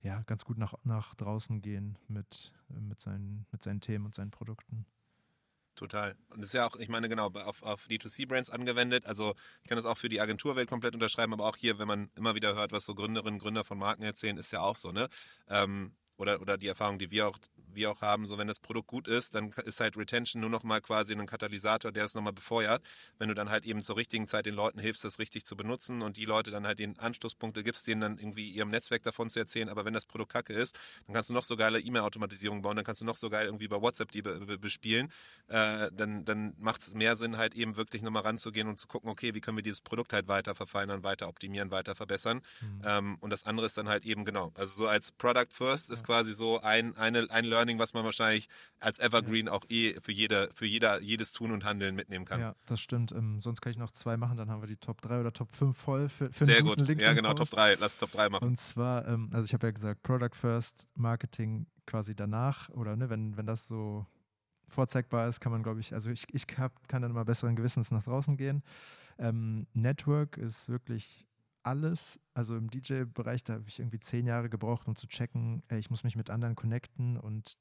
ja, 0.03 0.23
ganz 0.27 0.45
gut 0.45 0.59
nach, 0.59 0.75
nach 0.85 1.15
draußen 1.15 1.61
gehen 1.61 1.99
mit, 2.09 2.53
mit, 2.69 3.01
seinen, 3.01 3.47
mit 3.51 3.63
seinen 3.65 3.81
Themen 3.81 4.07
und 4.07 4.15
seinen 4.15 4.31
Produkten. 4.31 4.87
Total. 5.75 6.17
Und 6.31 6.41
das 6.41 6.51
ist 6.51 6.53
ja 6.55 6.67
auch, 6.67 6.77
ich 6.77 6.89
meine, 6.89 7.09
genau, 7.09 7.27
auf, 7.29 7.63
auf 7.63 7.87
D2C-Brands 7.87 8.51
angewendet. 8.51 9.05
Also 9.05 9.35
ich 9.63 9.69
kann 9.69 9.77
das 9.77 9.85
auch 9.85 9.99
für 9.99 10.09
die 10.09 10.21
Agenturwelt 10.21 10.69
komplett 10.69 10.95
unterschreiben, 10.95 11.35
aber 11.35 11.45
auch 11.45 11.57
hier, 11.57 11.79
wenn 11.79 11.89
man 11.89 12.11
immer 12.15 12.35
wieder 12.35 12.55
hört, 12.55 12.73
was 12.73 12.87
so 12.87 12.95
Gründerinnen 12.95 13.35
und 13.35 13.43
Gründer 13.43 13.65
von 13.65 13.79
Marken 13.79 14.03
erzählen, 14.03 14.39
ist 14.39 14.53
ja 14.53 14.61
auch 14.61 14.77
so, 14.77 14.93
ne? 14.93 15.09
Ähm, 15.49 15.93
oder, 16.17 16.41
oder 16.41 16.57
die 16.57 16.69
Erfahrung, 16.69 16.99
die 16.99 17.11
wir 17.11 17.29
auch 17.29 17.37
wir 17.77 17.93
auch 17.93 18.01
haben, 18.01 18.27
so 18.27 18.39
wenn 18.39 18.49
das 18.49 18.59
Produkt 18.59 18.89
gut 18.89 19.07
ist, 19.07 19.35
dann 19.37 19.51
ist 19.65 19.79
halt 19.79 19.97
Retention 19.97 20.41
nur 20.41 20.51
noch 20.51 20.65
mal 20.65 20.81
quasi 20.81 21.13
ein 21.13 21.27
Katalysator, 21.27 21.93
der 21.93 22.07
es 22.07 22.15
nochmal 22.15 22.33
befeuert. 22.33 22.83
Wenn 23.19 23.29
du 23.29 23.35
dann 23.35 23.51
halt 23.51 23.65
eben 23.65 23.83
zur 23.83 23.97
richtigen 23.97 24.27
Zeit 24.27 24.47
den 24.47 24.55
Leuten 24.55 24.81
hilfst, 24.81 25.05
das 25.05 25.21
richtig 25.21 25.45
zu 25.45 25.57
benutzen 25.57 26.03
und 26.03 26.17
die 26.17 26.25
Leute 26.25 26.51
dann 26.51 26.67
halt 26.67 26.81
den 26.81 26.99
Anstoßpunkte 26.99 27.63
gibst, 27.63 27.87
denen 27.87 28.01
dann 28.01 28.19
irgendwie 28.19 28.51
ihrem 28.51 28.71
Netzwerk 28.71 29.05
davon 29.05 29.31
zu 29.31 29.39
erzählen. 29.39 29.69
Aber 29.69 29.85
wenn 29.85 29.93
das 29.93 30.07
Produkt 30.07 30.33
kacke 30.33 30.53
ist, 30.53 30.79
dann 31.07 31.15
kannst 31.15 31.31
du 31.31 31.35
noch 31.35 31.45
so 31.45 31.57
geile 31.57 31.79
E-Mail-Automatisierung 31.79 32.63
bauen, 32.63 32.77
dann 32.77 32.85
kannst 32.85 33.03
du 33.03 33.05
noch 33.05 33.17
so 33.17 33.31
geil 33.31 33.47
irgendwie 33.47 33.69
bei 33.69 33.81
WhatsApp 33.81 34.11
die 34.11 34.23
be 34.23 34.57
bespielen. 34.59 35.13
Äh, 35.49 35.91
dann 35.93 36.25
dann 36.25 36.55
macht 36.59 36.81
es 36.81 36.95
mehr 36.95 37.15
Sinn, 37.17 37.37
halt 37.37 37.55
eben 37.55 37.77
wirklich 37.77 38.03
nochmal 38.03 38.23
ranzugehen 38.23 38.69
und 38.69 38.81
zu 38.81 38.87
gucken, 38.89 39.11
okay, 39.11 39.35
wie 39.35 39.41
können 39.41 39.59
wir 39.59 39.63
dieses 39.63 39.83
Produkt 39.83 40.13
halt 40.13 40.29
weiter 40.29 40.55
verfeinern, 40.55 41.05
weiter 41.05 41.29
optimieren, 41.29 41.71
weiter 41.71 41.95
verbessern. 41.95 42.41
Mhm. 42.61 42.83
Ähm, 42.85 43.17
und 43.21 43.31
das 43.31 43.45
andere 43.45 43.67
ist 43.67 43.77
dann 43.77 43.89
halt 43.89 44.07
eben 44.07 44.25
genau. 44.25 44.53
Also 44.55 44.75
so 44.75 44.89
als 44.89 45.13
Product 45.13 45.53
First 45.53 45.91
ist. 45.91 46.06
Quasi 46.07 46.33
so 46.33 46.61
ein, 46.61 46.97
eine, 46.97 47.27
ein 47.31 47.45
Learning, 47.45 47.79
was 47.79 47.93
man 47.93 48.05
wahrscheinlich 48.05 48.49
als 48.81 48.99
Evergreen 48.99 49.47
ja. 49.47 49.53
auch 49.53 49.65
eh 49.69 50.01
für, 50.01 50.13
jede, 50.13 50.51
für 50.55 50.67
jeder, 50.67 51.01
jedes 51.03 51.33
Tun 51.33 51.53
und 51.53 51.65
Handeln 51.65 51.95
mitnehmen 51.95 52.25
kann. 52.25 52.41
Ja, 52.41 52.55
das 52.67 52.81
stimmt. 52.81 53.13
Ähm, 53.13 53.41
sonst 53.41 53.61
kann 53.61 53.73
ich 53.73 53.79
noch 53.79 53.91
zwei 53.91 54.17
machen, 54.17 54.37
dann 54.37 54.51
haben 54.51 54.63
wir 54.63 54.69
die 54.69 54.77
Top 54.77 55.03
3 55.03 55.21
oder 55.21 55.33
Top 55.33 55.55
5 55.55 55.77
voll 55.77 56.09
für, 56.09 56.33
für 56.33 56.45
Sehr 56.45 56.63
gut. 56.63 56.87
Ja, 56.89 57.13
genau, 57.13 57.35
Top 57.35 57.51
3. 57.51 57.75
Lass 57.75 57.99
Top 57.99 58.13
3 58.13 58.29
machen. 58.31 58.49
Und 58.49 58.61
zwar, 58.61 59.07
ähm, 59.09 59.31
also 59.33 59.45
ich 59.45 59.53
habe 59.53 59.67
ja 59.67 59.73
gesagt, 59.73 60.03
Product 60.03 60.35
First, 60.35 60.87
Marketing 60.95 61.67
quasi 61.87 62.15
danach 62.15 62.69
oder 62.71 62.97
ne, 62.97 63.11
wenn, 63.11 63.37
wenn 63.37 63.47
das 63.47 63.67
so 63.67 64.07
vorzeigbar 64.69 65.29
ist, 65.29 65.41
kann 65.41 65.53
man, 65.53 65.63
glaube 65.63 65.81
ich, 65.81 65.95
also 65.95 66.11
ich, 66.11 66.27
ich 66.33 66.47
hab, 66.59 66.89
kann 66.89 67.03
dann 67.03 67.13
mal 67.13 67.25
besseren 67.25 67.57
Gewissens 67.57 67.91
nach 67.91 68.03
draußen 68.03 68.37
gehen. 68.37 68.63
Ähm, 69.19 69.67
Network 69.73 70.37
ist 70.37 70.69
wirklich 70.69 71.27
alles, 71.67 72.21
also 72.33 72.57
im 72.57 72.71
DJ-Bereich, 72.71 73.43
da 73.45 73.55
habe 73.55 73.65
ich 73.67 73.81
irgendwie 73.81 74.01
zehn 74.01 74.27
Jahre 74.27 74.49
gebraucht, 74.49 74.87
um 74.87 74.95
zu 74.95 75.07
checken, 75.09 75.63
ey, 75.69 75.79
ich 75.79 75.91
muss 75.91 76.05
mich 76.05 76.17
mit 76.17 76.31
anderen 76.31 76.55
connecten 76.55 77.17
und 77.17 77.59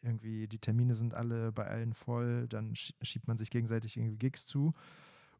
irgendwie 0.00 0.46
die 0.46 0.60
Termine 0.60 0.94
sind 0.94 1.14
alle 1.14 1.50
bei 1.50 1.66
allen 1.66 1.92
voll, 1.92 2.46
dann 2.48 2.74
schiebt 2.76 3.26
man 3.26 3.38
sich 3.38 3.50
gegenseitig 3.50 3.96
irgendwie 3.96 4.16
Gigs 4.16 4.46
zu. 4.46 4.74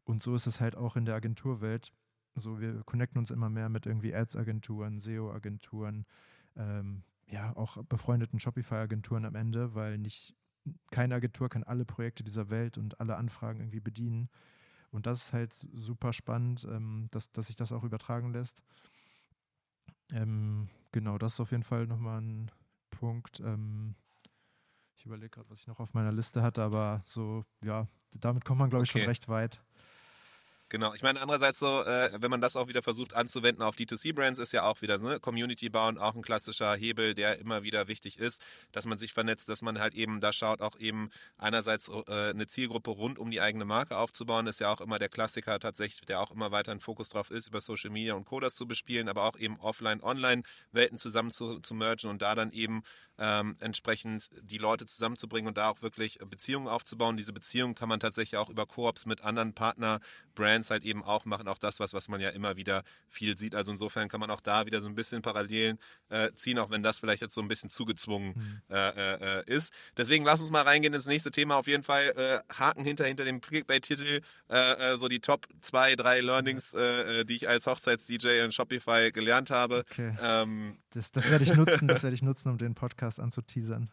Und 0.03 0.21
so 0.21 0.35
ist 0.35 0.47
es 0.47 0.59
halt 0.59 0.75
auch 0.75 0.97
in 0.97 1.05
der 1.05 1.15
Agenturwelt. 1.15 1.93
So, 2.35 2.59
wir 2.59 2.83
connecten 2.83 3.19
uns 3.19 3.31
immer 3.31 3.49
mehr 3.49 3.69
mit 3.69 3.85
irgendwie 3.85 4.13
Ads-Agenturen, 4.13 4.99
SEO-Agenturen, 4.99 6.05
ähm, 6.57 7.03
ja, 7.27 7.55
auch 7.55 7.81
befreundeten 7.85 8.39
Shopify-Agenturen 8.39 9.23
am 9.23 9.35
Ende, 9.35 9.75
weil 9.75 9.97
nicht 9.97 10.35
keine 10.91 11.15
Agentur 11.15 11.49
kann 11.49 11.63
alle 11.63 11.85
Projekte 11.85 12.23
dieser 12.23 12.49
Welt 12.49 12.77
und 12.77 12.99
alle 12.99 13.15
Anfragen 13.15 13.59
irgendwie 13.59 13.81
bedienen. 13.81 14.29
Und 14.93 15.07
das 15.07 15.23
ist 15.23 15.33
halt 15.33 15.53
super 15.73 16.13
spannend, 16.13 16.65
ähm, 16.69 17.07
dass, 17.11 17.31
dass 17.31 17.47
sich 17.47 17.55
das 17.55 17.71
auch 17.71 17.83
übertragen 17.83 18.31
lässt. 18.31 18.61
Ähm, 20.11 20.69
genau, 20.91 21.17
das 21.17 21.33
ist 21.33 21.39
auf 21.39 21.51
jeden 21.51 21.63
Fall 21.63 21.87
nochmal 21.87 22.21
ein 22.21 22.51
Punkt. 22.91 23.39
Ähm, 23.39 23.95
ich 24.95 25.05
überlege 25.05 25.31
gerade, 25.31 25.49
was 25.49 25.61
ich 25.61 25.67
noch 25.67 25.79
auf 25.79 25.93
meiner 25.95 26.11
Liste 26.11 26.43
hatte, 26.43 26.61
aber 26.61 27.03
so, 27.07 27.43
ja, 27.63 27.87
damit 28.11 28.45
kommt 28.45 28.59
man, 28.59 28.69
glaube 28.69 28.85
ich, 28.85 28.91
okay. 28.91 28.99
schon 28.99 29.07
recht 29.07 29.27
weit. 29.27 29.63
Genau, 30.73 30.91
ich 30.95 31.03
meine, 31.03 31.21
andererseits 31.21 31.59
so, 31.59 31.83
äh, 31.83 32.09
wenn 32.19 32.31
man 32.31 32.41
das 32.41 32.55
auch 32.55 32.67
wieder 32.67 32.81
versucht 32.81 33.13
anzuwenden 33.13 33.61
auf 33.61 33.75
D2C-Brands, 33.75 34.39
ist 34.39 34.53
ja 34.53 34.63
auch 34.63 34.81
wieder 34.81 34.97
ne, 34.97 35.19
Community 35.19 35.69
bauen, 35.69 35.99
auch 35.99 36.15
ein 36.15 36.23
klassischer 36.23 36.73
Hebel, 36.73 37.13
der 37.13 37.37
immer 37.37 37.61
wieder 37.61 37.87
wichtig 37.87 38.17
ist, 38.17 38.41
dass 38.71 38.87
man 38.87 38.97
sich 38.97 39.13
vernetzt, 39.13 39.47
dass 39.49 39.61
man 39.61 39.79
halt 39.79 39.93
eben 39.93 40.19
da 40.19 40.33
schaut, 40.33 40.61
auch 40.61 40.75
eben 40.79 41.11
einerseits 41.37 41.89
äh, 41.89 42.31
eine 42.31 42.47
Zielgruppe 42.47 42.89
rund 42.89 43.19
um 43.19 43.29
die 43.29 43.39
eigene 43.39 43.65
Marke 43.65 43.97
aufzubauen, 43.97 44.47
ist 44.47 44.61
ja 44.61 44.73
auch 44.73 44.81
immer 44.81 44.97
der 44.97 45.09
Klassiker 45.09 45.59
tatsächlich, 45.59 46.01
der 46.07 46.19
auch 46.19 46.31
immer 46.31 46.49
weiter 46.49 46.71
ein 46.71 46.79
Fokus 46.79 47.09
drauf 47.09 47.29
ist, 47.29 47.49
über 47.49 47.61
Social 47.61 47.91
Media 47.91 48.15
und 48.15 48.25
Coders 48.25 48.55
zu 48.55 48.65
bespielen, 48.65 49.09
aber 49.09 49.25
auch 49.25 49.37
eben 49.37 49.59
offline, 49.59 50.01
online 50.01 50.41
Welten 50.71 50.97
zusammen 50.97 51.29
zu, 51.29 51.59
zu 51.59 51.75
mergen 51.75 52.07
und 52.07 52.23
da 52.23 52.33
dann 52.33 52.51
eben 52.51 52.81
ähm, 53.19 53.55
entsprechend 53.59 54.29
die 54.41 54.57
Leute 54.57 54.85
zusammenzubringen 54.87 55.47
und 55.47 55.57
da 55.57 55.69
auch 55.69 55.81
wirklich 55.83 56.17
Beziehungen 56.17 56.67
aufzubauen. 56.67 57.15
Diese 57.15 57.31
Beziehungen 57.33 57.75
kann 57.75 57.89
man 57.89 57.99
tatsächlich 57.99 58.37
auch 58.37 58.49
über 58.49 58.65
Koops 58.65 59.05
mit 59.05 59.21
anderen 59.21 59.53
Partner-Brands 59.53 60.62
halt 60.71 60.83
eben 60.83 61.03
auch 61.03 61.25
machen. 61.25 61.47
Auch 61.47 61.57
das, 61.57 61.79
was, 61.79 61.93
was 61.93 62.07
man 62.07 62.21
ja 62.21 62.29
immer 62.29 62.55
wieder 62.55 62.83
viel 63.09 63.37
sieht. 63.37 63.55
Also 63.55 63.71
insofern 63.71 64.07
kann 64.07 64.19
man 64.19 64.31
auch 64.31 64.41
da 64.41 64.65
wieder 64.65 64.81
so 64.81 64.87
ein 64.87 64.95
bisschen 64.95 65.21
Parallelen 65.21 65.79
äh, 66.09 66.31
ziehen, 66.33 66.59
auch 66.59 66.71
wenn 66.71 66.83
das 66.83 66.99
vielleicht 66.99 67.21
jetzt 67.21 67.35
so 67.35 67.41
ein 67.41 67.47
bisschen 67.47 67.69
zugezwungen 67.69 68.33
mhm. 68.35 68.75
äh, 68.75 69.39
äh, 69.39 69.43
ist. 69.45 69.73
Deswegen 69.97 70.25
lass 70.25 70.41
uns 70.41 70.51
mal 70.51 70.63
reingehen 70.63 70.93
ins 70.93 71.07
nächste 71.07 71.31
Thema. 71.31 71.57
Auf 71.57 71.67
jeden 71.67 71.83
Fall 71.83 72.13
äh, 72.15 72.53
Haken 72.53 72.83
hinter, 72.83 73.05
hinter 73.05 73.25
dem 73.25 73.41
Clickbait-Titel. 73.41 74.21
Äh, 74.49 74.93
äh, 74.93 74.97
so 74.97 75.07
die 75.07 75.19
Top 75.19 75.47
zwei, 75.61 75.95
drei 75.95 76.21
Learnings, 76.21 76.71
die 76.71 77.35
ich 77.35 77.47
als 77.47 77.67
Hochzeits-DJ 77.67 78.43
in 78.43 78.51
Shopify 78.51 79.11
gelernt 79.11 79.49
habe. 79.49 79.83
Okay. 79.91 80.15
Ähm, 80.21 80.77
das, 80.91 81.11
das 81.11 81.29
werde 81.29 81.43
ich 81.43 81.53
nutzen, 81.53 81.87
das 81.87 82.03
werde 82.03 82.15
ich 82.15 82.21
nutzen, 82.21 82.49
um 82.49 82.57
den 82.57 82.75
Podcast 82.75 82.93
Podcast 82.93 83.19
anzuteasern. 83.19 83.89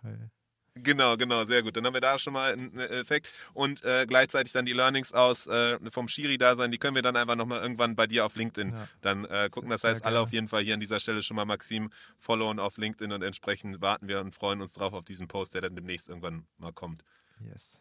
Genau, 0.82 1.16
genau, 1.16 1.44
sehr 1.44 1.62
gut. 1.62 1.76
Dann 1.76 1.86
haben 1.86 1.94
wir 1.94 2.00
da 2.00 2.18
schon 2.18 2.32
mal 2.32 2.52
einen 2.52 2.78
Effekt 2.78 3.30
und 3.54 3.84
äh, 3.84 4.06
gleichzeitig 4.06 4.52
dann 4.52 4.66
die 4.66 4.72
Learnings 4.72 5.12
aus 5.12 5.46
äh, 5.46 5.78
vom 5.90 6.08
Schiri-Dasein, 6.08 6.70
die 6.70 6.78
können 6.78 6.94
wir 6.94 7.02
dann 7.02 7.16
einfach 7.16 7.36
nochmal 7.36 7.60
irgendwann 7.60 7.96
bei 7.96 8.06
dir 8.06 8.26
auf 8.26 8.36
LinkedIn 8.36 8.72
ja. 8.72 8.88
dann 9.00 9.24
äh, 9.24 9.48
gucken. 9.50 9.70
Das 9.70 9.84
heißt, 9.84 10.04
alle 10.04 10.20
auf 10.20 10.32
jeden 10.32 10.48
Fall 10.48 10.62
hier 10.62 10.74
an 10.74 10.80
dieser 10.80 11.00
Stelle 11.00 11.22
schon 11.22 11.36
mal 11.36 11.44
Maxim 11.44 11.90
followen 12.18 12.58
auf 12.58 12.76
LinkedIn 12.76 13.12
und 13.12 13.22
entsprechend 13.22 13.80
warten 13.80 14.08
wir 14.08 14.20
und 14.20 14.34
freuen 14.34 14.60
uns 14.60 14.72
drauf 14.72 14.92
auf 14.92 15.04
diesen 15.04 15.28
Post, 15.28 15.54
der 15.54 15.62
dann 15.62 15.74
demnächst 15.74 16.08
irgendwann 16.08 16.46
mal 16.58 16.72
kommt. 16.72 17.04
Yes. 17.40 17.80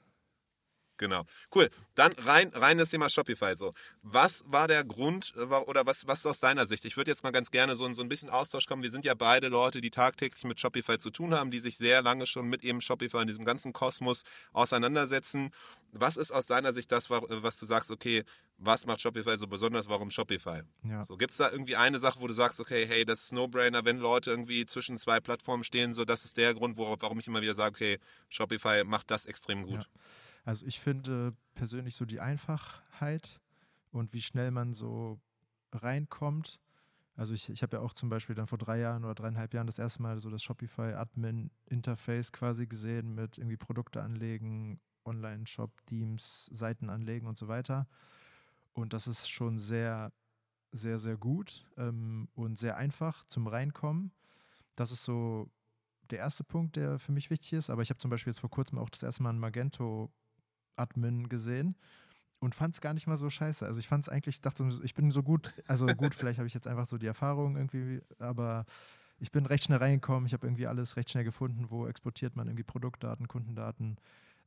Genau. 1.00 1.24
Cool. 1.56 1.70
Dann 1.96 2.12
rein, 2.14 2.50
rein 2.54 2.78
das 2.78 2.92
Thema 2.92 3.10
Shopify. 3.10 3.56
So, 3.56 3.74
was 4.04 4.44
war 4.48 4.68
der 4.68 4.84
Grund 4.84 5.34
äh, 5.36 5.40
oder 5.40 5.86
was, 5.86 6.06
was 6.06 6.26
aus 6.26 6.40
deiner 6.40 6.68
Sicht? 6.68 6.86
Ich 6.86 6.98
würde 6.98 7.10
jetzt 7.10 7.24
mal 7.24 7.32
ganz 7.32 7.52
gerne 7.52 7.76
so, 7.76 7.92
so 7.94 8.04
ein 8.04 8.10
bisschen 8.10 8.30
Austausch 8.30 8.68
kommen. 8.68 8.84
Wir 8.84 8.92
sind 8.92 9.06
ja 9.06 9.14
beide 9.16 9.48
Leute, 9.48 9.82
die 9.82 9.90
tagtäglich 9.90 10.44
mit 10.44 10.60
Shopify 10.60 11.00
zu 11.00 11.10
tun 11.10 11.34
haben, 11.34 11.52
die 11.52 11.60
sich 11.60 11.78
sehr 11.78 12.02
lange 12.02 12.28
schon 12.28 12.48
mit 12.48 12.64
eben 12.64 12.82
Shopify 12.82 13.22
in 13.22 13.28
diesem 13.28 13.46
ganzen 13.46 13.72
Kosmos 13.72 14.24
auseinandersetzen. 14.52 15.52
Was 15.94 16.18
ist 16.18 16.32
aus 16.32 16.46
deiner 16.46 16.74
Sicht 16.74 16.92
das, 16.92 17.10
was 17.10 17.60
du 17.60 17.66
sagst, 17.66 17.92
okay, 17.92 18.26
was 18.58 18.86
macht 18.86 19.00
Shopify 19.00 19.38
so 19.38 19.48
besonders? 19.48 19.88
Warum 19.88 20.12
Shopify? 20.12 20.62
Ja. 20.84 21.04
So, 21.04 21.16
gibt 21.16 21.32
es 21.32 21.38
da 21.38 21.50
irgendwie 21.50 21.78
eine 21.78 21.98
Sache, 21.98 22.20
wo 22.20 22.28
du 22.28 22.34
sagst, 22.34 22.60
okay, 22.60 22.86
hey, 22.86 23.06
das 23.06 23.24
ist 23.24 23.32
No-Brainer, 23.32 23.86
wenn 23.86 24.00
Leute 24.00 24.32
irgendwie 24.32 24.66
zwischen 24.66 24.98
zwei 24.98 25.22
Plattformen 25.22 25.64
stehen, 25.64 25.94
so 25.94 26.04
das 26.04 26.26
ist 26.26 26.36
der 26.36 26.54
Grund, 26.54 26.76
wo, 26.78 26.94
warum 27.00 27.20
ich 27.20 27.28
immer 27.28 27.42
wieder 27.42 27.56
sage, 27.56 27.70
okay, 27.70 28.00
Shopify 28.28 28.84
macht 28.84 29.10
das 29.12 29.26
extrem 29.26 29.64
gut. 29.64 29.84
Ja. 29.84 30.02
Also 30.46 30.66
ich 30.66 30.80
finde 30.80 31.32
persönlich 31.54 31.96
so 31.96 32.06
die 32.06 32.20
Einfachheit 32.20 33.40
und 33.92 34.14
wie 34.14 34.22
schnell 34.22 34.52
man 34.52 34.74
so 34.74 35.20
reinkommt. 35.72 36.60
Also 37.16 37.34
ich, 37.34 37.50
ich 37.50 37.64
habe 37.64 37.78
ja 37.78 37.84
auch 37.84 37.94
zum 37.94 38.10
Beispiel 38.10 38.36
dann 38.36 38.48
vor 38.48 38.58
drei 38.58 38.80
Jahren 38.80 39.04
oder 39.04 39.16
dreieinhalb 39.16 39.54
Jahren 39.54 39.68
das 39.68 39.80
erste 39.80 40.02
Mal 40.02 40.20
so 40.20 40.30
das 40.30 40.42
Shopify 40.42 40.94
Admin 40.94 41.52
Interface 41.66 42.32
quasi 42.32 42.66
gesehen 42.66 43.14
mit 43.14 43.38
irgendwie 43.38 43.58
Produkte 43.58 44.02
anlegen, 44.02 44.80
Online-Shop, 45.06 45.86
Teams, 45.86 46.46
Seiten 46.46 46.90
anlegen 46.90 47.28
und 47.28 47.38
so 47.38 47.48
weiter. 47.48 47.88
Und 48.74 48.94
das 48.94 49.08
ist 49.08 49.30
schon 49.30 49.60
sehr, 49.60 50.14
sehr, 50.72 51.00
sehr 51.00 51.18
gut 51.18 51.66
ähm, 51.78 52.30
und 52.36 52.58
sehr 52.60 52.78
einfach 52.78 53.26
zum 53.26 53.48
Reinkommen. 53.48 54.14
Das 54.76 54.92
ist 54.92 55.04
so 55.04 55.52
der 56.10 56.20
erste 56.20 56.44
Punkt, 56.44 56.76
der 56.76 57.00
für 57.00 57.12
mich 57.12 57.30
wichtig 57.30 57.54
ist. 57.54 57.70
Aber 57.70 57.82
ich 57.82 57.90
habe 57.90 58.00
zum 58.00 58.10
Beispiel 58.10 58.32
jetzt 58.32 58.40
vor 58.40 58.50
kurzem 58.50 58.78
auch 58.78 58.90
das 58.90 59.04
erste 59.04 59.24
Mal 59.24 59.32
ein 59.32 59.40
Magento 59.40 60.12
Admin 60.80 61.30
gesehen 61.30 61.76
und 62.40 62.56
fand 62.56 62.74
es 62.76 62.82
gar 62.82 62.94
nicht 62.94 63.08
mal 63.08 63.18
so 63.18 63.30
scheiße. 63.30 63.66
Also 63.66 63.80
ich 63.80 63.88
fand 63.88 64.06
es 64.06 64.10
eigentlich, 64.10 64.42
dachte, 64.42 64.68
ich 64.84 64.94
bin 64.94 65.12
so 65.12 65.24
gut, 65.24 65.62
also 65.68 65.86
gut, 65.88 66.16
vielleicht 66.16 66.40
habe 66.40 66.48
ich 66.48 66.54
jetzt 66.54 66.68
einfach 66.68 66.88
so 66.88 66.98
die 66.98 67.08
Erfahrung 67.08 67.56
irgendwie, 67.56 68.02
aber 68.20 68.66
ich 69.20 69.32
bin 69.32 69.46
recht 69.46 69.66
schnell 69.66 69.80
reingekommen, 69.80 70.26
ich 70.26 70.34
habe 70.34 70.48
irgendwie 70.48 70.68
alles 70.68 70.96
recht 70.96 71.10
schnell 71.10 71.26
gefunden, 71.26 71.66
wo 71.70 71.88
exportiert 71.88 72.36
man 72.36 72.48
irgendwie 72.48 72.64
Produktdaten, 72.64 73.28
Kundendaten. 73.28 73.98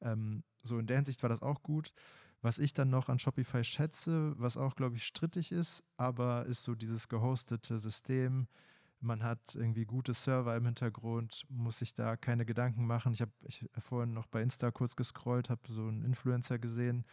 Ähm, 0.01 0.42
so 0.62 0.79
in 0.79 0.87
der 0.87 0.97
Hinsicht 0.97 1.23
war 1.23 1.29
das 1.29 1.42
auch 1.42 1.62
gut. 1.62 1.92
Was 2.40 2.59
ich 2.59 2.75
dann 2.75 2.90
noch 2.90 3.09
an 3.09 3.21
Shopify 3.21 3.62
schätze, 3.62 4.35
was 4.37 4.57
auch, 4.57 4.75
glaube 4.75 4.97
ich, 4.97 5.05
strittig 5.05 5.53
ist, 5.53 5.85
aber 5.97 6.47
ist 6.47 6.64
so 6.64 6.75
dieses 6.75 7.09
gehostete 7.09 7.79
System, 7.79 8.49
man 9.03 9.23
hat 9.23 9.55
irgendwie 9.55 9.85
gute 9.85 10.15
Server 10.15 10.57
im 10.57 10.65
Hintergrund, 10.65 11.45
muss 11.49 11.79
sich 11.79 11.95
da 11.95 12.17
keine 12.17 12.45
Gedanken 12.45 12.87
machen. 12.87 13.12
Ich 13.12 13.21
habe 13.21 13.33
ich 13.43 13.69
vorhin 13.79 14.12
noch 14.12 14.27
bei 14.27 14.43
Insta 14.43 14.71
kurz 14.71 14.97
gescrollt, 14.97 15.51
habe 15.51 15.61
so 15.69 15.83
einen 15.83 16.05
Influencer 16.05 16.59
gesehen, 16.59 17.05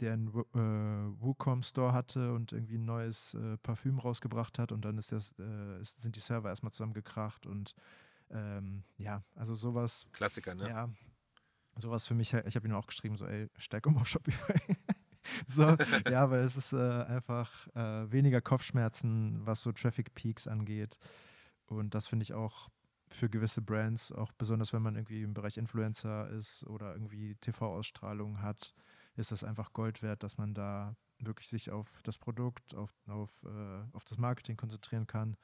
der 0.00 0.14
einen 0.14 0.28
äh, 0.28 1.20
WooCom 1.20 1.62
Store 1.62 1.92
hatte 1.92 2.32
und 2.32 2.52
irgendwie 2.52 2.78
ein 2.78 2.84
neues 2.84 3.34
äh, 3.34 3.56
Parfüm 3.58 3.98
rausgebracht 3.98 4.58
hat 4.58 4.72
und 4.72 4.84
dann 4.84 4.96
ist 4.96 5.12
das, 5.12 5.34
äh, 5.38 5.80
ist, 5.80 6.00
sind 6.00 6.16
die 6.16 6.20
Server 6.20 6.48
erstmal 6.48 6.72
zusammengekracht 6.72 7.46
und 7.46 7.74
ähm, 8.30 8.84
ja, 8.96 9.22
also 9.34 9.54
sowas. 9.54 10.06
Klassiker, 10.12 10.54
ne? 10.54 10.68
Ja, 10.68 10.88
sowas 11.76 12.06
für 12.06 12.14
mich, 12.14 12.32
ich 12.32 12.56
habe 12.56 12.68
ihn 12.68 12.74
auch 12.74 12.86
geschrieben, 12.86 13.16
so 13.16 13.26
ey, 13.26 13.48
steig 13.58 13.86
um 13.86 13.96
auf 13.98 14.08
Shopify. 14.08 14.54
so, 15.46 15.76
ja, 16.10 16.30
weil 16.30 16.40
es 16.40 16.56
ist 16.56 16.72
äh, 16.72 17.02
einfach 17.04 17.68
äh, 17.74 18.10
weniger 18.10 18.40
Kopfschmerzen, 18.40 19.40
was 19.44 19.62
so 19.62 19.72
Traffic 19.72 20.14
Peaks 20.14 20.46
angeht. 20.46 20.98
Und 21.66 21.94
das 21.94 22.06
finde 22.08 22.22
ich 22.22 22.34
auch 22.34 22.68
für 23.08 23.28
gewisse 23.28 23.62
Brands, 23.62 24.12
auch 24.12 24.32
besonders 24.32 24.72
wenn 24.72 24.82
man 24.82 24.96
irgendwie 24.96 25.22
im 25.22 25.34
Bereich 25.34 25.56
Influencer 25.56 26.28
ist 26.30 26.64
oder 26.66 26.92
irgendwie 26.92 27.36
TV-Ausstrahlung 27.36 28.42
hat, 28.42 28.74
ist 29.16 29.32
das 29.32 29.44
einfach 29.44 29.72
Gold 29.72 30.02
wert, 30.02 30.22
dass 30.22 30.38
man 30.38 30.54
da 30.54 30.94
wirklich 31.18 31.48
sich 31.48 31.70
auf 31.70 32.00
das 32.04 32.18
Produkt, 32.18 32.74
auf, 32.74 32.92
auf, 33.08 33.44
äh, 33.44 33.96
auf 33.96 34.04
das 34.04 34.18
Marketing 34.18 34.56
konzentrieren 34.56 35.06
kann 35.06 35.36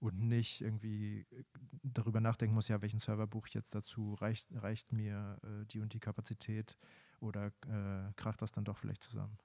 und 0.00 0.18
nicht 0.20 0.60
irgendwie 0.60 1.26
äh, 1.30 1.44
darüber 1.82 2.20
nachdenken 2.20 2.54
muss, 2.54 2.68
ja, 2.68 2.82
welchen 2.82 2.98
Server 2.98 3.26
buche 3.26 3.48
ich 3.48 3.54
jetzt 3.54 3.74
dazu, 3.74 4.14
reicht, 4.14 4.46
reicht 4.52 4.92
mir 4.92 5.38
äh, 5.44 5.66
die 5.66 5.80
und 5.80 5.92
die 5.92 6.00
Kapazität 6.00 6.76
oder 7.22 7.46
äh, 7.66 8.12
kracht 8.16 8.42
das 8.42 8.52
dann 8.52 8.64
doch 8.64 8.78
vielleicht 8.78 9.04
zusammen. 9.04 9.38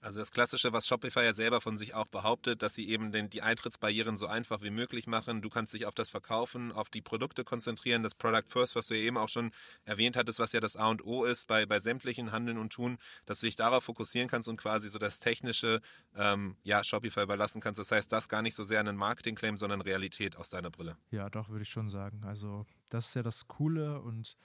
Also 0.00 0.20
das 0.20 0.30
Klassische, 0.30 0.72
was 0.72 0.86
Shopify 0.86 1.24
ja 1.24 1.34
selber 1.34 1.60
von 1.60 1.76
sich 1.76 1.94
auch 1.94 2.06
behauptet, 2.06 2.62
dass 2.62 2.74
sie 2.74 2.88
eben 2.88 3.10
den, 3.10 3.28
die 3.28 3.42
Eintrittsbarrieren 3.42 4.16
so 4.16 4.28
einfach 4.28 4.62
wie 4.62 4.70
möglich 4.70 5.08
machen. 5.08 5.42
Du 5.42 5.48
kannst 5.48 5.74
dich 5.74 5.84
auf 5.84 5.94
das 5.94 6.10
Verkaufen, 6.10 6.70
auf 6.70 6.90
die 6.90 7.00
Produkte 7.00 7.42
konzentrieren, 7.42 8.04
das 8.04 8.14
Product 8.14 8.44
First, 8.46 8.76
was 8.76 8.86
du 8.86 8.94
ja 8.94 9.00
eben 9.00 9.16
auch 9.16 9.28
schon 9.28 9.50
erwähnt 9.84 10.16
hattest, 10.16 10.38
was 10.38 10.52
ja 10.52 10.60
das 10.60 10.76
A 10.76 10.88
und 10.90 11.04
O 11.04 11.24
ist 11.24 11.48
bei, 11.48 11.66
bei 11.66 11.80
sämtlichen 11.80 12.30
Handeln 12.30 12.58
und 12.58 12.72
Tun, 12.72 12.98
dass 13.24 13.40
du 13.40 13.46
dich 13.46 13.56
darauf 13.56 13.84
fokussieren 13.84 14.28
kannst 14.28 14.48
und 14.48 14.58
quasi 14.58 14.90
so 14.90 14.98
das 14.98 15.18
Technische 15.18 15.80
ähm, 16.14 16.56
ja, 16.62 16.84
Shopify 16.84 17.22
überlassen 17.22 17.60
kannst. 17.60 17.80
Das 17.80 17.90
heißt, 17.90 18.12
das 18.12 18.28
gar 18.28 18.42
nicht 18.42 18.54
so 18.54 18.62
sehr 18.62 18.78
ein 18.78 18.96
Marketing-Claim, 18.96 19.56
sondern 19.56 19.80
Realität 19.80 20.36
aus 20.36 20.50
deiner 20.50 20.70
Brille. 20.70 20.96
Ja, 21.10 21.30
doch, 21.30 21.48
würde 21.48 21.62
ich 21.62 21.70
schon 21.70 21.90
sagen. 21.90 22.22
Also 22.24 22.64
das 22.90 23.08
ist 23.08 23.14
ja 23.14 23.24
das 23.24 23.48
Coole 23.48 24.00
und 24.00 24.36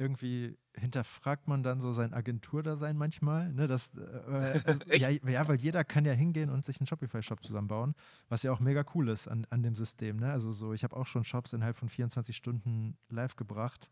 irgendwie 0.00 0.56
hinterfragt 0.74 1.46
man 1.46 1.62
dann 1.62 1.82
so 1.82 1.92
sein 1.92 2.14
Agenturdasein 2.14 2.96
manchmal. 2.96 3.52
Ne? 3.52 3.68
Das, 3.68 3.90
äh, 3.94 4.58
äh, 4.58 4.96
ja, 4.96 5.10
ja, 5.10 5.46
weil 5.46 5.60
jeder 5.60 5.84
kann 5.84 6.06
ja 6.06 6.14
hingehen 6.14 6.48
und 6.48 6.64
sich 6.64 6.80
einen 6.80 6.86
Shopify-Shop 6.86 7.44
zusammenbauen, 7.44 7.94
was 8.30 8.42
ja 8.42 8.50
auch 8.50 8.60
mega 8.60 8.82
cool 8.94 9.10
ist 9.10 9.28
an, 9.28 9.46
an 9.50 9.62
dem 9.62 9.76
System. 9.76 10.16
Ne? 10.16 10.32
Also 10.32 10.52
so, 10.52 10.72
ich 10.72 10.84
habe 10.84 10.96
auch 10.96 11.06
schon 11.06 11.24
Shops 11.24 11.52
innerhalb 11.52 11.76
von 11.76 11.90
24 11.90 12.34
Stunden 12.34 12.96
live 13.10 13.36
gebracht, 13.36 13.90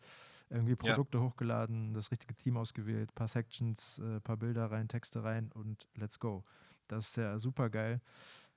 irgendwie 0.48 0.76
Produkte 0.76 1.18
ja. 1.18 1.24
hochgeladen, 1.24 1.92
das 1.92 2.10
richtige 2.10 2.34
Team 2.34 2.56
ausgewählt, 2.56 3.14
paar 3.14 3.28
Sections, 3.28 3.98
äh, 3.98 4.20
paar 4.20 4.38
Bilder 4.38 4.70
rein, 4.70 4.88
Texte 4.88 5.22
rein 5.22 5.50
und 5.52 5.88
let's 5.94 6.18
go. 6.18 6.42
Das 6.88 7.08
ist 7.08 7.16
ja 7.18 7.38
super 7.38 7.68
geil. 7.68 8.00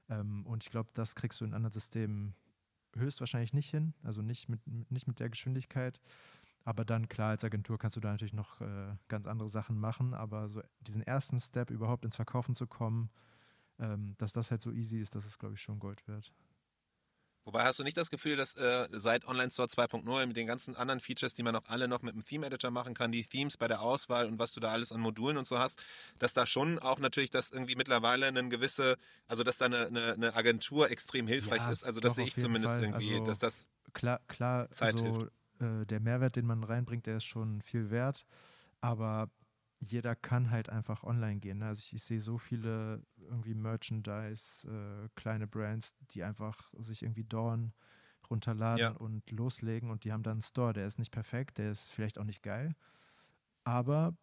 Ähm, 0.10 0.46
und 0.46 0.64
ich 0.64 0.70
glaube, 0.72 0.90
das 0.94 1.16
kriegst 1.16 1.42
du 1.42 1.46
in 1.46 1.54
anderen 1.54 1.74
Systemen 1.74 2.34
höchstwahrscheinlich 2.96 3.54
nicht 3.54 3.70
hin, 3.70 3.94
also 4.04 4.22
nicht 4.22 4.48
mit, 4.48 4.62
nicht 4.90 5.08
mit 5.08 5.20
der 5.20 5.30
Geschwindigkeit. 5.30 6.00
Aber 6.64 6.86
dann, 6.86 7.10
klar, 7.10 7.32
als 7.32 7.44
Agentur 7.44 7.80
kannst 7.80 7.98
du 7.98 8.02
da 8.02 8.12
natürlich 8.12 8.34
noch 8.34 8.62
äh, 8.62 8.96
ganz 9.08 9.28
andere 9.28 9.50
Sachen 9.50 9.80
machen, 9.80 10.14
aber 10.14 10.50
so 10.50 10.62
diesen 10.82 11.02
ersten 11.02 11.40
Step 11.40 11.72
überhaupt 11.72 12.06
ins 12.06 12.16
Verkaufen 12.16 12.56
zu 12.56 12.68
kommen, 12.68 13.10
ähm, 13.80 14.16
dass 14.18 14.32
das 14.32 14.52
halt 14.52 14.62
so 14.62 14.72
easy 14.72 15.00
ist, 15.00 15.16
dass 15.16 15.26
es, 15.26 15.40
glaube 15.40 15.56
ich, 15.56 15.62
schon 15.62 15.80
Gold 15.80 16.08
wird. 16.08 16.32
Wobei 17.44 17.64
hast 17.64 17.80
du 17.80 17.84
nicht 17.84 17.98
das 17.98 18.12
Gefühl, 18.12 18.36
dass 18.36 18.54
äh, 18.54 18.88
seit 18.92 19.28
Online 19.28 19.50
Store 19.50 19.68
2.0 19.68 20.26
mit 20.28 20.38
den 20.38 20.46
ganzen 20.46 20.76
anderen 20.76 21.00
Features, 21.00 21.34
die 21.34 21.42
man 21.42 21.56
auch 21.56 21.64
alle 21.68 21.88
noch 21.88 22.04
mit 22.04 22.14
dem 22.14 22.24
Theme 22.24 22.46
Editor 22.46 22.70
machen 22.70 22.94
kann, 22.94 23.12
die 23.12 23.24
Themes 23.24 23.58
bei 23.58 23.68
der 23.68 23.82
Auswahl 23.82 24.28
und 24.28 24.38
was 24.38 24.54
du 24.54 24.60
da 24.60 24.72
alles 24.72 24.92
an 24.92 25.02
Modulen 25.02 25.38
und 25.38 25.48
so 25.48 25.58
hast, 25.58 25.84
dass 26.20 26.34
da 26.34 26.46
schon 26.46 26.78
auch 26.78 27.00
natürlich 27.00 27.32
das 27.32 27.50
irgendwie 27.50 27.76
mittlerweile 27.76 28.28
eine 28.28 28.48
gewisse, 28.48 28.96
also 29.28 29.44
dass 29.44 29.58
da 29.58 29.66
eine, 29.66 29.88
eine, 29.88 30.14
eine 30.14 30.36
Agentur 30.36 30.92
extrem 30.92 31.26
hilfreich 31.26 31.64
ja, 31.64 31.72
ist. 31.72 31.84
Also 31.84 32.00
das 32.00 32.14
sehe 32.14 32.26
ich 32.26 32.36
zumindest 32.36 32.76
Fall. 32.76 32.84
irgendwie, 32.84 33.14
also, 33.14 33.26
dass 33.26 33.40
das 33.40 33.68
klar, 33.94 34.22
klar, 34.28 34.70
Zeit 34.70 34.94
also, 34.94 35.06
hilft 35.06 35.32
äh, 35.62 35.86
der 35.86 36.00
Mehrwert, 36.00 36.36
den 36.36 36.46
man 36.46 36.64
reinbringt, 36.64 37.06
der 37.06 37.18
ist 37.18 37.26
schon 37.26 37.62
viel 37.62 37.90
wert. 37.92 38.26
Aber 38.82 39.30
jeder 39.80 40.16
kann 40.16 40.52
halt 40.52 40.70
einfach 40.70 41.04
online 41.04 41.40
gehen. 41.40 41.60
Ne? 41.60 41.68
Also 41.68 41.80
ich, 41.80 41.94
ich 41.94 42.04
sehe 42.04 42.22
so 42.22 42.38
viele 42.38 43.04
irgendwie 43.18 43.56
Merchandise, 43.56 44.68
äh, 44.68 45.10
kleine 45.16 45.48
Brands, 45.48 45.96
die 46.12 46.24
einfach 46.24 46.72
sich 46.78 47.04
irgendwie 47.04 47.24
Dawn 47.24 47.74
runterladen 48.30 48.80
ja. 48.80 48.92
und 48.92 49.30
loslegen 49.32 49.90
und 49.90 50.04
die 50.04 50.12
haben 50.12 50.24
dann 50.24 50.34
einen 50.34 50.42
Store. 50.42 50.74
Der 50.74 50.88
ist 50.88 51.00
nicht 51.00 51.12
perfekt, 51.12 51.58
der 51.58 51.72
ist 51.72 51.90
vielleicht 51.90 52.18
auch 52.20 52.24
nicht 52.24 52.44
geil, 52.44 52.76
aber 53.64 54.16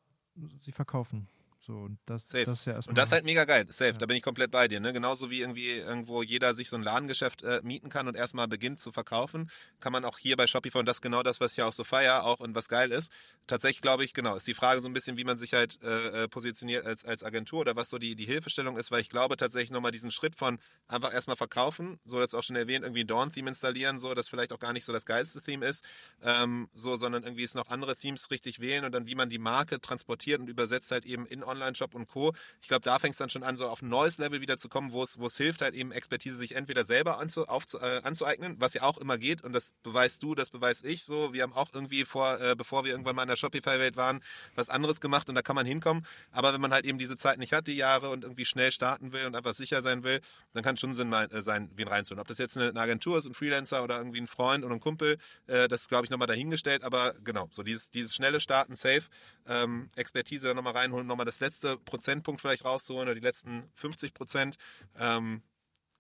sie 0.63 0.73
verkaufen. 0.73 1.29
So, 1.69 1.75
und 1.75 1.99
das, 2.07 2.23
Safe. 2.23 2.47
das 2.47 2.61
ist 2.61 2.65
ja 2.65 2.73
erstmal. 2.73 2.93
Und 2.93 2.99
das 2.99 3.09
ist 3.09 3.13
halt 3.13 3.27
mega 3.27 3.45
geil. 3.45 3.67
Safe, 3.69 3.91
ja. 3.91 3.93
da 3.93 4.07
bin 4.07 4.17
ich 4.17 4.23
komplett 4.23 4.51
bei 4.51 4.69
dir. 4.69 4.81
Ne? 4.81 4.95
Genauso 4.95 5.29
wie 5.29 5.43
irgendwie 5.43 5.73
irgendwo 5.73 6.23
jeder 6.23 6.55
sich 6.55 6.71
so 6.71 6.77
ein 6.77 6.83
Ladengeschäft 6.83 7.43
äh, 7.43 7.61
mieten 7.63 7.91
kann 7.91 8.09
und 8.09 8.17
erstmal 8.17 8.49
beginnt 8.49 8.81
zu 8.81 8.91
verkaufen, 8.91 9.51
kann 9.79 9.93
man 9.93 10.07
auch 10.07 10.19
hier 10.19 10.39
bei 10.39 10.47
Shopify, 10.47 10.79
und 10.79 10.87
das 10.87 10.97
ist 10.97 11.03
genau 11.03 11.23
das, 11.23 11.41
was 11.41 11.57
ja 11.57 11.67
auch 11.67 11.75
so 11.75 11.85
feier, 11.85 12.25
auch 12.25 12.41
und 12.41 12.55
was 12.55 12.69
geil 12.69 12.91
ist. 12.91 13.13
Tatsächlich 13.47 13.83
glaube 13.83 14.03
ich, 14.03 14.15
genau, 14.15 14.35
ist 14.35 14.47
die 14.47 14.55
Frage 14.55 14.81
so 14.81 14.89
ein 14.89 14.95
bisschen, 14.95 15.19
wie 15.19 15.25
man 15.25 15.37
sich 15.37 15.53
halt 15.53 15.79
äh, 15.83 16.25
äh, 16.25 16.29
positioniert 16.29 16.87
als, 16.87 17.05
als 17.05 17.23
Agentur 17.23 17.61
oder 17.61 17.77
was 17.77 17.91
so 17.91 17.99
die, 17.99 18.17
die 18.17 18.25
Hilfestellung 18.25 18.79
ist, 18.79 18.91
weil 18.91 19.03
ich 19.03 19.11
glaube 19.11 19.37
tatsächlich 19.37 19.71
nochmal 19.71 19.93
diesen 19.93 20.11
Schritt 20.11 20.37
von 20.37 20.59
einfach 20.87 21.13
erstmal 21.13 21.37
verkaufen, 21.37 22.01
so 22.07 22.19
jetzt 22.19 22.35
auch 22.35 22.43
schon 22.43 22.57
erwähnt, 22.57 22.83
irgendwie 22.83 23.05
Dawn-Theme 23.05 23.51
installieren, 23.51 23.99
so, 23.99 24.15
das 24.15 24.31
vielleicht 24.31 24.55
auch 24.55 24.59
gar 24.59 24.73
nicht 24.73 24.87
so 24.87 24.95
das 24.95 25.05
geilste 25.05 25.43
Theme 25.43 25.67
ist, 25.67 25.85
ähm, 26.23 26.71
so, 26.73 26.97
sondern 26.97 27.25
irgendwie 27.25 27.45
es 27.45 27.55
noch 27.55 27.69
andere 27.69 27.95
Themes 27.95 28.31
richtig 28.31 28.61
wählen 28.61 28.87
und 28.87 28.93
dann 28.93 29.07
wie 29.07 29.15
man 29.15 29.29
die 29.29 29.39
Marke 29.39 29.83
transportiert 29.83 30.41
und 30.41 30.49
übersetzt 30.49 30.91
halt 30.93 31.05
eben 31.05 31.27
in 31.27 31.45
Online-Shop 31.59 31.95
und 31.95 32.09
Co. 32.09 32.33
Ich 32.63 32.69
glaube, 32.69 32.83
da 32.83 32.99
fängt 32.99 33.13
es 33.13 33.19
dann 33.19 33.31
schon 33.31 33.43
an, 33.43 33.57
so 33.57 33.69
auf 33.69 33.83
ein 33.83 33.89
neues 33.89 34.19
Level 34.19 34.41
wieder 34.41 34.57
zu 34.57 34.69
kommen, 34.69 34.93
wo 34.93 35.03
es, 35.03 35.37
hilft, 35.37 35.63
halt 35.63 35.75
eben 35.75 35.93
Expertise 35.93 36.37
sich 36.37 36.55
entweder 36.55 36.85
selber 36.85 37.19
anzu, 37.19 37.47
aufzu, 37.47 37.79
äh, 37.79 38.01
anzueignen, 38.03 38.57
was 38.59 38.75
ja 38.75 38.83
auch 38.83 38.99
immer 38.99 39.19
geht 39.19 39.43
und 39.43 39.53
das 39.53 39.75
beweist 39.83 40.23
du, 40.23 40.35
das 40.35 40.51
beweist 40.51 40.85
ich 40.85 41.05
so. 41.05 41.33
Wir 41.33 41.43
haben 41.43 41.53
auch 41.53 41.69
irgendwie 41.73 42.05
vor, 42.05 42.41
äh, 42.41 42.55
bevor 42.57 42.85
wir 42.85 42.93
irgendwann 42.93 43.17
mal 43.17 43.23
in 43.23 43.29
der 43.29 43.37
Shopify-Welt 43.37 43.97
waren, 43.97 44.21
was 44.55 44.69
anderes 44.69 45.01
gemacht 45.01 45.29
und 45.29 45.35
da 45.35 45.43
kann 45.43 45.57
man 45.57 45.67
hinkommen. 45.67 46.07
Aber 46.31 46.53
wenn 46.53 46.61
man 46.61 46.73
halt 46.73 46.85
eben 46.85 46.99
diese 46.99 47.17
Zeit 47.17 47.39
nicht 47.39 47.53
hat, 47.53 47.67
die 47.67 47.77
Jahre 47.77 48.11
und 48.11 48.25
irgendwie 48.25 48.45
schnell 48.45 48.73
starten 48.73 49.13
will 49.13 49.27
und 49.27 49.37
einfach 49.37 49.55
sicher 49.55 49.83
sein 49.83 50.05
will, 50.05 50.21
dann 50.53 50.63
kann 50.63 50.75
es 50.75 50.81
schon 50.81 50.95
Sinn 50.95 51.13
äh, 51.13 51.43
sein, 51.43 51.71
wen 51.75 51.89
reinzuholen. 51.89 52.21
Ob 52.21 52.29
das 52.29 52.39
jetzt 52.39 52.57
eine, 52.57 52.69
eine, 52.69 52.81
Agentur 52.81 53.19
ist, 53.19 53.27
ein 53.27 53.35
Freelancer 53.35 53.83
oder 53.83 53.99
irgendwie 53.99 54.21
ein 54.21 54.27
Freund 54.27 54.65
oder 54.65 54.75
ein 54.75 54.81
Kumpel, 54.81 55.19
äh, 55.47 55.69
das 55.69 55.89
glaube 55.89 56.05
ich, 56.05 56.11
nochmal 56.11 56.29
dahingestellt. 56.29 56.85
Aber 56.85 57.15
genau, 57.25 57.49
so 57.51 57.63
dieses, 57.63 57.91
dieses 57.91 58.15
schnelle 58.15 58.41
Starten, 58.41 58.75
safe, 58.75 59.03
ähm, 59.47 59.89
Expertise 59.97 60.47
dann 60.47 60.57
nochmal 60.57 60.75
reinholen, 60.75 61.07
nochmal 61.07 61.27
das 61.27 61.41
letzte 61.41 61.48
Prozentpunkt 61.85 62.41
vielleicht 62.41 62.65
rauszuholen 62.65 63.09
oder 63.09 63.15
die 63.15 63.21
letzten 63.21 63.71
50 63.75 64.15
Prozent. 64.15 64.57
Ähm, 64.97 65.43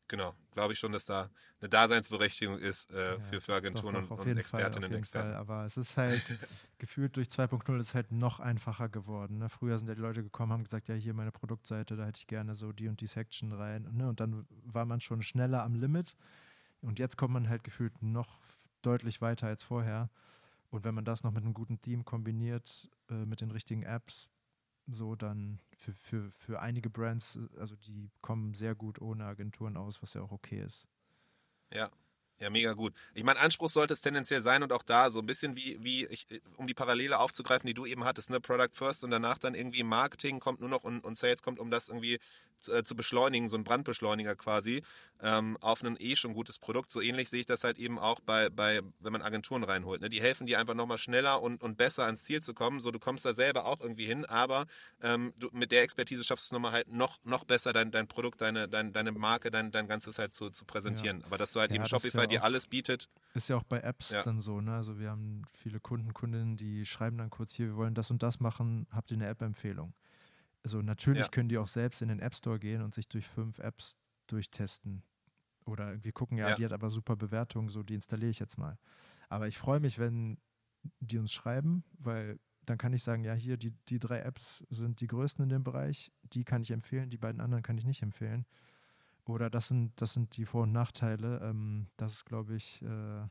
genau, 0.08 0.34
glaube 0.52 0.72
ich 0.72 0.78
schon, 0.78 0.92
dass 0.92 1.04
da 1.04 1.30
eine 1.60 1.68
Daseinsberechtigung 1.68 2.58
ist 2.58 2.90
äh, 2.92 3.14
ja, 3.14 3.20
für, 3.20 3.40
für 3.40 3.54
Agenturen 3.54 3.94
doch, 3.94 4.08
doch, 4.08 4.18
und, 4.20 4.30
und 4.30 4.38
Expertinnen 4.38 4.92
und 4.92 4.98
Experten. 4.98 5.30
Fall. 5.30 5.36
Aber 5.36 5.64
es 5.64 5.76
ist 5.76 5.96
halt 5.96 6.22
gefühlt 6.78 7.16
durch 7.16 7.28
2.0 7.28 7.80
ist 7.80 7.94
halt 7.94 8.12
noch 8.12 8.40
einfacher 8.40 8.88
geworden. 8.88 9.38
Ne? 9.38 9.48
Früher 9.48 9.78
sind 9.78 9.88
ja 9.88 9.94
die 9.94 10.00
Leute 10.00 10.22
gekommen, 10.22 10.52
haben 10.52 10.64
gesagt, 10.64 10.88
ja, 10.88 10.94
hier 10.94 11.14
meine 11.14 11.32
Produktseite, 11.32 11.96
da 11.96 12.06
hätte 12.06 12.20
ich 12.20 12.26
gerne 12.26 12.54
so 12.54 12.72
die 12.72 12.88
und 12.88 13.00
die 13.00 13.06
Section 13.06 13.52
rein. 13.52 13.88
Ne? 13.92 14.08
Und 14.08 14.20
dann 14.20 14.46
war 14.64 14.84
man 14.84 15.00
schon 15.00 15.22
schneller 15.22 15.64
am 15.64 15.74
Limit. 15.74 16.16
Und 16.80 16.98
jetzt 16.98 17.16
kommt 17.16 17.34
man 17.34 17.48
halt 17.48 17.64
gefühlt 17.64 18.02
noch 18.02 18.38
deutlich 18.82 19.20
weiter 19.20 19.48
als 19.48 19.64
vorher. 19.64 20.10
Und 20.70 20.84
wenn 20.84 20.94
man 20.94 21.04
das 21.04 21.24
noch 21.24 21.32
mit 21.32 21.42
einem 21.42 21.54
guten 21.54 21.80
Team 21.80 22.04
kombiniert, 22.04 22.88
äh, 23.10 23.14
mit 23.14 23.40
den 23.40 23.50
richtigen 23.50 23.82
Apps, 23.82 24.30
so 24.90 25.14
dann 25.14 25.60
für, 25.76 25.92
für, 25.92 26.30
für 26.30 26.60
einige 26.60 26.90
Brands, 26.90 27.36
äh, 27.36 27.60
also 27.60 27.76
die 27.76 28.10
kommen 28.20 28.54
sehr 28.54 28.74
gut 28.74 29.00
ohne 29.00 29.24
Agenturen 29.24 29.76
aus, 29.76 30.02
was 30.02 30.14
ja 30.14 30.22
auch 30.22 30.32
okay 30.32 30.60
ist. 30.60 30.86
Ja, 31.72 31.90
ja, 32.40 32.50
mega 32.50 32.72
gut. 32.74 32.92
Ich 33.14 33.24
meine, 33.24 33.40
Anspruch 33.40 33.70
sollte 33.70 33.94
es 33.94 34.00
tendenziell 34.00 34.42
sein 34.42 34.62
und 34.62 34.72
auch 34.72 34.82
da 34.82 35.10
so 35.10 35.18
ein 35.20 35.26
bisschen 35.26 35.56
wie, 35.56 35.76
wie 35.82 36.06
ich, 36.06 36.26
um 36.56 36.66
die 36.66 36.74
Parallele 36.74 37.18
aufzugreifen, 37.18 37.66
die 37.66 37.74
du 37.74 37.84
eben 37.84 38.04
hattest, 38.04 38.30
ne, 38.30 38.40
Product 38.40 38.70
First 38.72 39.02
und 39.02 39.10
danach 39.10 39.38
dann 39.38 39.54
irgendwie 39.54 39.82
Marketing 39.82 40.38
kommt 40.38 40.60
nur 40.60 40.68
noch 40.68 40.84
und, 40.84 41.04
und 41.04 41.16
Sales 41.16 41.42
kommt, 41.42 41.58
um 41.58 41.70
das 41.70 41.88
irgendwie 41.88 42.18
zu, 42.60 42.72
äh, 42.72 42.84
zu 42.84 42.94
beschleunigen, 42.94 43.48
so 43.48 43.56
ein 43.56 43.64
Brandbeschleuniger 43.64 44.36
quasi, 44.36 44.82
ähm, 45.20 45.56
auf 45.60 45.82
ein 45.82 45.96
eh 45.98 46.16
schon 46.16 46.34
gutes 46.34 46.58
Produkt. 46.58 46.90
So 46.90 47.00
ähnlich 47.00 47.28
sehe 47.28 47.40
ich 47.40 47.46
das 47.46 47.64
halt 47.64 47.78
eben 47.78 47.98
auch 47.98 48.20
bei, 48.20 48.50
bei 48.50 48.80
wenn 49.00 49.12
man 49.12 49.22
Agenturen 49.22 49.64
reinholt. 49.64 50.00
Ne? 50.00 50.08
Die 50.08 50.20
helfen 50.20 50.46
dir 50.46 50.58
einfach 50.58 50.74
nochmal 50.74 50.98
schneller 50.98 51.42
und, 51.42 51.62
und 51.62 51.76
besser 51.76 52.04
ans 52.04 52.24
Ziel 52.24 52.42
zu 52.42 52.54
kommen. 52.54 52.80
So, 52.80 52.90
du 52.90 52.98
kommst 52.98 53.24
da 53.24 53.34
selber 53.34 53.66
auch 53.66 53.80
irgendwie 53.80 54.06
hin, 54.06 54.24
aber 54.24 54.66
ähm, 55.02 55.32
du, 55.36 55.48
mit 55.52 55.72
der 55.72 55.82
Expertise 55.82 56.24
schaffst 56.24 56.46
du 56.46 56.48
es 56.48 56.52
nochmal 56.52 56.72
halt 56.72 56.88
noch, 56.88 57.18
noch 57.24 57.44
besser, 57.44 57.72
dein, 57.72 57.90
dein 57.90 58.06
Produkt, 58.06 58.40
deine, 58.40 58.68
dein, 58.68 58.92
deine 58.92 59.12
Marke, 59.12 59.50
dein, 59.50 59.70
dein 59.70 59.88
Ganzes 59.88 60.18
halt 60.18 60.34
zu, 60.34 60.50
zu 60.50 60.64
präsentieren. 60.64 61.20
Ja. 61.20 61.26
Aber 61.26 61.38
dass 61.38 61.52
du 61.52 61.60
halt 61.60 61.70
ja, 61.70 61.76
eben 61.76 61.86
Shopify 61.86 62.27
dir 62.28 62.44
alles 62.44 62.66
bietet. 62.66 63.08
Ist 63.34 63.48
ja 63.48 63.56
auch 63.56 63.62
bei 63.64 63.80
Apps 63.80 64.08
dann 64.24 64.40
so, 64.40 64.60
ne? 64.60 64.74
Also 64.74 64.98
wir 64.98 65.10
haben 65.10 65.42
viele 65.50 65.80
Kunden, 65.80 66.14
Kundinnen, 66.14 66.56
die 66.56 66.86
schreiben 66.86 67.18
dann 67.18 67.30
kurz 67.30 67.54
hier, 67.54 67.66
wir 67.66 67.76
wollen 67.76 67.94
das 67.94 68.10
und 68.10 68.22
das 68.22 68.40
machen, 68.40 68.86
habt 68.90 69.10
ihr 69.10 69.16
eine 69.16 69.26
App-Empfehlung? 69.26 69.94
Also 70.64 70.82
natürlich 70.82 71.22
ja. 71.22 71.28
können 71.28 71.48
die 71.48 71.58
auch 71.58 71.68
selbst 71.68 72.02
in 72.02 72.08
den 72.08 72.20
App 72.20 72.34
Store 72.34 72.58
gehen 72.58 72.82
und 72.82 72.94
sich 72.94 73.08
durch 73.08 73.26
fünf 73.26 73.58
Apps 73.58 73.96
durchtesten. 74.26 75.02
Oder 75.64 75.90
irgendwie 75.90 76.12
gucken, 76.12 76.38
ja, 76.38 76.50
ja. 76.50 76.54
die 76.54 76.64
hat 76.64 76.72
aber 76.72 76.90
super 76.90 77.16
Bewertungen, 77.16 77.68
so 77.68 77.82
die 77.82 77.94
installiere 77.94 78.30
ich 78.30 78.38
jetzt 78.38 78.58
mal. 78.58 78.78
Aber 79.28 79.48
ich 79.48 79.58
freue 79.58 79.80
mich, 79.80 79.98
wenn 79.98 80.38
die 81.00 81.18
uns 81.18 81.32
schreiben, 81.32 81.84
weil 81.98 82.38
dann 82.64 82.78
kann 82.78 82.92
ich 82.92 83.02
sagen, 83.02 83.24
ja, 83.24 83.34
hier, 83.34 83.56
die, 83.56 83.72
die 83.88 83.98
drei 83.98 84.20
Apps 84.20 84.64
sind 84.68 85.00
die 85.00 85.06
größten 85.06 85.42
in 85.42 85.48
dem 85.48 85.64
Bereich, 85.64 86.12
die 86.22 86.44
kann 86.44 86.62
ich 86.62 86.70
empfehlen, 86.70 87.10
die 87.10 87.18
beiden 87.18 87.40
anderen 87.40 87.62
kann 87.62 87.78
ich 87.78 87.84
nicht 87.84 88.02
empfehlen. 88.02 88.46
Oder 89.28 89.50
das 89.50 89.68
sind, 89.68 90.00
das 90.00 90.12
sind 90.14 90.36
die 90.36 90.44
Vor- 90.44 90.62
und 90.64 90.72
Nachteile. 90.72 91.40
Ähm, 91.42 91.88
das 91.96 92.12
ist, 92.14 92.24
glaube 92.24 92.54
ich, 92.56 92.82
äh, 92.82 93.26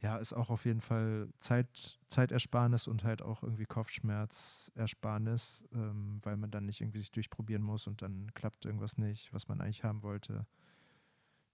ja, 0.00 0.16
ist 0.18 0.32
auch 0.32 0.50
auf 0.50 0.64
jeden 0.64 0.80
Fall 0.80 1.28
Zeit, 1.40 1.98
Zeitersparnis 2.08 2.86
und 2.86 3.02
halt 3.04 3.22
auch 3.22 3.42
irgendwie 3.42 3.66
Kopfschmerzersparnis, 3.66 5.64
ähm, 5.72 6.20
weil 6.22 6.36
man 6.36 6.50
dann 6.50 6.66
nicht 6.66 6.80
irgendwie 6.80 7.00
sich 7.00 7.10
durchprobieren 7.10 7.62
muss 7.62 7.86
und 7.86 8.02
dann 8.02 8.32
klappt 8.34 8.64
irgendwas 8.64 8.98
nicht, 8.98 9.32
was 9.32 9.48
man 9.48 9.60
eigentlich 9.60 9.84
haben 9.84 10.02
wollte. 10.02 10.46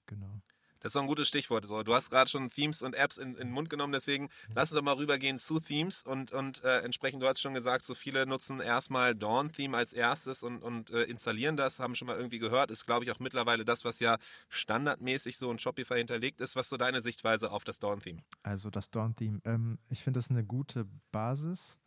Genau 0.07 0.43
Das 0.85 0.91
ist 0.91 0.97
doch 0.97 1.01
ein 1.01 1.07
gutes 1.07 1.29
Stichwort. 1.29 1.65
So, 1.65 1.83
du 1.83 1.95
hast 1.95 2.11
gerade 2.11 2.29
schon 2.29 2.51
Themes 2.51 2.83
und 2.83 2.95
Apps 2.95 3.17
in, 3.17 3.31
in, 3.31 3.37
den 3.37 3.51
Mund 3.53 3.71
genommen, 3.71 3.95
deswegen 3.95 4.29
lass 4.55 4.71
uns 4.71 4.79
doch 4.79 4.85
mal 4.85 4.97
rübergehen 4.97 5.39
zu 5.39 5.59
Themes 5.59 6.03
und, 6.03 6.31
und 6.31 6.63
äh, 6.63 6.81
entsprechend, 6.81 7.23
du 7.23 7.27
hast 7.27 7.41
schon 7.41 7.55
gesagt, 7.55 7.87
so 7.87 7.95
viele 7.95 8.27
nutzen 8.27 8.61
erstmal 8.61 9.15
Dawn-Theme 9.15 9.75
als 9.75 9.95
erstes 9.95 10.43
und, 10.43 10.63
und 10.63 10.91
äh, 10.91 11.05
installieren 11.05 11.57
das, 11.57 11.81
haben 11.81 11.95
schon 11.95 12.05
mal 12.05 12.19
irgendwie 12.19 12.39
gehört, 12.39 12.71
ist 12.71 12.85
glaube 12.85 13.07
ich 13.07 13.11
auch 13.13 13.19
mittlerweile 13.19 13.65
das, 13.65 13.87
was 13.87 13.99
ja 13.99 14.19
standardmäßig 14.51 15.39
so 15.39 15.51
in 15.51 15.59
Shopify 15.59 15.95
hinterlegt 15.95 16.43
ist. 16.43 16.55
Was 16.55 16.67
ist 16.67 16.71
so 16.71 16.77
deine 16.77 17.01
Sichtweise 17.01 17.51
auf 17.51 17.65
das 17.65 17.79
Dawn-Theme? 17.79 18.21
Also 18.43 18.69
das 18.69 18.91
Dawn-Theme, 18.91 19.41
ähm, 19.47 19.79
ich 19.89 20.05
finde 20.05 20.19
das 20.19 20.29
eine 20.29 20.45
gute 20.45 20.87
Basis 21.13 21.79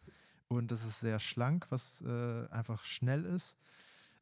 und 0.48 0.72
es 0.72 0.84
ist 0.84 1.02
sehr 1.02 1.20
schlank, 1.20 1.68
was 1.70 2.02
äh, 2.02 2.48
einfach 2.50 2.84
schnell 2.84 3.26
ist. 3.26 3.58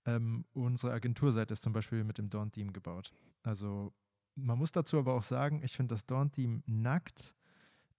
Ähm, 0.05 0.43
unsere 0.53 0.91
Agenturseite 0.91 1.53
ist 1.53 1.63
zum 1.63 1.71
Beispiel 1.71 2.03
mit 2.03 2.17
dem 2.17 2.29
Dawn-Theme 2.29 2.73
gebaut. 2.73 3.13
Also 3.41 3.93
man 4.35 4.57
muss 4.57 4.71
dazu 4.71 4.99
aber 4.99 5.13
auch 5.13 5.23
sagen, 5.23 5.61
ich 5.63 5.75
finde 5.75 5.95
das 5.95 6.05
Dawn-Theme 6.05 6.61
nackt, 6.65 7.35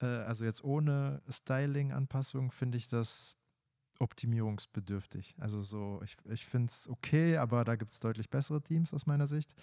äh, 0.01 0.07
also 0.07 0.44
jetzt 0.44 0.62
ohne 0.62 1.22
Styling-Anpassung, 1.29 2.51
finde 2.51 2.79
ich 2.79 2.88
das 2.88 3.37
optimierungsbedürftig. 3.99 5.35
Also 5.38 5.62
so, 5.62 6.01
ich, 6.05 6.16
ich 6.27 6.44
finde 6.44 6.70
es 6.70 6.88
okay, 6.88 7.38
aber 7.38 7.64
da 7.64 7.77
gibt 7.77 7.92
es 7.92 8.01
deutlich 8.01 8.29
bessere 8.29 8.61
Teams 8.62 8.92
aus 8.92 9.07
meiner 9.07 9.27
Sicht. 9.27 9.55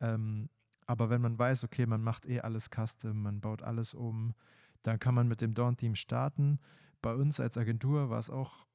Ähm, 0.00 0.48
aber 0.86 1.08
wenn 1.08 1.20
man 1.20 1.38
weiß, 1.38 1.62
okay, 1.64 1.86
man 1.86 2.02
macht 2.02 2.26
eh 2.26 2.40
alles 2.40 2.68
custom, 2.68 3.22
man 3.22 3.40
baut 3.40 3.62
alles 3.62 3.94
um, 3.94 4.34
dann 4.82 4.98
kann 4.98 5.14
man 5.14 5.28
mit 5.28 5.40
dem 5.40 5.54
Dawn-Team 5.54 5.94
starten. 5.94 6.58
Bei 7.00 7.14
uns 7.14 7.38
als 7.38 7.56
Agentur 7.56 8.10
war 8.10 8.18
es 8.18 8.28
auch 8.30 8.66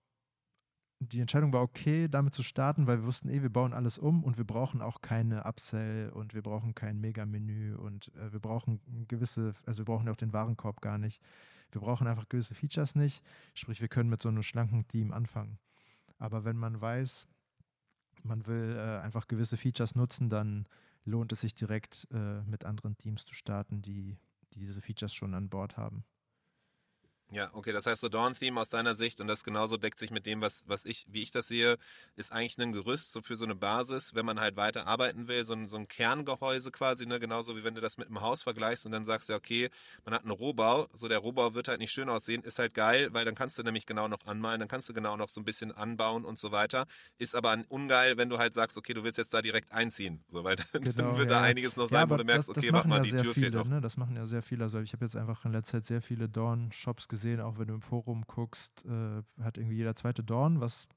die 1.00 1.20
Entscheidung 1.20 1.52
war 1.54 1.62
okay, 1.62 2.08
damit 2.08 2.34
zu 2.34 2.44
starten, 2.44 2.88
weil 2.88 3.00
wir 3.00 3.06
wussten 3.06 3.30
eh, 3.30 3.42
wir 3.42 3.50
bauen 3.50 3.74
alles 3.74 3.98
um 3.98 4.24
und 4.24 4.38
wir 4.38 4.46
brauchen 4.46 4.82
auch 4.82 5.02
keine 5.02 5.46
Upsell 5.46 6.10
und 6.10 6.34
wir 6.34 6.42
brauchen 6.42 6.74
kein 6.74 7.00
Mega-Menü 7.00 7.76
und 7.76 8.14
äh, 8.16 8.32
wir 8.32 8.40
brauchen 8.40 8.80
gewisse, 9.08 9.54
also 9.66 9.80
wir 9.80 9.86
brauchen 9.86 10.08
ja 10.08 10.14
auch 10.14 10.18
den 10.18 10.34
Warenkorb 10.34 10.82
gar 10.82 10.98
nicht. 10.98 11.22
Wir 11.72 11.82
brauchen 11.82 12.08
einfach 12.08 12.30
gewisse 12.30 12.56
Features 12.56 12.96
nicht. 12.96 13.24
Sprich, 13.54 13.82
wir 13.82 13.90
können 13.90 14.10
mit 14.10 14.22
so 14.22 14.30
einem 14.30 14.44
schlanken 14.44 14.88
Team 14.88 15.12
anfangen. 15.12 15.60
Aber 16.18 16.46
wenn 16.46 16.56
man 16.56 16.80
weiß, 16.80 17.28
man 18.24 18.46
will 18.48 18.76
äh, 18.78 19.00
einfach 19.02 19.28
gewisse 19.28 19.58
Features 19.58 19.96
nutzen, 19.96 20.30
dann 20.30 20.68
lohnt 21.04 21.32
es 21.32 21.42
sich 21.42 21.54
direkt 21.54 22.08
äh, 22.12 22.42
mit 22.44 22.66
anderen 22.66 22.98
Teams 22.98 23.26
zu 23.26 23.34
starten, 23.34 23.82
die, 23.82 24.18
die 24.54 24.60
diese 24.60 24.82
Features 24.82 25.14
schon 25.14 25.34
an 25.34 25.50
Bord 25.50 25.78
haben. 25.78 26.06
Ja, 27.32 27.50
okay, 27.54 27.74
das 27.74 27.88
heißt 27.88 28.02
so 28.02 28.08
Dawn-Theme 28.08 28.62
aus 28.62 28.70
deiner 28.70 28.96
Sicht 28.96 29.20
und 29.20 29.28
das 29.28 29.44
genauso 29.44 29.78
deckt 29.78 29.98
sich 29.98 30.12
mit 30.12 30.28
dem, 30.28 30.42
was, 30.42 30.64
was 30.68 30.86
ich, 30.86 31.06
wie 31.10 31.24
ich 31.24 31.32
das 31.32 31.48
sehe, 31.48 31.78
ist 32.16 32.32
eigentlich 32.32 32.58
ein 32.60 32.72
Gerüst 32.72 33.14
so 33.14 33.22
für 33.22 33.36
so 33.36 33.46
eine 33.46 33.56
Basis, 33.56 34.14
wenn 34.14 34.26
man 34.28 34.40
halt 34.40 34.58
weiter 34.58 34.86
arbeiten 34.86 35.28
will, 35.28 35.44
so 35.44 35.54
ein, 35.54 35.68
so 35.68 35.76
ein 35.76 35.88
Kerngehäuse 35.88 36.70
quasi, 36.70 37.08
ne, 37.08 37.20
genauso 37.20 37.58
wie 37.58 37.64
wenn 37.64 37.74
du 37.74 37.82
das 37.82 37.98
mit 37.98 38.08
einem 38.08 38.22
Haus 38.22 38.44
vergleichst 38.44 38.86
und 38.86 38.92
dann 38.92 39.06
sagst 39.06 39.30
ja, 39.30 39.36
okay, 39.36 39.70
man 40.06 40.14
hat 40.14 40.22
einen 40.22 40.32
Rohbau, 40.32 40.88
so 40.94 41.08
der 41.08 41.18
Rohbau 41.18 41.56
wird 41.56 41.68
halt 41.68 41.80
nicht 41.80 41.92
schön 41.92 42.10
aussehen, 42.10 42.44
ist 42.44 42.60
halt 42.60 42.76
geil, 42.76 43.10
weil 43.12 43.26
dann 43.26 43.34
kannst 43.34 43.58
du 43.58 43.64
nämlich 43.64 43.88
genau 43.88 44.08
noch 44.08 44.24
anmalen, 44.28 44.60
dann 44.60 44.70
kannst 44.70 44.88
du 44.88 44.94
genau 44.94 45.18
noch 45.18 45.30
so 45.30 45.42
ein 45.42 45.46
bisschen 45.46 45.72
anbauen 45.72 46.26
und 46.26 46.38
so 46.38 46.52
weiter, 46.52 46.86
ist 47.18 47.36
aber 47.36 47.58
ungeil, 47.70 48.18
wenn 48.18 48.30
du 48.30 48.38
halt 48.38 48.54
sagst, 48.54 48.78
okay, 48.78 48.94
du 48.94 49.04
willst 49.04 49.18
jetzt 49.18 49.34
da 49.34 49.42
direkt 49.42 49.72
einziehen, 49.72 50.24
so, 50.28 50.44
weil 50.44 50.58
dann, 50.58 50.68
genau, 50.74 50.94
dann 50.96 51.18
wird 51.18 51.32
ja. 51.32 51.40
da 51.40 51.42
einiges 51.42 51.76
noch 51.76 51.90
sein, 51.90 52.08
ja, 52.08 52.10
wo 52.10 52.18
du 52.18 52.24
merkst, 52.24 52.50
das, 52.50 52.56
das 52.56 52.64
okay, 52.64 52.72
mach 52.72 52.86
mal, 52.86 52.98
ja 52.98 53.02
die 53.04 53.10
Tür 53.10 53.34
viele, 53.34 53.34
fehlt 53.34 53.54
noch. 53.56 53.66
Ne? 53.66 53.82
Das 53.82 53.98
machen 53.98 54.16
ja 54.16 54.28
sehr 54.28 54.44
viele, 54.44 54.64
also 54.64 54.80
ich 54.80 54.94
habe 54.94 55.04
jetzt 55.04 55.16
einfach 55.16 55.44
in 55.44 55.54
letzter 55.54 55.80
Zeit 55.80 55.86
sehr 55.86 56.02
viele 56.02 56.30
Dawn-Shops 56.30 57.08
gesehen, 57.08 57.15
gesehen, 57.16 57.40
auch 57.40 57.58
wenn 57.58 57.68
du 57.68 57.74
im 57.76 57.82
Forum 57.82 58.26
guckst, 58.28 58.86
äh, 58.86 59.24
hat 59.42 59.58
irgendwie 59.58 59.78
jeder 59.78 59.96
zweite 59.96 60.24
Dorn, 60.24 60.60
was 60.60 60.88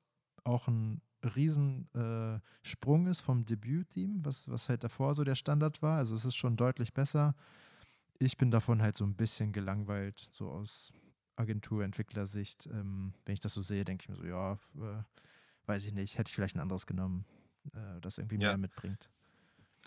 auch 0.44 0.66
ein 0.66 1.00
Riesensprung 1.22 3.06
äh, 3.06 3.10
ist 3.10 3.20
vom 3.20 3.44
Debüt-Team, 3.44 4.24
was, 4.24 4.48
was 4.48 4.68
halt 4.68 4.82
davor 4.82 5.14
so 5.14 5.22
der 5.24 5.36
Standard 5.36 5.80
war. 5.80 5.98
Also 5.98 6.14
es 6.16 6.24
ist 6.24 6.36
schon 6.36 6.56
deutlich 6.56 6.92
besser. 6.92 7.34
Ich 8.18 8.36
bin 8.36 8.50
davon 8.50 8.82
halt 8.82 8.96
so 8.96 9.04
ein 9.04 9.14
bisschen 9.14 9.52
gelangweilt, 9.52 10.28
so 10.32 10.50
aus 10.50 10.92
Agenturentwicklersicht. 11.36 12.66
Ähm, 12.66 13.14
wenn 13.24 13.34
ich 13.34 13.40
das 13.40 13.54
so 13.54 13.62
sehe, 13.62 13.84
denke 13.84 14.02
ich 14.02 14.08
mir 14.08 14.16
so, 14.16 14.24
ja, 14.24 14.54
äh, 14.76 15.02
weiß 15.66 15.86
ich 15.86 15.92
nicht, 15.92 16.18
hätte 16.18 16.28
ich 16.28 16.34
vielleicht 16.34 16.56
ein 16.56 16.60
anderes 16.60 16.86
genommen, 16.86 17.24
äh, 17.74 18.00
das 18.00 18.18
irgendwie 18.18 18.40
ja. 18.40 18.48
mehr 18.48 18.58
mitbringt. 18.58 19.08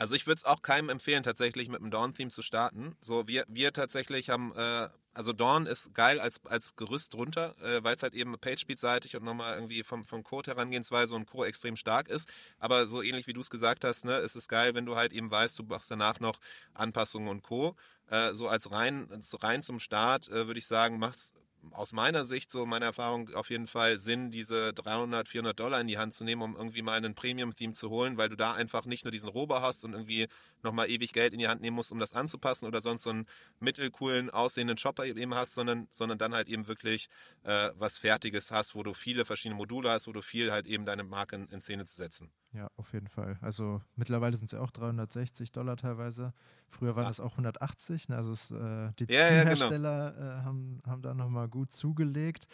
Also 0.01 0.15
ich 0.15 0.25
würde 0.25 0.37
es 0.37 0.45
auch 0.45 0.63
keinem 0.63 0.89
empfehlen, 0.89 1.21
tatsächlich 1.21 1.69
mit 1.69 1.79
dem 1.79 1.91
Dawn-Theme 1.91 2.31
zu 2.31 2.41
starten. 2.41 2.95
So, 3.01 3.27
wir, 3.27 3.45
wir 3.47 3.71
tatsächlich 3.71 4.31
haben 4.31 4.51
äh, 4.55 4.89
also 5.13 5.31
Dawn 5.31 5.67
ist 5.67 5.93
geil 5.93 6.19
als, 6.19 6.43
als 6.45 6.75
Gerüst 6.75 7.13
drunter, 7.13 7.55
äh, 7.61 7.83
weil 7.83 7.93
es 7.93 8.01
halt 8.01 8.15
eben 8.15 8.35
PageSpeed-seitig 8.35 9.15
und 9.15 9.23
nochmal 9.23 9.53
irgendwie 9.53 9.83
vom, 9.83 10.03
vom 10.03 10.23
Code-Herangehensweise 10.23 11.13
und 11.13 11.27
Co. 11.27 11.45
extrem 11.45 11.75
stark 11.75 12.07
ist. 12.07 12.27
Aber 12.57 12.87
so 12.87 13.03
ähnlich 13.03 13.27
wie 13.27 13.33
du 13.33 13.41
es 13.41 13.51
gesagt 13.51 13.83
hast, 13.83 14.03
ne, 14.03 14.17
ist 14.17 14.35
es 14.35 14.47
geil, 14.47 14.73
wenn 14.73 14.87
du 14.87 14.95
halt 14.95 15.13
eben 15.13 15.29
weißt, 15.29 15.59
du 15.59 15.65
machst 15.65 15.91
danach 15.91 16.19
noch 16.19 16.39
Anpassungen 16.73 17.29
und 17.29 17.43
Co. 17.43 17.75
Äh, 18.07 18.33
so 18.33 18.47
als 18.47 18.71
rein, 18.71 19.07
rein 19.43 19.61
zum 19.61 19.79
Start 19.79 20.29
äh, 20.29 20.47
würde 20.47 20.57
ich 20.57 20.65
sagen, 20.65 20.97
macht's 20.97 21.35
aus 21.71 21.93
meiner 21.93 22.25
Sicht, 22.25 22.51
so 22.51 22.65
meiner 22.65 22.87
Erfahrung, 22.87 23.33
auf 23.35 23.49
jeden 23.49 23.67
Fall 23.67 23.99
Sinn, 23.99 24.31
diese 24.31 24.73
300, 24.73 25.27
400 25.27 25.59
Dollar 25.59 25.79
in 25.79 25.87
die 25.87 25.97
Hand 25.97 26.13
zu 26.13 26.23
nehmen, 26.23 26.41
um 26.41 26.55
irgendwie 26.55 26.81
mal 26.81 26.97
einen 26.97 27.15
Premium-Theme 27.15 27.73
zu 27.73 27.89
holen, 27.89 28.17
weil 28.17 28.29
du 28.29 28.35
da 28.35 28.53
einfach 28.53 28.85
nicht 28.85 29.05
nur 29.05 29.11
diesen 29.11 29.29
Rohbau 29.29 29.61
hast 29.61 29.85
und 29.85 29.93
irgendwie 29.93 30.27
nochmal 30.63 30.89
ewig 30.89 31.13
Geld 31.13 31.33
in 31.33 31.39
die 31.39 31.47
Hand 31.47 31.61
nehmen 31.61 31.75
musst, 31.75 31.91
um 31.91 31.99
das 31.99 32.13
anzupassen 32.13 32.65
oder 32.65 32.81
sonst 32.81 33.03
so 33.03 33.11
einen 33.11 33.27
mittelcoolen 33.59 34.29
aussehenden 34.29 34.77
Shopper 34.77 35.05
eben 35.05 35.35
hast, 35.35 35.53
sondern, 35.53 35.87
sondern 35.91 36.17
dann 36.17 36.33
halt 36.33 36.49
eben 36.49 36.67
wirklich 36.67 37.07
äh, 37.43 37.69
was 37.75 37.97
Fertiges 37.97 38.51
hast, 38.51 38.75
wo 38.75 38.83
du 38.83 38.93
viele 38.93 39.25
verschiedene 39.25 39.57
Module 39.57 39.91
hast, 39.91 40.07
wo 40.07 40.11
du 40.11 40.21
viel 40.21 40.51
halt 40.51 40.67
eben 40.67 40.85
deine 40.85 41.03
Marke 41.03 41.35
in, 41.35 41.47
in 41.47 41.61
Szene 41.61 41.85
zu 41.85 41.95
setzen. 41.95 42.31
Ja, 42.53 42.69
auf 42.75 42.91
jeden 42.91 43.07
Fall. 43.07 43.37
Also 43.41 43.81
mittlerweile 43.95 44.35
sind 44.35 44.47
es 44.47 44.51
ja 44.51 44.59
auch 44.59 44.71
360 44.71 45.51
Dollar 45.53 45.77
teilweise. 45.77 46.33
Früher 46.67 46.95
waren 46.95 47.03
ja. 47.03 47.09
das 47.09 47.21
auch 47.21 47.31
180. 47.31 48.09
Ne? 48.09 48.17
Also 48.17 48.33
es, 48.33 48.51
äh, 48.51 48.91
die 48.99 49.05
ja, 49.11 49.27
Teamhersteller 49.27 50.03
ja, 50.03 50.09
genau. 50.09 50.25
äh, 50.25 50.43
haben, 50.43 50.81
haben 50.85 51.01
da 51.01 51.13
nochmal 51.13 51.47
gut 51.47 51.71
zugelegt. 51.71 52.47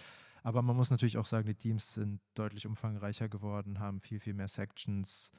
Aber 0.43 0.61
man 0.61 0.75
muss 0.75 0.91
natürlich 0.91 1.17
auch 1.17 1.25
sagen, 1.25 1.47
die 1.47 1.55
Teams 1.55 1.95
sind 1.95 2.21
deutlich 2.35 2.67
umfangreicher 2.67 3.27
geworden, 3.27 3.79
haben 3.79 3.99
viel, 3.99 4.19
viel 4.19 4.35
mehr 4.35 4.47
Sections, 4.47 5.31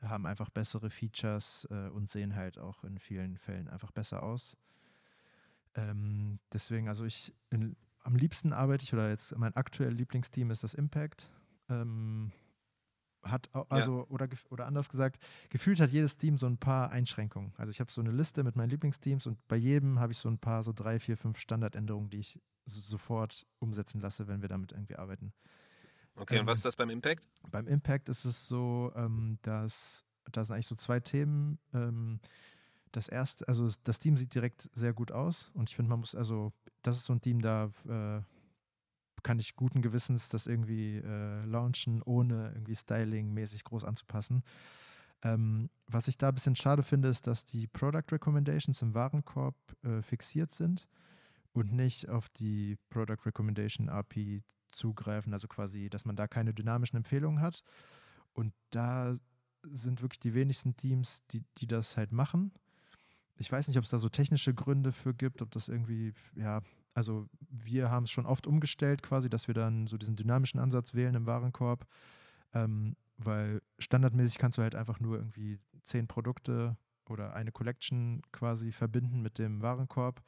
haben 0.00 0.26
einfach 0.26 0.48
bessere 0.48 0.90
Features 0.90 1.66
äh, 1.70 1.88
und 1.88 2.08
sehen 2.08 2.36
halt 2.36 2.58
auch 2.58 2.84
in 2.84 2.98
vielen 2.98 3.36
Fällen 3.36 3.68
einfach 3.68 3.90
besser 3.90 4.22
aus. 4.22 4.56
Ähm, 5.74 6.38
deswegen, 6.52 6.88
also 6.88 7.04
ich 7.04 7.34
in, 7.50 7.76
am 8.00 8.14
liebsten 8.14 8.52
arbeite 8.52 8.84
ich, 8.84 8.94
oder 8.94 9.08
jetzt 9.08 9.36
mein 9.36 9.56
aktuelles 9.56 9.98
Lieblingsteam 9.98 10.50
ist 10.50 10.62
das 10.62 10.74
Impact. 10.74 11.28
Ähm, 11.68 12.30
hat 13.24 13.48
also 13.68 13.98
ja. 13.98 14.04
oder 14.08 14.28
oder 14.50 14.66
anders 14.66 14.88
gesagt, 14.88 15.18
gefühlt 15.50 15.80
hat 15.80 15.90
jedes 15.90 16.16
Team 16.16 16.38
so 16.38 16.46
ein 16.46 16.58
paar 16.58 16.90
Einschränkungen. 16.90 17.52
Also 17.56 17.70
ich 17.70 17.80
habe 17.80 17.90
so 17.90 18.00
eine 18.00 18.10
Liste 18.10 18.44
mit 18.44 18.56
meinen 18.56 18.70
Lieblingsteams 18.70 19.26
und 19.26 19.38
bei 19.48 19.56
jedem 19.56 19.98
habe 19.98 20.12
ich 20.12 20.18
so 20.18 20.28
ein 20.28 20.38
paar 20.38 20.62
so 20.62 20.72
drei, 20.72 20.98
vier, 20.98 21.16
fünf 21.16 21.38
Standardänderungen, 21.38 22.10
die 22.10 22.18
ich 22.18 22.40
so 22.66 22.80
sofort 22.80 23.46
umsetzen 23.58 24.00
lasse, 24.00 24.26
wenn 24.28 24.42
wir 24.42 24.48
damit 24.48 24.72
irgendwie 24.72 24.96
arbeiten. 24.96 25.32
Okay, 26.16 26.36
ähm, 26.36 26.40
und 26.42 26.46
was 26.46 26.56
ist 26.56 26.64
das 26.64 26.76
beim 26.76 26.90
Impact? 26.90 27.28
Beim 27.50 27.66
Impact 27.66 28.08
ist 28.08 28.24
es 28.24 28.46
so, 28.46 28.92
ähm, 28.94 29.38
dass 29.42 30.04
da 30.32 30.44
sind 30.44 30.54
eigentlich 30.54 30.66
so 30.66 30.76
zwei 30.76 31.00
Themen. 31.00 31.58
Ähm, 31.72 32.20
das 32.92 33.08
erste, 33.08 33.46
also 33.48 33.68
das 33.82 33.98
Team 33.98 34.16
sieht 34.16 34.34
direkt 34.34 34.70
sehr 34.72 34.92
gut 34.92 35.10
aus 35.10 35.50
und 35.54 35.68
ich 35.68 35.76
finde, 35.76 35.90
man 35.90 36.00
muss, 36.00 36.14
also 36.14 36.52
das 36.82 36.96
ist 36.96 37.06
so 37.06 37.12
ein 37.12 37.20
Team, 37.20 37.40
da 37.40 37.70
äh, 37.88 38.22
kann 39.24 39.40
ich 39.40 39.56
guten 39.56 39.82
Gewissens 39.82 40.28
das 40.28 40.46
irgendwie 40.46 40.98
äh, 40.98 41.44
launchen, 41.44 42.02
ohne 42.02 42.52
irgendwie 42.54 42.76
Styling-mäßig 42.76 43.64
groß 43.64 43.84
anzupassen. 43.84 44.44
Ähm, 45.22 45.70
was 45.88 46.06
ich 46.06 46.18
da 46.18 46.28
ein 46.28 46.34
bisschen 46.34 46.54
schade 46.54 46.84
finde, 46.84 47.08
ist, 47.08 47.26
dass 47.26 47.44
die 47.44 47.66
Product 47.66 48.12
Recommendations 48.12 48.82
im 48.82 48.94
Warenkorb 48.94 49.56
äh, 49.82 50.02
fixiert 50.02 50.52
sind 50.52 50.86
und 51.52 51.72
nicht 51.72 52.08
auf 52.08 52.28
die 52.28 52.76
Product 52.90 53.24
Recommendation 53.24 53.88
API 53.88 54.42
zugreifen, 54.70 55.32
also 55.32 55.48
quasi, 55.48 55.88
dass 55.88 56.04
man 56.04 56.16
da 56.16 56.28
keine 56.28 56.52
dynamischen 56.52 56.98
Empfehlungen 56.98 57.40
hat. 57.40 57.62
Und 58.34 58.52
da 58.70 59.14
sind 59.62 60.02
wirklich 60.02 60.20
die 60.20 60.34
wenigsten 60.34 60.76
Teams, 60.76 61.22
die, 61.30 61.42
die 61.56 61.66
das 61.66 61.96
halt 61.96 62.12
machen. 62.12 62.52
Ich 63.36 63.50
weiß 63.50 63.68
nicht, 63.68 63.78
ob 63.78 63.84
es 63.84 63.90
da 63.90 63.98
so 63.98 64.08
technische 64.08 64.52
Gründe 64.54 64.92
für 64.92 65.14
gibt, 65.14 65.42
ob 65.42 65.50
das 65.50 65.68
irgendwie, 65.68 66.12
ja, 66.36 66.60
also 66.94 67.28
wir 67.50 67.90
haben 67.90 68.04
es 68.04 68.10
schon 68.10 68.26
oft 68.26 68.46
umgestellt 68.46 69.02
quasi, 69.02 69.28
dass 69.28 69.48
wir 69.48 69.54
dann 69.54 69.86
so 69.86 69.98
diesen 69.98 70.16
dynamischen 70.16 70.60
Ansatz 70.60 70.94
wählen 70.94 71.14
im 71.14 71.26
Warenkorb, 71.26 71.86
ähm, 72.54 72.96
weil 73.18 73.60
standardmäßig 73.78 74.38
kannst 74.38 74.58
du 74.58 74.62
halt 74.62 74.74
einfach 74.74 75.00
nur 75.00 75.18
irgendwie 75.18 75.58
zehn 75.82 76.06
Produkte 76.06 76.76
oder 77.08 77.34
eine 77.34 77.52
Collection 77.52 78.22
quasi 78.32 78.72
verbinden 78.72 79.20
mit 79.20 79.38
dem 79.38 79.60
Warenkorb. 79.60 80.22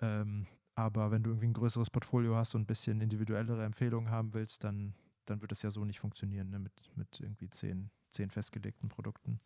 Ähm, 0.00 0.46
aber 0.74 1.10
wenn 1.10 1.22
du 1.22 1.30
irgendwie 1.30 1.46
ein 1.46 1.54
größeres 1.54 1.90
Portfolio 1.90 2.36
hast 2.36 2.54
und 2.54 2.62
ein 2.62 2.66
bisschen 2.66 3.00
individuellere 3.00 3.64
Empfehlungen 3.64 4.10
haben 4.10 4.34
willst, 4.34 4.62
dann, 4.62 4.94
dann 5.24 5.40
wird 5.40 5.52
das 5.52 5.62
ja 5.62 5.70
so 5.70 5.84
nicht 5.84 6.00
funktionieren 6.00 6.50
ne? 6.50 6.58
mit, 6.58 6.72
mit 6.96 7.20
irgendwie 7.20 7.48
zehn, 7.48 7.90
zehn 8.10 8.30
festgelegten 8.30 8.90
Produkten. 8.90 9.40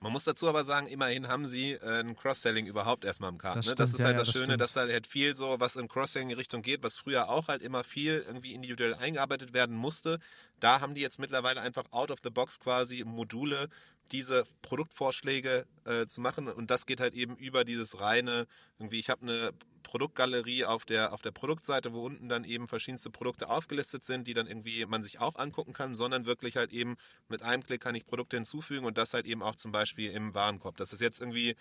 Man 0.00 0.12
muss 0.12 0.24
dazu 0.24 0.48
aber 0.48 0.64
sagen, 0.64 0.86
immerhin 0.86 1.26
haben 1.26 1.46
sie 1.46 1.72
äh, 1.72 2.00
ein 2.00 2.14
Cross-Selling 2.14 2.66
überhaupt 2.66 3.04
erstmal 3.04 3.30
im 3.30 3.38
Karten. 3.38 3.58
Das, 3.58 3.66
ne? 3.66 3.74
das 3.74 3.92
ist 3.92 3.98
ja, 3.98 4.06
halt 4.06 4.18
das, 4.18 4.28
ja, 4.28 4.32
das 4.32 4.42
Schöne, 4.42 4.56
dass 4.56 4.72
da 4.72 4.80
halt 4.82 5.06
viel 5.08 5.34
so, 5.34 5.58
was 5.58 5.74
in 5.74 5.88
Cross-Selling-Richtung 5.88 6.62
geht, 6.62 6.84
was 6.84 6.98
früher 6.98 7.28
auch 7.28 7.48
halt 7.48 7.62
immer 7.62 7.82
viel 7.82 8.24
irgendwie 8.26 8.54
individuell 8.54 8.94
eingearbeitet 8.94 9.54
werden 9.54 9.74
musste. 9.74 10.20
da 10.60 10.80
haben 10.80 10.94
die 10.94 11.00
jetzt 11.00 11.18
mittlerweile 11.18 11.60
einfach 11.60 11.84
out 11.90 12.10
of 12.12 12.20
the 12.22 12.30
box 12.30 12.60
quasi 12.60 13.02
Module, 13.04 13.68
diese 14.08 14.44
Produktvorschläge 14.62 15.66
äh, 15.84 16.06
zu 16.06 16.20
machen. 16.20 16.48
Und 16.48 16.70
das 16.70 16.86
geht 16.86 17.00
halt 17.00 17.14
eben 17.14 17.36
über 17.36 17.64
dieses 17.64 18.00
reine, 18.00 18.46
irgendwie, 18.78 18.98
ich 18.98 19.10
habe 19.10 19.22
eine 19.22 19.52
Produktgalerie 19.82 20.64
auf 20.64 20.84
der, 20.84 21.12
auf 21.12 21.22
der 21.22 21.30
Produktseite, 21.30 21.92
wo 21.92 22.04
unten 22.04 22.28
dann 22.28 22.44
eben 22.44 22.68
verschiedenste 22.68 23.10
Produkte 23.10 23.48
aufgelistet 23.48 24.04
sind, 24.04 24.26
die 24.26 24.34
dann 24.34 24.46
irgendwie 24.46 24.84
man 24.86 25.02
sich 25.02 25.18
auch 25.20 25.36
angucken 25.36 25.72
kann, 25.72 25.94
sondern 25.94 26.26
wirklich 26.26 26.56
halt 26.56 26.72
eben 26.72 26.96
mit 27.28 27.42
einem 27.42 27.62
Klick 27.62 27.80
kann 27.80 27.94
ich 27.94 28.06
Produkte 28.06 28.36
hinzufügen 28.36 28.84
und 28.84 28.98
das 28.98 29.14
halt 29.14 29.26
eben 29.26 29.42
auch 29.42 29.56
zum 29.56 29.72
Beispiel 29.72 30.10
im 30.10 30.34
Warenkorb. 30.34 30.76
Das 30.76 30.92
ist 30.92 31.00
jetzt 31.00 31.20
irgendwie 31.20 31.56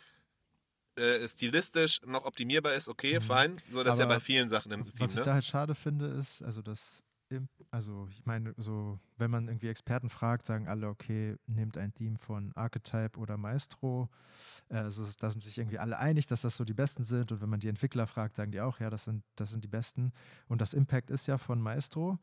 äh, 0.98 1.28
stilistisch 1.28 2.02
noch 2.06 2.26
optimierbar 2.26 2.74
ist, 2.74 2.90
okay, 2.90 3.20
mhm. 3.20 3.24
fein. 3.24 3.62
So, 3.70 3.84
das 3.84 3.96
ist 3.96 4.00
ja 4.00 4.08
bei 4.08 4.20
vielen 4.20 4.50
Sachen 4.50 4.72
im 4.72 4.92
Was 4.98 5.12
ich 5.12 5.20
ne? 5.20 5.24
da 5.24 5.34
halt 5.36 5.46
schade 5.46 5.76
finde, 5.76 6.08
ist, 6.08 6.42
also 6.42 6.62
das 6.62 7.04
also 7.78 8.08
ich 8.10 8.26
meine, 8.26 8.56
so, 8.58 9.00
wenn 9.20 9.30
man 9.30 9.48
irgendwie 9.48 9.68
Experten 9.68 10.10
fragt, 10.10 10.48
sagen 10.48 10.68
alle, 10.68 10.88
okay, 10.88 11.38
nehmt 11.46 11.78
ein 11.78 11.94
Team 11.94 12.18
von 12.18 12.52
Archetype 12.56 13.20
oder 13.20 13.38
Maestro. 13.38 14.10
Äh, 14.70 14.78
also 14.78 15.06
da 15.20 15.30
sind 15.30 15.42
sich 15.44 15.60
irgendwie 15.60 15.78
alle 15.78 16.00
einig, 16.00 16.26
dass 16.26 16.42
das 16.42 16.58
so 16.58 16.66
die 16.66 16.74
besten 16.74 17.04
sind. 17.04 17.32
Und 17.32 17.40
wenn 17.40 17.50
man 17.50 17.60
die 17.60 17.70
Entwickler 17.70 18.08
fragt, 18.08 18.36
sagen 18.36 18.52
die 18.52 18.62
auch, 18.62 18.80
ja, 18.80 18.90
das 18.90 19.04
sind, 19.04 19.24
das 19.36 19.52
sind 19.52 19.64
die 19.64 19.68
besten. 19.68 20.12
Und 20.48 20.60
das 20.60 20.74
Impact 20.74 21.12
ist 21.12 21.28
ja 21.28 21.38
von 21.38 21.62
Maestro. 21.62 22.18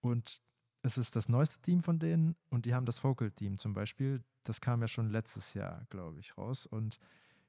Und 0.00 0.40
es 0.82 0.96
ist 0.96 1.16
das 1.16 1.28
neueste 1.28 1.60
Team 1.60 1.82
von 1.82 1.98
denen 1.98 2.36
und 2.50 2.64
die 2.64 2.72
haben 2.72 2.86
das 2.86 3.00
Focal-Team 3.00 3.58
zum 3.58 3.74
Beispiel. 3.74 4.22
Das 4.44 4.60
kam 4.60 4.80
ja 4.80 4.86
schon 4.86 5.10
letztes 5.10 5.54
Jahr, 5.54 5.86
glaube 5.90 6.20
ich, 6.20 6.38
raus. 6.38 6.66
Und 6.66 7.00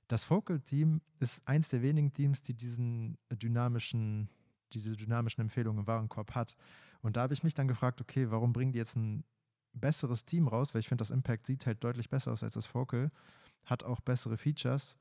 das 0.08 0.24
Focal-Team 0.24 1.00
ist 1.20 1.48
eins 1.48 1.70
der 1.70 1.84
wenigen 1.84 2.12
Teams, 2.12 2.42
die 2.42 2.56
diesen 2.56 3.20
dynamischen 3.30 4.32
diese 4.74 4.96
dynamischen 4.96 5.42
Empfehlungen 5.42 5.82
im 5.82 5.88
Warenkorb 5.88 6.36
hat. 6.36 6.56
Und 7.06 7.18
da 7.18 7.22
habe 7.22 7.36
ich 7.36 7.44
mich 7.44 7.54
dann 7.54 7.68
gefragt, 7.68 8.02
okay, 8.02 8.32
warum 8.32 8.52
bringen 8.52 8.72
die 8.72 8.80
jetzt 8.80 8.96
ein 8.96 9.24
besseres 9.74 10.26
Team 10.26 10.48
raus? 10.48 10.74
Weil 10.74 10.80
ich 10.80 10.88
finde, 10.88 11.04
das 11.04 11.12
Impact 11.12 11.46
sieht 11.46 11.68
halt 11.68 11.84
deutlich 11.84 12.10
besser 12.10 12.32
aus 12.32 12.41
als 12.41 12.56
das 12.56 12.65
Focal, 12.65 13.12
hat 13.63 13.84
auch 13.84 14.00
bessere 14.00 14.38
Features, 14.38 14.98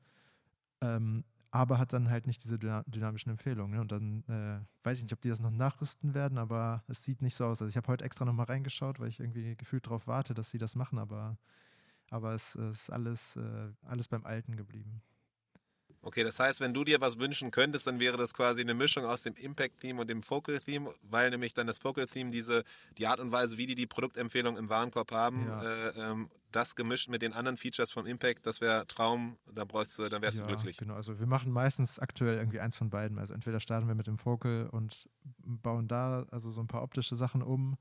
ähm, 0.81 1.23
aber 1.49 1.79
hat 1.79 1.93
dann 1.93 2.11
halt 2.11 2.27
nicht 2.27 2.43
diese 2.43 2.59
dynamischen 2.59 3.31
Empfehlungen. 3.31 3.73
Ne? 3.73 3.81
Und 3.81 3.91
dann 3.91 4.23
äh, 4.27 4.85
weiß 4.85 4.99
ich 4.99 5.05
nicht, 5.05 5.13
ob 5.13 5.21
die 5.21 5.29
das 5.29 5.39
noch 5.39 5.49
nachrüsten 5.49 6.13
werden, 6.13 6.37
aber 6.37 6.83
es 6.87 7.03
sieht 7.03 7.23
nicht 7.23 7.33
so 7.33 7.45
aus. 7.45 7.59
Also 7.59 7.69
ich 7.69 7.77
habe 7.77 7.87
heute 7.87 8.05
extra 8.05 8.23
nochmal 8.23 8.45
reingeschaut, 8.45 8.99
weil 8.99 9.07
ich 9.07 9.19
irgendwie 9.19 9.55
gefühlt 9.55 9.87
darauf 9.87 10.05
warte, 10.05 10.35
dass 10.35 10.51
sie 10.51 10.59
das 10.59 10.75
machen, 10.75 10.99
aber, 10.99 11.39
aber 12.11 12.35
es, 12.35 12.53
es 12.53 12.81
ist 12.81 12.89
alles, 12.91 13.35
äh, 13.35 13.71
alles 13.81 14.07
beim 14.07 14.25
Alten 14.25 14.55
geblieben. 14.57 15.01
Okay, 16.05 16.23
das 16.23 16.39
heißt, 16.39 16.61
wenn 16.61 16.71
du 16.71 16.83
dir 16.83 17.01
was 17.01 17.17
wünschen 17.17 17.49
könntest, 17.49 17.87
dann 17.87 17.99
wäre 17.99 18.15
das 18.15 18.35
quasi 18.35 18.61
eine 18.61 18.75
Mischung 18.75 19.05
aus 19.05 19.23
dem 19.23 19.33
Impact-Theme 19.33 20.01
und 20.01 20.07
dem 20.07 20.21
Focal-Theme, 20.21 20.93
weil 21.01 21.31
nämlich 21.31 21.55
dann 21.55 21.65
das 21.65 21.79
Focal-Theme 21.79 22.29
diese, 22.29 22.63
die 22.99 23.07
Art 23.07 23.19
und 23.19 23.31
Weise, 23.31 23.57
wie 23.57 23.65
die 23.65 23.73
die 23.73 23.87
Produktempfehlung 23.87 24.55
im 24.55 24.69
Warenkorb 24.69 25.11
haben, 25.11 25.47
ja. 25.47 25.63
äh, 25.63 26.11
ähm, 26.11 26.29
das 26.51 26.75
gemischt 26.75 27.09
mit 27.09 27.23
den 27.23 27.33
anderen 27.33 27.57
Features 27.57 27.89
vom 27.89 28.05
Impact, 28.05 28.45
das 28.45 28.61
wäre 28.61 28.85
Traum, 28.85 29.37
da 29.51 29.65
bräuchst 29.65 29.97
du, 29.97 30.07
dann 30.07 30.21
wärst 30.21 30.37
ja, 30.37 30.45
du 30.45 30.53
glücklich. 30.53 30.77
Genau, 30.77 30.93
also 30.93 31.19
wir 31.19 31.25
machen 31.25 31.51
meistens 31.51 31.97
aktuell 31.97 32.37
irgendwie 32.37 32.59
eins 32.59 32.77
von 32.77 32.91
beiden. 32.91 33.17
Also 33.17 33.33
entweder 33.33 33.59
starten 33.59 33.87
wir 33.87 33.95
mit 33.95 34.05
dem 34.05 34.19
Focal 34.19 34.69
und 34.71 35.09
bauen 35.43 35.87
da 35.87 36.27
also 36.29 36.51
so 36.51 36.61
ein 36.61 36.67
paar 36.67 36.83
optische 36.83 37.15
Sachen 37.15 37.41
um, 37.41 37.77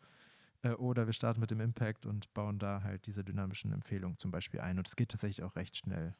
äh, 0.62 0.70
oder 0.70 1.04
wir 1.04 1.12
starten 1.12 1.40
mit 1.40 1.50
dem 1.50 1.60
Impact 1.60 2.06
und 2.06 2.32
bauen 2.32 2.58
da 2.58 2.82
halt 2.82 3.06
diese 3.06 3.22
dynamischen 3.22 3.70
Empfehlungen 3.70 4.16
zum 4.16 4.30
Beispiel 4.30 4.60
ein. 4.60 4.78
Und 4.78 4.88
es 4.88 4.96
geht 4.96 5.10
tatsächlich 5.10 5.44
auch 5.44 5.56
recht 5.56 5.76
schnell. 5.76 6.14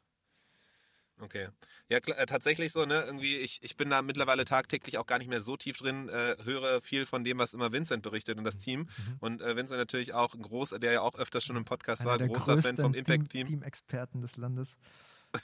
Okay. 1.19 1.47
Ja, 1.87 1.99
klar, 1.99 2.17
äh, 2.19 2.25
tatsächlich 2.25 2.73
so, 2.73 2.85
ne? 2.85 3.03
Irgendwie, 3.05 3.37
ich, 3.37 3.59
ich 3.63 3.77
bin 3.77 3.89
da 3.89 4.01
mittlerweile 4.01 4.43
tagtäglich 4.43 4.97
auch 4.97 5.05
gar 5.05 5.17
nicht 5.19 5.29
mehr 5.29 5.41
so 5.41 5.55
tief 5.55 5.77
drin, 5.77 6.09
äh, 6.09 6.35
höre 6.43 6.81
viel 6.81 7.05
von 7.05 7.23
dem, 7.23 7.37
was 7.37 7.53
immer 7.53 7.71
Vincent 7.71 8.03
berichtet 8.03 8.37
und 8.37 8.43
das 8.43 8.57
Team. 8.57 8.81
Mhm. 8.81 9.17
Und 9.19 9.41
äh, 9.41 9.55
Vincent 9.55 9.79
natürlich 9.79 10.13
auch 10.13 10.33
ein 10.33 10.41
großer, 10.41 10.79
der 10.79 10.91
ja 10.91 11.01
auch 11.01 11.15
öfters 11.15 11.45
schon 11.45 11.55
im 11.55 11.65
Podcast 11.65 12.01
Einer 12.01 12.19
war, 12.19 12.27
großer 12.27 12.61
Fan 12.61 12.77
vom 12.77 12.93
Impact-Team. 12.93 13.47
Team-Experten 13.47 14.21
des 14.21 14.35
Landes. 14.35 14.77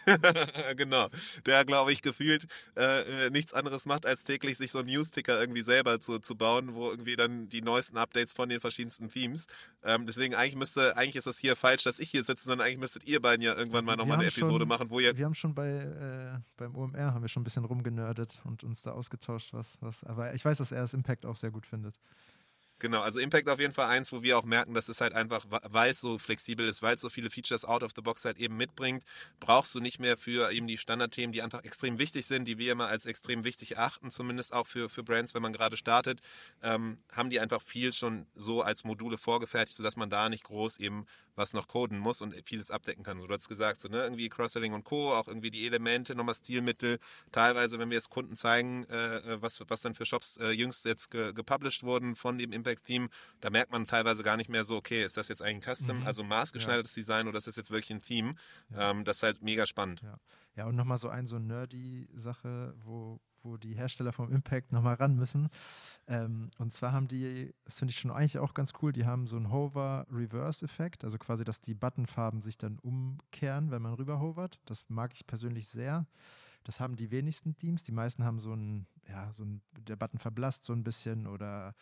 genau. 0.76 1.10
Der, 1.46 1.66
glaube 1.66 1.92
ich, 1.92 2.02
gefühlt 2.02 2.48
äh, 2.76 3.28
äh, 3.28 3.30
nichts 3.30 3.54
anderes 3.54 3.86
macht, 3.86 4.06
als 4.06 4.24
täglich 4.24 4.58
sich 4.58 4.72
so 4.72 4.80
einen 4.80 4.90
News-Ticker 4.90 5.40
irgendwie 5.40 5.62
selber 5.62 6.00
zu, 6.00 6.20
zu 6.20 6.36
bauen, 6.36 6.74
wo 6.74 6.90
irgendwie 6.90 7.16
dann 7.16 7.50
die 7.50 7.62
neuesten 7.62 7.98
Updates 7.98 8.34
von 8.34 8.50
den 8.50 8.60
verschiedensten 8.60 9.10
Themes. 9.10 9.48
Ähm, 9.84 10.06
deswegen 10.06 10.36
eigentlich 10.36 10.56
müsste, 10.56 10.98
eigentlich 10.98 11.16
ist 11.16 11.28
das 11.28 11.40
hier 11.40 11.56
falsch, 11.56 11.84
dass 11.84 12.00
ich 12.00 12.10
hier 12.10 12.24
sitze, 12.24 12.46
sondern 12.46 12.66
eigentlich 12.66 12.80
müsstet 12.80 13.04
ihr 13.06 13.22
beiden 13.22 13.44
ja 13.44 13.56
irgendwann 13.56 13.86
mal 13.86 13.96
nochmal 13.96 14.20
eine 14.20 14.28
Episode 14.28 14.60
schon, 14.60 14.68
machen, 14.68 14.90
wo 14.90 15.00
ihr. 15.00 15.16
Wir 15.18 15.26
haben 15.26 15.36
schon 15.36 15.54
bei 15.56 15.70
äh, 15.70 16.40
beim 16.58 16.76
OMR 16.76 17.14
haben 17.14 17.22
wir 17.22 17.30
schon 17.30 17.42
ein 17.42 17.44
bisschen 17.44 17.66
rumgenördet 17.66 18.42
und 18.44 18.64
uns 18.64 18.84
da 18.84 18.92
ausgetauscht, 18.92 19.54
was, 19.54 19.78
was. 19.82 20.04
Aber 20.04 20.34
ich 20.34 20.44
weiß, 20.46 20.58
dass 20.58 20.72
er 20.72 20.82
das 20.82 20.94
Impact 20.94 21.26
auch 21.26 21.36
sehr 21.36 21.52
gut 21.52 21.66
findet. 21.66 22.00
Genau, 22.82 23.02
also 23.02 23.20
Impact 23.20 23.48
auf 23.48 23.60
jeden 23.60 23.76
Fall 23.76 23.86
eins, 23.90 24.12
wo 24.12 24.24
wir 24.24 24.40
auch 24.40 24.44
merken, 24.44 24.74
dass 24.74 24.90
es 24.90 25.02
halt 25.02 25.14
einfach, 25.14 25.46
weil 25.48 25.92
es 25.92 26.02
so 26.02 26.18
flexibel 26.18 26.68
ist, 26.68 26.82
weil 26.82 26.96
es 26.96 27.02
so 27.02 27.12
viele 27.12 27.30
Features 27.30 27.64
out 27.64 27.84
of 27.84 27.92
the 27.96 28.02
box 28.02 28.26
halt 28.26 28.40
eben 28.40 28.58
mitbringt, 28.58 29.04
brauchst 29.40 29.76
du 29.76 29.80
nicht 29.80 30.00
mehr 30.00 30.18
für 30.18 30.52
eben 30.52 30.66
die 30.66 30.80
Standardthemen, 30.80 31.32
die 31.32 31.44
einfach 31.44 31.64
extrem 31.64 32.00
wichtig 32.00 32.26
sind, 32.26 32.46
die 32.46 32.58
wir 32.58 32.72
immer 32.72 32.88
als 32.88 33.06
extrem 33.06 33.44
wichtig 33.44 33.74
erachten, 33.76 34.10
zumindest 34.10 34.52
auch 34.52 34.66
für, 34.66 34.90
für 34.90 35.04
Brands, 35.04 35.36
wenn 35.36 35.44
man 35.44 35.54
gerade 35.54 35.78
startet, 35.78 36.22
ähm, 36.64 36.98
haben 37.12 37.30
die 37.30 37.40
einfach 37.40 37.62
viel 37.62 37.94
schon 37.94 38.26
so 38.34 38.64
als 38.64 38.84
Module 38.84 39.20
vorgefertigt, 39.20 39.78
sodass 39.78 39.96
man 39.96 40.10
da 40.10 40.28
nicht 40.30 40.46
groß 40.46 40.80
eben 40.80 41.06
was 41.36 41.54
noch 41.54 41.68
coden 41.68 41.98
muss 41.98 42.22
und 42.22 42.36
vieles 42.46 42.72
abdecken 42.72 43.04
kann. 43.04 43.20
So, 43.20 43.28
du 43.28 43.34
hast 43.34 43.48
gesagt, 43.48 43.82
so, 43.82 43.90
ne, 43.90 44.04
irgendwie 44.04 44.30
Cross-Selling 44.30 44.74
und 44.74 44.84
Co., 44.84 45.14
auch 45.14 45.28
irgendwie 45.28 45.52
die 45.52 45.66
Elemente, 45.66 46.16
nochmal 46.16 46.36
Stilmittel. 46.36 47.00
Teilweise, 47.32 47.80
wenn 47.80 47.90
wir 47.90 47.98
es 47.98 48.10
Kunden 48.10 48.36
zeigen, 48.36 48.86
äh, 48.90 49.18
äh, 49.18 49.42
was, 49.42 49.62
was 49.68 49.82
dann 49.82 49.96
für 49.96 50.06
Shops 50.06 50.38
äh, 50.38 50.50
jüngst 50.52 50.86
jetzt 50.86 51.12
ge 51.12 51.34
gepublished 51.34 51.84
wurden 51.84 52.16
von 52.16 52.38
dem 52.38 52.52
Impact-Team, 52.72 53.10
da 53.42 53.50
merkt 53.50 53.72
man 53.72 53.86
teilweise 53.86 54.24
gar 54.24 54.38
nicht 54.38 54.50
mehr 54.50 54.64
so, 54.64 54.78
okay, 54.78 55.04
ist 55.04 55.18
das 55.18 55.28
jetzt 55.28 55.42
eigentlich 55.42 55.68
ein 55.68 55.76
Custom, 55.76 56.00
mhm. 56.00 56.08
also 56.08 56.24
maßgeschneidertes 56.24 56.96
ja. 56.96 57.02
Design 57.02 57.28
oder 57.28 57.38
ist 57.38 57.48
das 57.48 57.56
jetzt 57.56 57.72
wirklich 57.72 57.92
ein 57.92 58.02
Theme? 58.02 58.36
Ja. 58.70 58.92
Ähm, 58.92 59.04
das 59.04 59.18
ist 59.18 59.24
halt 59.24 59.42
mega 59.42 59.66
spannend. 59.66 60.02
Ja, 60.02 60.18
ja 60.56 60.66
und 60.66 60.76
nochmal 60.76 60.98
so 60.98 61.10
ein 61.10 61.28
so 61.28 61.40
nerdy 61.40 62.08
Sache, 62.14 62.74
wo 62.84 63.20
wo 63.44 63.58
die 63.58 63.74
Hersteller 63.74 64.14
vom 64.14 64.32
Impact 64.32 64.72
nochmal 64.72 64.94
ran 64.96 65.16
müssen. 65.16 65.50
Ähm, 66.08 66.52
und 66.60 66.74
zwar 66.74 66.92
haben 66.92 67.08
die, 67.08 67.52
das 67.66 67.80
finde 67.80 67.92
ich 67.92 67.98
schon 67.98 68.12
eigentlich 68.12 68.38
auch 68.38 68.54
ganz 68.54 68.74
cool, 68.82 68.92
die 68.92 69.06
haben 69.06 69.26
so 69.26 69.36
einen 69.36 69.52
Hover-Reverse-Effekt, 69.52 71.04
also 71.04 71.18
quasi, 71.18 71.44
dass 71.44 71.60
die 71.60 71.74
Buttonfarben 71.74 72.42
sich 72.42 72.60
dann 72.60 72.78
umkehren, 72.78 73.72
wenn 73.72 73.82
man 73.82 73.96
rüberhovert. 73.96 74.60
Das 74.66 74.86
mag 74.90 75.14
ich 75.16 75.26
persönlich 75.26 75.68
sehr. 75.68 76.06
Das 76.64 76.80
haben 76.80 76.96
die 76.96 77.10
wenigsten 77.10 77.56
Teams. 77.56 77.84
Die 77.84 77.92
meisten 77.92 78.24
haben 78.24 78.40
so 78.40 78.54
ein, 78.54 78.86
ja, 79.10 79.32
so 79.34 79.44
ein, 79.44 79.62
der 79.80 79.96
Button 79.96 80.20
verblasst 80.20 80.66
so 80.66 80.74
ein 80.74 80.84
bisschen 80.84 81.26
oder 81.26 81.74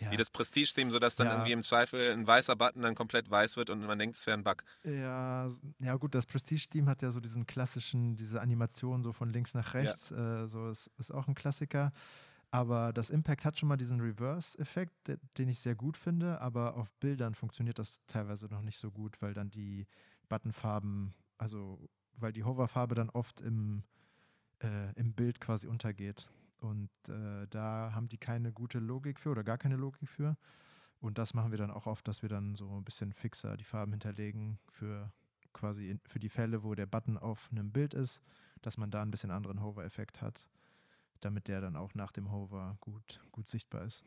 ja. 0.00 0.10
Wie 0.12 0.16
das 0.16 0.30
Prestige-Theme, 0.30 0.90
sodass 0.90 1.16
dann 1.16 1.26
ja. 1.26 1.34
irgendwie 1.34 1.52
im 1.52 1.62
Zweifel 1.62 2.12
ein 2.12 2.26
weißer 2.26 2.56
Button 2.56 2.82
dann 2.82 2.94
komplett 2.94 3.30
weiß 3.30 3.56
wird 3.56 3.70
und 3.70 3.84
man 3.84 3.98
denkt, 3.98 4.16
es 4.16 4.26
wäre 4.26 4.38
ein 4.38 4.44
Bug. 4.44 4.64
Ja, 4.84 5.50
ja 5.80 5.96
gut, 5.96 6.14
das 6.14 6.26
Prestige-Team 6.26 6.88
hat 6.88 7.02
ja 7.02 7.10
so 7.10 7.20
diesen 7.20 7.46
klassischen, 7.46 8.16
diese 8.16 8.40
Animation 8.40 9.02
so 9.02 9.12
von 9.12 9.30
links 9.30 9.54
nach 9.54 9.74
rechts, 9.74 10.10
ja. 10.10 10.44
äh, 10.44 10.46
so 10.46 10.68
ist, 10.68 10.90
ist 10.98 11.12
auch 11.12 11.26
ein 11.26 11.34
Klassiker. 11.34 11.92
Aber 12.50 12.92
das 12.92 13.10
Impact 13.10 13.44
hat 13.44 13.58
schon 13.58 13.68
mal 13.68 13.76
diesen 13.76 14.00
Reverse-Effekt, 14.00 15.18
den 15.36 15.48
ich 15.48 15.58
sehr 15.58 15.74
gut 15.74 15.96
finde, 15.96 16.40
aber 16.40 16.76
auf 16.76 16.92
Bildern 16.94 17.34
funktioniert 17.34 17.78
das 17.78 18.00
teilweise 18.06 18.46
noch 18.46 18.62
nicht 18.62 18.78
so 18.78 18.90
gut, 18.90 19.20
weil 19.20 19.34
dann 19.34 19.50
die 19.50 19.86
Buttonfarben, 20.28 21.12
also 21.36 21.78
weil 22.16 22.32
die 22.32 22.44
Hoverfarbe 22.44 22.94
dann 22.94 23.10
oft 23.10 23.40
im, 23.40 23.82
äh, 24.60 24.92
im 24.94 25.12
Bild 25.12 25.40
quasi 25.40 25.66
untergeht. 25.66 26.28
Und 26.60 26.90
äh, 27.08 27.46
da 27.48 27.92
haben 27.94 28.08
die 28.08 28.18
keine 28.18 28.52
gute 28.52 28.78
Logik 28.78 29.20
für 29.20 29.30
oder 29.30 29.44
gar 29.44 29.58
keine 29.58 29.76
Logik 29.76 30.08
für. 30.08 30.36
Und 31.00 31.18
das 31.18 31.34
machen 31.34 31.52
wir 31.52 31.58
dann 31.58 31.70
auch 31.70 31.86
oft, 31.86 32.08
dass 32.08 32.22
wir 32.22 32.28
dann 32.28 32.56
so 32.56 32.68
ein 32.76 32.84
bisschen 32.84 33.12
fixer 33.12 33.56
die 33.56 33.64
Farben 33.64 33.92
hinterlegen 33.92 34.58
für 34.68 35.12
quasi 35.52 35.90
in, 35.90 36.00
für 36.06 36.18
die 36.18 36.28
Fälle, 36.28 36.62
wo 36.64 36.74
der 36.74 36.86
Button 36.86 37.16
auf 37.16 37.48
einem 37.50 37.70
Bild 37.70 37.94
ist, 37.94 38.22
dass 38.62 38.76
man 38.76 38.90
da 38.90 39.02
ein 39.02 39.10
bisschen 39.10 39.30
anderen 39.30 39.62
Hover-Effekt 39.62 40.20
hat, 40.20 40.48
damit 41.20 41.48
der 41.48 41.60
dann 41.60 41.76
auch 41.76 41.94
nach 41.94 42.12
dem 42.12 42.32
Hover 42.32 42.76
gut, 42.80 43.20
gut 43.30 43.50
sichtbar 43.50 43.84
ist. 43.84 44.04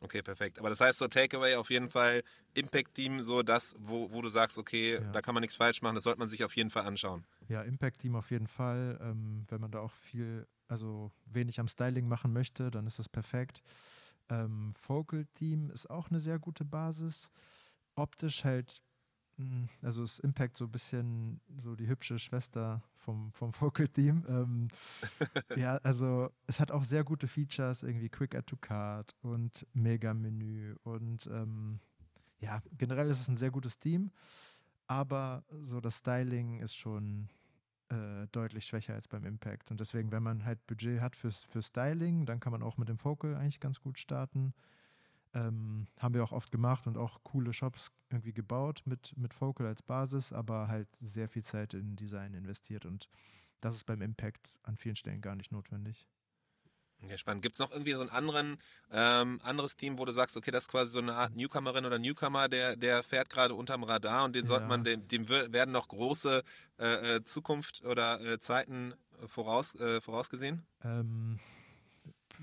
Okay, 0.00 0.22
perfekt. 0.22 0.58
Aber 0.58 0.68
das 0.68 0.80
heißt 0.80 0.98
so 0.98 1.08
Takeaway 1.08 1.54
auf 1.54 1.70
jeden 1.70 1.88
Fall 1.88 2.22
Impact 2.52 2.94
Team, 2.94 3.22
so 3.22 3.42
das, 3.42 3.74
wo, 3.78 4.12
wo 4.12 4.20
du 4.20 4.28
sagst, 4.28 4.58
okay, 4.58 4.94
ja. 4.94 5.12
da 5.12 5.22
kann 5.22 5.34
man 5.34 5.40
nichts 5.40 5.56
falsch 5.56 5.80
machen, 5.80 5.94
das 5.94 6.04
sollte 6.04 6.18
man 6.18 6.28
sich 6.28 6.44
auf 6.44 6.54
jeden 6.56 6.68
Fall 6.68 6.84
anschauen. 6.84 7.24
Ja, 7.48 7.62
Impact 7.62 8.00
Team 8.00 8.14
auf 8.14 8.30
jeden 8.30 8.46
Fall. 8.46 8.98
Ähm, 9.00 9.46
wenn 9.48 9.60
man 9.62 9.70
da 9.70 9.80
auch 9.80 9.92
viel 9.92 10.46
also 10.68 11.12
wenig 11.26 11.60
am 11.60 11.68
Styling 11.68 12.08
machen 12.08 12.32
möchte, 12.32 12.70
dann 12.70 12.86
ist 12.86 12.98
das 12.98 13.08
perfekt. 13.08 13.62
Ähm, 14.28 14.72
Focal 14.76 15.26
Team 15.34 15.70
ist 15.70 15.88
auch 15.90 16.10
eine 16.10 16.20
sehr 16.20 16.38
gute 16.38 16.64
Basis. 16.64 17.30
Optisch 17.94 18.44
halt, 18.44 18.80
hm, 19.36 19.68
also 19.82 20.02
ist 20.02 20.20
Impact 20.20 20.56
so 20.56 20.64
ein 20.64 20.72
bisschen 20.72 21.40
so 21.58 21.76
die 21.76 21.86
hübsche 21.86 22.18
Schwester 22.18 22.82
vom, 22.96 23.32
vom 23.32 23.52
Focal 23.52 23.88
Team. 23.88 24.24
Ähm, 24.28 24.68
ja, 25.56 25.76
also 25.78 26.30
es 26.46 26.60
hat 26.60 26.70
auch 26.70 26.84
sehr 26.84 27.04
gute 27.04 27.28
Features, 27.28 27.82
irgendwie 27.82 28.08
Quick 28.08 28.34
Add 28.34 28.46
to 28.46 28.56
Card 28.56 29.14
und 29.22 29.66
Mega-Menü 29.74 30.76
und 30.84 31.26
ähm, 31.26 31.80
ja, 32.40 32.62
generell 32.76 33.10
ist 33.10 33.20
es 33.20 33.28
ein 33.28 33.36
sehr 33.36 33.50
gutes 33.50 33.78
Team, 33.78 34.10
aber 34.86 35.44
so 35.62 35.80
das 35.80 35.98
Styling 35.98 36.60
ist 36.60 36.76
schon 36.76 37.28
äh, 37.94 38.26
deutlich 38.32 38.66
schwächer 38.66 38.94
als 38.94 39.08
beim 39.08 39.24
Impact. 39.24 39.70
Und 39.70 39.80
deswegen, 39.80 40.10
wenn 40.10 40.22
man 40.22 40.44
halt 40.44 40.66
Budget 40.66 41.00
hat 41.00 41.16
fürs, 41.16 41.44
für 41.44 41.62
Styling, 41.62 42.26
dann 42.26 42.40
kann 42.40 42.52
man 42.52 42.62
auch 42.62 42.76
mit 42.76 42.88
dem 42.88 42.98
Focal 42.98 43.34
eigentlich 43.36 43.60
ganz 43.60 43.80
gut 43.80 43.98
starten. 43.98 44.52
Ähm, 45.32 45.86
haben 45.98 46.14
wir 46.14 46.22
auch 46.22 46.32
oft 46.32 46.52
gemacht 46.52 46.86
und 46.86 46.96
auch 46.96 47.22
coole 47.24 47.52
Shops 47.52 47.92
irgendwie 48.10 48.32
gebaut 48.32 48.82
mit, 48.84 49.16
mit 49.16 49.34
Focal 49.34 49.66
als 49.66 49.82
Basis, 49.82 50.32
aber 50.32 50.68
halt 50.68 50.88
sehr 51.00 51.28
viel 51.28 51.42
Zeit 51.42 51.74
in 51.74 51.96
Design 51.96 52.34
investiert 52.34 52.86
und 52.86 53.08
das 53.60 53.74
ist 53.74 53.84
beim 53.84 54.02
Impact 54.02 54.58
an 54.62 54.76
vielen 54.76 54.94
Stellen 54.94 55.22
gar 55.22 55.34
nicht 55.34 55.50
notwendig. 55.50 56.06
Okay, 57.04 57.18
spannend. 57.18 57.42
Gibt 57.42 57.54
es 57.54 57.58
noch 57.58 57.70
irgendwie 57.70 57.94
so 57.94 58.02
ein 58.02 58.08
anderen, 58.08 58.56
ähm, 58.90 59.40
anderes 59.42 59.76
Team, 59.76 59.98
wo 59.98 60.04
du 60.04 60.12
sagst, 60.12 60.36
okay, 60.36 60.50
das 60.50 60.64
ist 60.64 60.70
quasi 60.70 60.92
so 60.92 61.00
eine 61.00 61.14
Art 61.14 61.36
Newcomerin 61.36 61.84
oder 61.84 61.98
Newcomer, 61.98 62.48
der, 62.48 62.76
der 62.76 63.02
fährt 63.02 63.28
gerade 63.30 63.54
unterm 63.54 63.84
Radar 63.84 64.24
und 64.24 64.34
den 64.34 64.46
sollte 64.46 64.64
ja. 64.64 64.68
man, 64.68 64.84
dem, 64.84 65.06
dem 65.08 65.28
werden 65.28 65.72
noch 65.72 65.88
große 65.88 66.42
äh, 66.78 67.16
äh 67.16 67.22
Zukunft 67.22 67.84
oder 67.84 68.20
äh, 68.20 68.38
Zeiten 68.38 68.94
voraus, 69.26 69.74
äh, 69.74 70.00
vorausgesehen? 70.00 70.66
Ähm, 70.82 71.38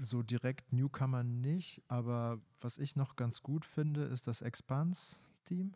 so 0.01 0.21
direkt 0.21 0.71
Newcomer 0.71 1.23
nicht, 1.23 1.81
aber 1.87 2.39
was 2.59 2.77
ich 2.77 2.95
noch 2.95 3.15
ganz 3.15 3.41
gut 3.41 3.65
finde, 3.65 4.03
ist 4.03 4.27
das 4.27 4.41
Expanse-Team. 4.41 5.73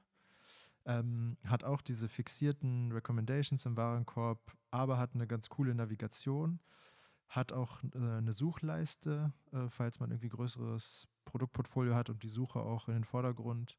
Ähm, 0.88 1.38
hat 1.44 1.64
auch 1.64 1.82
diese 1.82 2.08
fixierten 2.08 2.92
Recommendations 2.92 3.66
im 3.66 3.76
Warenkorb, 3.76 4.40
aber 4.70 5.00
hat 5.00 5.16
eine 5.16 5.26
ganz 5.26 5.50
coole 5.50 5.74
Navigation 5.74 6.60
hat 7.28 7.52
auch 7.52 7.84
äh, 7.84 7.98
eine 7.98 8.34
Suchleiste, 8.34 9.34
äh, 9.52 9.68
falls 9.70 10.00
man 10.00 10.12
irgendwie 10.12 10.30
größeres 10.30 11.08
Produktportfolio 11.26 11.96
hat 11.96 12.10
und 12.10 12.24
die 12.24 12.30
Suche 12.30 12.60
auch 12.60 12.88
in 12.88 12.94
den 12.94 13.04
Vordergrund 13.04 13.78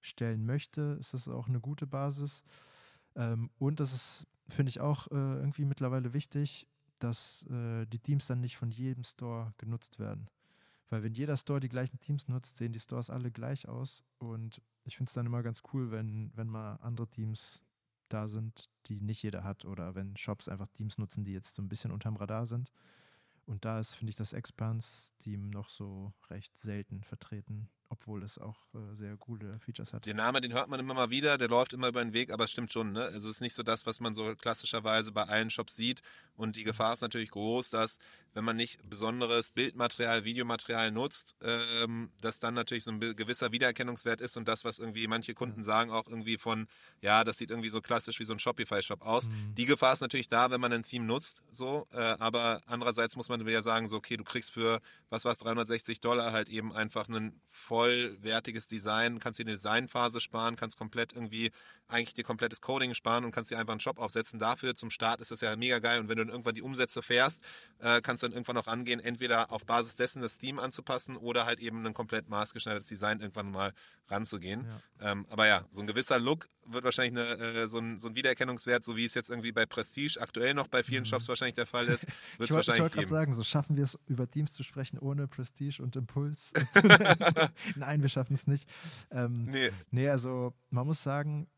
stellen 0.00 0.44
möchte, 0.44 0.96
ist 1.00 1.14
das 1.14 1.28
auch 1.28 1.48
eine 1.48 1.60
gute 1.60 1.86
Basis. 1.86 2.42
Ähm, 3.14 3.50
und 3.58 3.80
das 3.80 3.92
ist, 3.92 4.26
finde 4.48 4.70
ich, 4.70 4.80
auch 4.80 5.08
äh, 5.08 5.14
irgendwie 5.14 5.64
mittlerweile 5.64 6.12
wichtig, 6.12 6.66
dass 6.98 7.44
äh, 7.50 7.86
die 7.86 7.98
Teams 7.98 8.26
dann 8.26 8.40
nicht 8.40 8.56
von 8.56 8.70
jedem 8.70 9.04
Store 9.04 9.52
genutzt 9.58 9.98
werden. 9.98 10.28
Weil 10.88 11.02
wenn 11.02 11.14
jeder 11.14 11.36
Store 11.36 11.60
die 11.60 11.68
gleichen 11.68 11.98
Teams 12.00 12.28
nutzt, 12.28 12.56
sehen 12.56 12.72
die 12.72 12.80
Stores 12.80 13.10
alle 13.10 13.30
gleich 13.30 13.68
aus. 13.68 14.04
Und 14.18 14.62
ich 14.84 14.96
finde 14.96 15.10
es 15.10 15.14
dann 15.14 15.26
immer 15.26 15.42
ganz 15.42 15.62
cool, 15.72 15.90
wenn, 15.90 16.30
wenn 16.36 16.48
mal 16.48 16.76
andere 16.76 17.08
Teams 17.08 17.62
da 18.08 18.28
sind, 18.28 18.68
die 18.86 19.00
nicht 19.00 19.22
jeder 19.22 19.44
hat 19.44 19.64
oder 19.64 19.94
wenn 19.94 20.16
Shops 20.16 20.48
einfach 20.48 20.68
Teams 20.68 20.98
nutzen, 20.98 21.24
die 21.24 21.32
jetzt 21.32 21.56
so 21.56 21.62
ein 21.62 21.68
bisschen 21.68 21.90
unterm 21.90 22.16
Radar 22.16 22.46
sind. 22.46 22.72
Und 23.46 23.64
da 23.64 23.78
ist, 23.78 23.94
finde 23.94 24.10
ich, 24.10 24.16
das 24.16 24.32
Expans-Team 24.32 25.50
noch 25.50 25.68
so 25.68 26.12
recht 26.30 26.56
selten 26.58 27.02
vertreten 27.04 27.68
obwohl 27.88 28.22
es 28.22 28.38
auch 28.38 28.56
äh, 28.74 28.94
sehr 28.96 29.16
coole 29.16 29.58
Features 29.60 29.92
hat. 29.92 30.06
Den 30.06 30.16
Namen, 30.16 30.42
den 30.42 30.52
hört 30.52 30.68
man 30.68 30.80
immer 30.80 30.94
mal 30.94 31.10
wieder, 31.10 31.38
der 31.38 31.48
läuft 31.48 31.72
immer 31.72 31.88
über 31.88 32.04
den 32.04 32.12
Weg, 32.12 32.32
aber 32.32 32.44
es 32.44 32.50
stimmt 32.50 32.72
schon, 32.72 32.92
ne? 32.92 33.02
Also 33.02 33.28
es 33.28 33.36
ist 33.36 33.40
nicht 33.40 33.54
so 33.54 33.62
das, 33.62 33.86
was 33.86 34.00
man 34.00 34.14
so 34.14 34.34
klassischerweise 34.34 35.12
bei 35.12 35.24
allen 35.24 35.50
Shops 35.50 35.76
sieht. 35.76 36.02
Und 36.34 36.56
die 36.56 36.64
Gefahr 36.64 36.92
ist 36.92 37.00
natürlich 37.00 37.30
groß, 37.30 37.70
dass 37.70 37.98
wenn 38.34 38.44
man 38.44 38.56
nicht 38.56 38.78
besonderes 38.90 39.50
Bildmaterial, 39.50 40.24
Videomaterial 40.24 40.90
nutzt, 40.90 41.36
ähm, 41.42 42.10
dass 42.20 42.38
dann 42.38 42.52
natürlich 42.52 42.84
so 42.84 42.90
ein 42.90 43.00
gewisser 43.00 43.50
Wiedererkennungswert 43.50 44.20
ist 44.20 44.36
und 44.36 44.46
das, 44.46 44.62
was 44.62 44.78
irgendwie 44.78 45.06
manche 45.06 45.32
Kunden 45.32 45.60
ja. 45.60 45.64
sagen, 45.64 45.90
auch 45.90 46.06
irgendwie 46.06 46.36
von, 46.36 46.68
ja, 47.00 47.24
das 47.24 47.38
sieht 47.38 47.50
irgendwie 47.50 47.70
so 47.70 47.80
klassisch 47.80 48.20
wie 48.20 48.24
so 48.24 48.34
ein 48.34 48.38
Shopify-Shop 48.38 49.00
aus. 49.00 49.30
Mhm. 49.30 49.54
Die 49.54 49.64
Gefahr 49.64 49.94
ist 49.94 50.02
natürlich 50.02 50.28
da, 50.28 50.50
wenn 50.50 50.60
man 50.60 50.72
ein 50.74 50.82
Theme 50.82 51.06
nutzt, 51.06 51.42
so, 51.50 51.86
äh, 51.92 51.96
aber 51.96 52.60
andererseits 52.66 53.16
muss 53.16 53.30
man 53.30 53.46
wieder 53.46 53.62
sagen, 53.62 53.88
so, 53.88 53.96
okay, 53.96 54.18
du 54.18 54.24
kriegst 54.24 54.52
für, 54.52 54.82
was 55.08 55.24
war 55.24 55.32
es, 55.32 55.38
360 55.38 56.00
Dollar 56.00 56.32
halt 56.32 56.50
eben 56.50 56.74
einfach 56.74 57.08
einen 57.08 57.40
vollwertiges 57.76 58.66
Design, 58.66 59.18
kannst 59.18 59.38
dir 59.38 59.42
eine 59.44 59.52
Designphase 59.52 60.20
sparen, 60.20 60.56
kannst 60.56 60.78
komplett 60.78 61.12
irgendwie 61.12 61.50
eigentlich 61.88 62.14
dir 62.14 62.24
komplettes 62.24 62.60
Coding 62.60 62.94
sparen 62.94 63.24
und 63.24 63.30
kannst 63.30 63.50
dir 63.50 63.58
einfach 63.58 63.72
einen 63.72 63.80
Shop 63.80 63.98
aufsetzen. 63.98 64.38
Dafür 64.38 64.74
zum 64.74 64.90
Start 64.90 65.20
ist 65.20 65.30
das 65.30 65.40
ja 65.40 65.54
mega 65.56 65.78
geil 65.78 66.00
und 66.00 66.08
wenn 66.08 66.16
du 66.16 66.24
dann 66.24 66.32
irgendwann 66.32 66.54
die 66.54 66.62
Umsätze 66.62 67.02
fährst, 67.02 67.42
äh, 67.78 68.00
kannst 68.00 68.22
du 68.22 68.28
dann 68.28 68.34
irgendwann 68.34 68.56
auch 68.56 68.66
angehen, 68.66 69.00
entweder 69.00 69.52
auf 69.52 69.66
Basis 69.66 69.96
dessen 69.96 70.22
das 70.22 70.32
Steam 70.32 70.58
anzupassen 70.58 71.16
oder 71.16 71.46
halt 71.46 71.60
eben 71.60 71.84
ein 71.86 71.94
komplett 71.94 72.28
maßgeschneidertes 72.28 72.88
Design 72.88 73.20
irgendwann 73.20 73.50
mal 73.50 73.72
ranzugehen. 74.08 74.66
Ja. 75.00 75.12
Ähm, 75.12 75.26
aber 75.30 75.46
ja, 75.46 75.64
so 75.70 75.80
ein 75.80 75.86
gewisser 75.86 76.18
Look 76.18 76.48
wird 76.64 76.84
wahrscheinlich 76.84 77.22
eine, 77.22 77.42
äh, 77.42 77.68
so, 77.68 77.78
ein, 77.78 77.98
so 77.98 78.08
ein 78.08 78.16
Wiedererkennungswert, 78.16 78.84
so 78.84 78.96
wie 78.96 79.04
es 79.04 79.14
jetzt 79.14 79.30
irgendwie 79.30 79.52
bei 79.52 79.66
Prestige 79.66 80.20
aktuell 80.20 80.54
noch 80.54 80.68
bei 80.68 80.82
vielen 80.82 81.02
mhm. 81.02 81.06
Shops 81.06 81.28
wahrscheinlich 81.28 81.54
der 81.54 81.66
Fall 81.66 81.86
ist, 81.86 82.06
Ich 82.38 82.50
wollte 82.50 82.72
gerade 82.72 83.06
sagen, 83.06 83.34
so 83.34 83.44
schaffen 83.44 83.76
wir 83.76 83.84
es 83.84 83.98
über 84.06 84.28
Teams 84.30 84.52
zu 84.52 84.62
sprechen 84.62 84.98
ohne 84.98 85.28
Prestige 85.28 85.82
und 85.82 85.96
Impuls. 85.96 86.52
Nein, 87.76 88.02
wir 88.02 88.08
schaffen 88.08 88.34
es 88.34 88.46
nicht. 88.46 88.68
Ähm, 89.10 89.46
nee. 89.46 89.70
nee, 89.90 90.08
also 90.08 90.54
man 90.70 90.86
muss 90.86 91.02
sagen, 91.02 91.48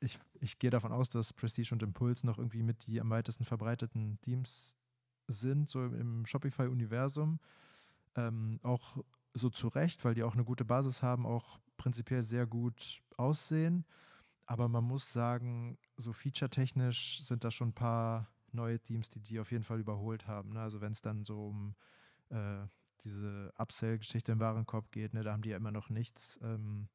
ich, 0.00 0.18
ich 0.40 0.58
gehe 0.58 0.70
davon 0.70 0.92
aus, 0.92 1.08
dass 1.08 1.32
Prestige 1.32 1.72
und 1.72 1.82
Impuls 1.82 2.24
noch 2.24 2.38
irgendwie 2.38 2.62
mit 2.62 2.86
die 2.86 3.00
am 3.00 3.10
weitesten 3.10 3.44
verbreiteten 3.44 4.18
Teams 4.22 4.76
sind, 5.26 5.70
so 5.70 5.84
im 5.84 6.24
Shopify-Universum. 6.26 7.40
Ähm, 8.16 8.60
auch 8.62 8.98
so 9.34 9.50
zu 9.50 9.68
Recht, 9.68 10.04
weil 10.04 10.14
die 10.14 10.22
auch 10.22 10.34
eine 10.34 10.44
gute 10.44 10.64
Basis 10.64 11.02
haben, 11.02 11.26
auch 11.26 11.60
prinzipiell 11.76 12.22
sehr 12.22 12.46
gut 12.46 13.02
aussehen. 13.16 13.84
Aber 14.46 14.68
man 14.68 14.84
muss 14.84 15.12
sagen, 15.12 15.78
so 15.96 16.12
featuretechnisch 16.12 17.22
sind 17.22 17.44
da 17.44 17.50
schon 17.50 17.68
ein 17.68 17.74
paar 17.74 18.28
neue 18.52 18.80
Teams, 18.80 19.10
die 19.10 19.20
die 19.20 19.38
auf 19.38 19.52
jeden 19.52 19.64
Fall 19.64 19.80
überholt 19.80 20.26
haben. 20.26 20.54
Ne? 20.54 20.60
Also 20.60 20.80
wenn 20.80 20.92
es 20.92 21.02
dann 21.02 21.24
so 21.24 21.48
um 21.48 21.74
äh, 22.30 22.66
diese 23.04 23.52
Upsell-Geschichte 23.58 24.32
im 24.32 24.40
Warenkorb 24.40 24.90
geht, 24.90 25.14
ne, 25.14 25.22
da 25.22 25.32
haben 25.32 25.42
die 25.42 25.50
ja 25.50 25.56
immer 25.56 25.70
noch 25.70 25.90
nichts. 25.90 26.38
Ähm, 26.42 26.88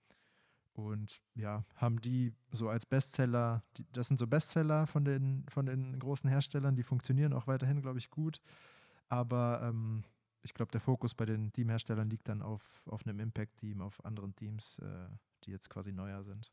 und 0.73 1.21
ja, 1.35 1.63
haben 1.75 2.01
die 2.01 2.33
so 2.51 2.69
als 2.69 2.85
Bestseller, 2.85 3.63
die, 3.77 3.85
das 3.93 4.07
sind 4.07 4.19
so 4.19 4.27
Bestseller 4.27 4.87
von 4.87 5.05
den, 5.05 5.45
von 5.49 5.65
den 5.65 5.99
großen 5.99 6.29
Herstellern, 6.29 6.75
die 6.75 6.83
funktionieren 6.83 7.33
auch 7.33 7.47
weiterhin, 7.47 7.81
glaube 7.81 7.99
ich, 7.99 8.09
gut. 8.09 8.41
Aber 9.09 9.61
ähm, 9.63 10.03
ich 10.41 10.53
glaube, 10.53 10.71
der 10.71 10.81
Fokus 10.81 11.13
bei 11.13 11.25
den 11.25 11.53
Teamherstellern 11.53 12.09
liegt 12.09 12.27
dann 12.27 12.41
auf, 12.41 12.83
auf 12.85 13.05
einem 13.05 13.19
Impact-Team, 13.19 13.81
auf 13.81 14.03
anderen 14.03 14.35
Teams, 14.35 14.79
äh, 14.79 15.07
die 15.45 15.51
jetzt 15.51 15.69
quasi 15.69 15.93
neuer 15.93 16.23
sind. 16.23 16.51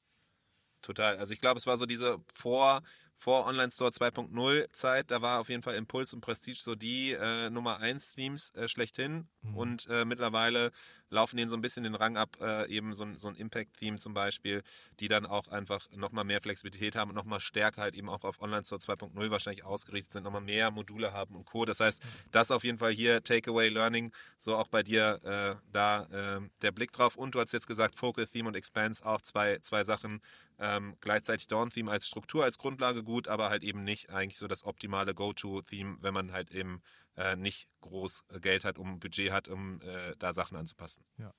Total. 0.83 1.19
Also 1.19 1.33
ich 1.33 1.41
glaube, 1.41 1.59
es 1.59 1.67
war 1.67 1.77
so 1.77 1.85
diese 1.87 2.19
vor, 2.33 2.83
vor 3.15 3.47
Online 3.47 3.71
Store 3.71 3.91
2.0 3.91 4.73
Zeit, 4.73 5.11
da 5.11 5.21
war 5.21 5.41
auf 5.41 5.49
jeden 5.49 5.63
Fall 5.63 5.75
Impuls 5.75 6.15
und 6.15 6.23
Prestige 6.23 6.59
so 6.59 6.75
die 6.75 7.13
äh, 7.13 7.51
Nummer 7.51 7.79
1 7.79 8.15
Themes 8.15 8.55
äh, 8.55 8.67
schlechthin. 8.69 9.29
Mhm. 9.43 9.57
Und 9.57 9.87
äh, 9.89 10.05
mittlerweile 10.05 10.71
laufen 11.11 11.37
denen 11.37 11.49
so 11.51 11.57
ein 11.57 11.61
bisschen 11.61 11.85
den 11.85 11.95
Rang 11.95 12.17
ab, 12.17 12.37
äh, 12.41 12.69
eben 12.69 12.95
so 12.95 13.05
ein, 13.05 13.19
so 13.19 13.29
ein 13.29 13.35
Impact-Theme 13.35 13.99
zum 13.99 14.15
Beispiel, 14.15 14.63
die 15.01 15.09
dann 15.09 15.27
auch 15.27 15.49
einfach 15.49 15.91
nochmal 15.93 16.25
mehr 16.25 16.41
Flexibilität 16.41 16.97
haben 16.97 17.11
und 17.11 17.17
nochmal 17.17 17.41
stärker 17.41 17.83
halt 17.83 17.95
eben 17.95 18.09
auch 18.09 18.25
auf 18.25 18.41
Online 18.41 18.65
Store 18.65 18.81
2.0 18.81 19.31
wahrscheinlich 19.31 19.65
ausgerichtet 19.65 20.13
sind, 20.13 20.23
nochmal 20.23 20.41
mehr 20.41 20.71
Module 20.71 21.13
haben 21.13 21.35
und 21.35 21.45
Co. 21.45 21.65
Das 21.65 21.81
heißt, 21.81 22.03
das 22.31 22.51
auf 22.51 22.65
jeden 22.65 22.79
Fall 22.79 22.93
hier 22.93 23.23
Takeaway 23.23 23.69
Learning, 23.69 24.11
so 24.39 24.57
auch 24.57 24.69
bei 24.69 24.83
dir 24.83 25.21
äh, 25.25 25.57
da 25.73 26.05
äh, 26.05 26.41
der 26.63 26.73
Blick 26.73 26.93
drauf. 26.93 27.17
Und 27.17 27.35
du 27.35 27.41
hast 27.41 27.53
jetzt 27.53 27.67
gesagt, 27.67 27.95
Focal 27.95 28.27
Theme 28.27 28.49
und 28.49 28.55
Expanse 28.55 29.05
auch 29.05 29.21
zwei, 29.21 29.59
zwei 29.59 29.85
Sachen. 29.85 30.21
Ähm, 30.59 30.97
gleichzeitig 31.01 31.49
Dawn 31.49 31.71
Theme 31.71 31.91
als 31.91 32.07
Struktur, 32.07 32.45
als 32.45 32.59
Grundlage 32.59 33.03
gut, 33.03 33.29
aber 33.29 33.49
halt 33.49 33.63
eben 33.63 33.83
nicht 33.83 34.11
eigentlich 34.11 34.37
so 34.37 34.47
das 34.47 34.65
optimale 34.65 35.15
Go-To-Theme, 35.15 35.97
wenn 36.03 36.13
man 36.13 36.33
halt 36.33 36.51
eben 36.51 36.83
äh, 37.21 37.37
nicht 37.37 37.69
groß 37.83 38.25
äh, 38.29 38.41
Geld 38.41 38.65
hat, 38.65 38.79
um 38.79 38.99
Budget 38.99 39.31
hat, 39.31 39.49
um 39.49 39.81
äh, 39.83 40.17
da 40.19 40.33
Sachen 40.33 40.57
anzupassen. 40.57 41.05
Ja, 41.19 41.35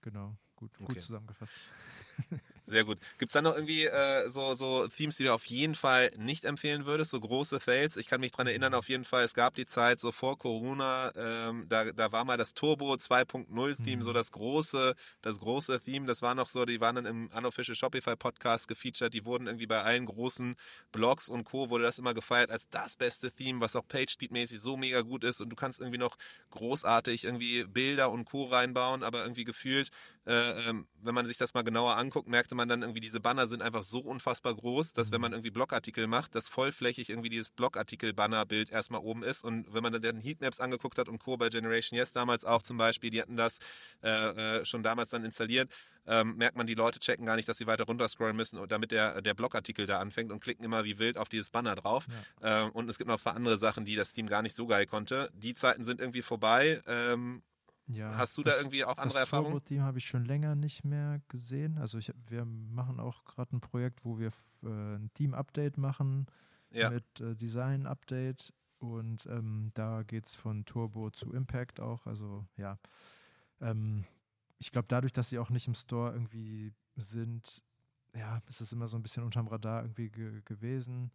genau. 0.00 0.36
Gut, 0.56 0.76
gut 0.78 0.90
okay. 0.90 1.00
zusammengefasst. 1.00 1.52
Sehr 2.66 2.84
gut. 2.84 2.98
Gibt 3.18 3.30
es 3.30 3.34
da 3.34 3.42
noch 3.42 3.54
irgendwie 3.54 3.84
äh, 3.84 4.30
so, 4.30 4.54
so 4.54 4.88
Themes, 4.88 5.16
die 5.16 5.24
du 5.24 5.34
auf 5.34 5.44
jeden 5.44 5.74
Fall 5.74 6.10
nicht 6.16 6.44
empfehlen 6.46 6.86
würdest, 6.86 7.10
so 7.10 7.20
große 7.20 7.60
Fails? 7.60 7.98
Ich 7.98 8.06
kann 8.06 8.20
mich 8.20 8.32
daran 8.32 8.46
erinnern, 8.46 8.72
auf 8.72 8.88
jeden 8.88 9.04
Fall, 9.04 9.22
es 9.22 9.34
gab 9.34 9.54
die 9.54 9.66
Zeit 9.66 10.00
so 10.00 10.12
vor 10.12 10.38
Corona, 10.38 11.12
ähm, 11.14 11.66
da, 11.68 11.92
da 11.92 12.10
war 12.10 12.24
mal 12.24 12.38
das 12.38 12.54
Turbo 12.54 12.94
2.0 12.94 13.84
Theme, 13.84 13.96
mhm. 13.96 14.02
so 14.02 14.14
das 14.14 14.32
große, 14.32 14.94
das 15.20 15.40
große 15.40 15.78
Theme. 15.80 16.06
Das 16.06 16.22
war 16.22 16.34
noch 16.34 16.48
so, 16.48 16.64
die 16.64 16.80
waren 16.80 16.96
dann 16.96 17.04
im 17.04 17.30
Unofficial 17.36 17.74
Shopify 17.74 18.16
Podcast 18.16 18.66
gefeatured, 18.66 19.12
die 19.12 19.26
wurden 19.26 19.46
irgendwie 19.46 19.66
bei 19.66 19.82
allen 19.82 20.06
großen 20.06 20.56
Blogs 20.90 21.28
und 21.28 21.44
Co. 21.44 21.68
wurde 21.68 21.84
das 21.84 21.98
immer 21.98 22.14
gefeiert 22.14 22.50
als 22.50 22.70
das 22.70 22.96
beste 22.96 23.30
Theme, 23.30 23.60
was 23.60 23.76
auch 23.76 23.84
PageSpeed-mäßig 23.84 24.58
so 24.58 24.78
mega 24.78 25.02
gut 25.02 25.22
ist 25.22 25.42
und 25.42 25.50
du 25.50 25.56
kannst 25.56 25.80
irgendwie 25.80 25.98
noch 25.98 26.16
großartig 26.50 27.24
irgendwie 27.24 27.64
Bilder 27.64 28.10
und 28.10 28.24
Co. 28.24 28.44
reinbauen, 28.44 29.02
aber 29.02 29.22
irgendwie 29.22 29.44
gefühlt, 29.44 29.90
äh, 30.26 30.70
ähm, 30.70 30.86
wenn 31.02 31.14
man 31.14 31.26
sich 31.26 31.36
das 31.36 31.52
mal 31.52 31.62
genauer 31.62 31.98
anguckt, 31.98 32.26
merkt 32.26 32.53
man 32.54 32.68
dann 32.68 32.82
irgendwie, 32.82 33.00
diese 33.00 33.20
Banner 33.20 33.46
sind 33.46 33.62
einfach 33.62 33.82
so 33.82 34.00
unfassbar 34.00 34.54
groß, 34.54 34.92
dass 34.92 35.12
wenn 35.12 35.18
mhm. 35.18 35.22
man 35.22 35.32
irgendwie 35.32 35.50
Blogartikel 35.50 36.06
macht, 36.06 36.34
dass 36.34 36.48
vollflächig 36.48 37.10
irgendwie 37.10 37.28
dieses 37.28 37.50
Blogartikel-Banner-Bild 37.50 38.70
erstmal 38.70 39.00
oben 39.00 39.22
ist. 39.22 39.44
Und 39.44 39.72
wenn 39.72 39.82
man 39.82 39.92
dann 39.92 40.02
den 40.02 40.20
Heatmaps 40.20 40.60
angeguckt 40.60 40.98
hat 40.98 41.08
und 41.08 41.18
Co. 41.18 41.36
bei 41.36 41.48
Generation 41.48 41.98
Yes 41.98 42.12
damals 42.12 42.44
auch 42.44 42.62
zum 42.62 42.76
Beispiel, 42.76 43.10
die 43.10 43.20
hatten 43.20 43.36
das 43.36 43.58
äh, 44.02 44.58
äh, 44.60 44.64
schon 44.64 44.82
damals 44.82 45.10
dann 45.10 45.24
installiert, 45.24 45.70
ähm, 46.06 46.36
merkt 46.36 46.56
man, 46.56 46.66
die 46.66 46.74
Leute 46.74 47.00
checken 47.00 47.26
gar 47.26 47.36
nicht, 47.36 47.48
dass 47.48 47.58
sie 47.58 47.66
weiter 47.66 47.84
runter 47.84 48.08
scrollen 48.08 48.36
müssen, 48.36 48.60
damit 48.68 48.92
der, 48.92 49.22
der 49.22 49.34
Blogartikel 49.34 49.86
da 49.86 50.00
anfängt 50.00 50.32
und 50.32 50.40
klicken 50.40 50.64
immer 50.64 50.84
wie 50.84 50.98
wild 50.98 51.16
auf 51.16 51.28
dieses 51.28 51.50
Banner 51.50 51.74
drauf. 51.74 52.06
Ja. 52.42 52.64
Ähm, 52.64 52.70
und 52.72 52.88
es 52.88 52.98
gibt 52.98 53.08
noch 53.08 53.18
ein 53.18 53.24
paar 53.24 53.36
andere 53.36 53.58
Sachen, 53.58 53.84
die 53.84 53.96
das 53.96 54.12
Team 54.12 54.26
gar 54.26 54.42
nicht 54.42 54.54
so 54.54 54.66
geil 54.66 54.86
konnte. 54.86 55.30
Die 55.34 55.54
Zeiten 55.54 55.84
sind 55.84 56.00
irgendwie 56.00 56.22
vorbei. 56.22 56.82
Ähm, 56.86 57.42
ja, 57.86 58.16
Hast 58.16 58.38
du 58.38 58.42
das, 58.42 58.54
da 58.54 58.60
irgendwie 58.60 58.84
auch 58.84 58.96
andere 58.98 59.20
Erfahrungen? 59.20 59.52
Das 59.52 59.62
Turbo-Team 59.62 59.82
habe 59.82 59.98
ich 59.98 60.06
schon 60.06 60.24
länger 60.24 60.54
nicht 60.54 60.84
mehr 60.84 61.20
gesehen. 61.28 61.78
Also 61.78 61.98
ich, 61.98 62.12
wir 62.28 62.44
machen 62.44 62.98
auch 62.98 63.24
gerade 63.24 63.56
ein 63.56 63.60
Projekt, 63.60 64.04
wo 64.04 64.18
wir 64.18 64.32
äh, 64.62 64.96
ein 64.96 65.10
Team-Update 65.14 65.76
machen 65.76 66.26
ja. 66.70 66.90
mit 66.90 67.20
äh, 67.20 67.34
Design-Update 67.36 68.52
und 68.78 69.26
ähm, 69.26 69.70
da 69.74 70.02
geht 70.02 70.26
es 70.26 70.34
von 70.34 70.64
Turbo 70.64 71.10
zu 71.10 71.32
Impact 71.32 71.80
auch. 71.80 72.06
Also 72.06 72.46
ja, 72.56 72.78
ähm, 73.60 74.04
ich 74.58 74.72
glaube, 74.72 74.88
dadurch, 74.88 75.12
dass 75.12 75.28
sie 75.28 75.38
auch 75.38 75.50
nicht 75.50 75.66
im 75.68 75.74
Store 75.74 76.12
irgendwie 76.12 76.72
sind, 76.96 77.62
ja, 78.14 78.40
ist 78.48 78.60
es 78.60 78.72
immer 78.72 78.88
so 78.88 78.96
ein 78.96 79.02
bisschen 79.02 79.24
unterm 79.24 79.48
Radar 79.48 79.82
irgendwie 79.82 80.08
ge 80.08 80.40
gewesen. 80.44 81.10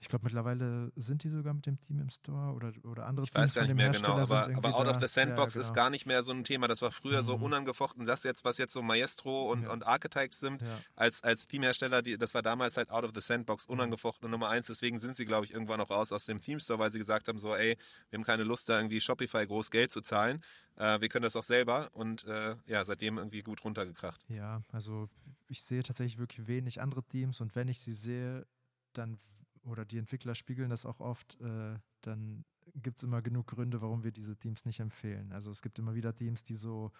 Ich 0.00 0.08
glaube, 0.08 0.24
mittlerweile 0.24 0.92
sind 0.96 1.24
die 1.24 1.30
sogar 1.30 1.54
mit 1.54 1.64
dem 1.64 1.80
Team 1.80 1.98
im 1.98 2.10
Store 2.10 2.52
oder, 2.52 2.72
oder 2.84 3.06
andere 3.06 3.24
ich 3.24 3.30
Teams 3.30 3.44
weiß 3.44 3.54
gar 3.54 3.62
nicht 3.62 3.74
mehr 3.74 3.90
genau, 3.90 4.18
aber, 4.18 4.50
aber 4.54 4.74
Out 4.74 4.86
da. 4.86 4.90
of 4.90 5.00
the 5.00 5.08
Sandbox 5.08 5.54
ja, 5.54 5.60
genau. 5.60 5.68
ist 5.68 5.74
gar 5.74 5.88
nicht 5.88 6.04
mehr 6.04 6.22
so 6.22 6.32
ein 6.32 6.44
Thema. 6.44 6.68
Das 6.68 6.82
war 6.82 6.92
früher 6.92 7.22
mhm. 7.22 7.26
so 7.26 7.34
unangefochten. 7.36 8.04
Das 8.04 8.22
jetzt, 8.22 8.44
was 8.44 8.58
jetzt 8.58 8.74
so 8.74 8.82
Maestro 8.82 9.50
und, 9.50 9.62
ja. 9.62 9.72
und 9.72 9.86
Archetypes 9.86 10.40
sind, 10.40 10.60
ja. 10.60 10.68
als, 10.94 11.22
als 11.22 11.46
Teamhersteller, 11.46 12.02
die, 12.02 12.18
das 12.18 12.34
war 12.34 12.42
damals 12.42 12.76
halt 12.76 12.90
Out 12.90 13.04
of 13.04 13.12
the 13.14 13.20
Sandbox 13.20 13.66
mhm. 13.66 13.74
unangefochten 13.74 14.30
Nummer 14.30 14.50
eins. 14.50 14.66
Deswegen 14.66 14.98
sind 14.98 15.16
sie, 15.16 15.24
glaube 15.24 15.46
ich, 15.46 15.54
irgendwann 15.54 15.78
noch 15.78 15.90
raus 15.90 16.12
aus 16.12 16.26
dem 16.26 16.40
Theme 16.40 16.60
Store, 16.60 16.78
weil 16.78 16.92
sie 16.92 16.98
gesagt 16.98 17.28
haben, 17.28 17.38
so, 17.38 17.54
ey, 17.54 17.78
wir 18.10 18.18
haben 18.18 18.24
keine 18.24 18.44
Lust, 18.44 18.68
da 18.68 18.76
irgendwie 18.76 19.00
Shopify 19.00 19.46
groß 19.46 19.70
Geld 19.70 19.90
zu 19.90 20.02
zahlen. 20.02 20.42
Äh, 20.76 21.00
wir 21.00 21.08
können 21.08 21.22
das 21.22 21.36
auch 21.36 21.44
selber 21.44 21.88
und 21.92 22.24
äh, 22.24 22.56
ja, 22.66 22.84
seitdem 22.84 23.18
irgendwie 23.18 23.42
gut 23.42 23.64
runtergekracht. 23.64 24.24
Ja, 24.28 24.60
also 24.72 25.08
ich 25.48 25.62
sehe 25.62 25.82
tatsächlich 25.82 26.18
wirklich 26.18 26.46
wenig 26.46 26.80
andere 26.80 27.02
Teams 27.02 27.40
und 27.40 27.54
wenn 27.54 27.68
ich 27.68 27.80
sie 27.80 27.92
sehe, 27.92 28.46
dann 28.92 29.18
oder 29.64 29.84
die 29.84 29.98
Entwickler 29.98 30.34
spiegeln 30.34 30.70
das 30.70 30.86
auch 30.86 31.00
oft, 31.00 31.40
äh, 31.40 31.78
dann 32.00 32.44
gibt 32.76 32.98
es 32.98 33.04
immer 33.04 33.22
genug 33.22 33.48
Gründe, 33.48 33.80
warum 33.82 34.04
wir 34.04 34.12
diese 34.12 34.36
Teams 34.36 34.64
nicht 34.64 34.80
empfehlen. 34.80 35.32
Also 35.32 35.50
es 35.50 35.62
gibt 35.62 35.78
immer 35.78 35.94
wieder 35.94 36.14
Teams, 36.14 36.44
die 36.44 36.56
so 36.56 36.92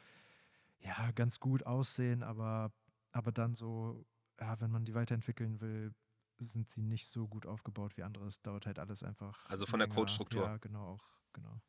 ja 0.78 1.10
ganz 1.12 1.40
gut 1.40 1.64
aussehen, 1.66 2.22
aber, 2.22 2.72
aber 3.12 3.32
dann 3.32 3.54
so, 3.54 4.04
ja, 4.40 4.60
wenn 4.60 4.70
man 4.70 4.84
die 4.84 4.94
weiterentwickeln 4.94 5.60
will, 5.60 5.94
sind 6.38 6.70
sie 6.70 6.82
nicht 6.82 7.06
so 7.06 7.28
gut 7.28 7.46
aufgebaut 7.46 7.96
wie 7.96 8.02
andere. 8.02 8.26
Es 8.26 8.42
dauert 8.42 8.66
halt 8.66 8.78
alles 8.78 9.02
einfach. 9.02 9.48
Also 9.48 9.66
von 9.66 9.78
länger. 9.78 9.88
der 9.88 9.96
Codestruktur. 9.96 10.44
Ja, 10.44 10.56
genau, 10.58 10.94
auch, 10.94 11.04
genau. 11.32 11.60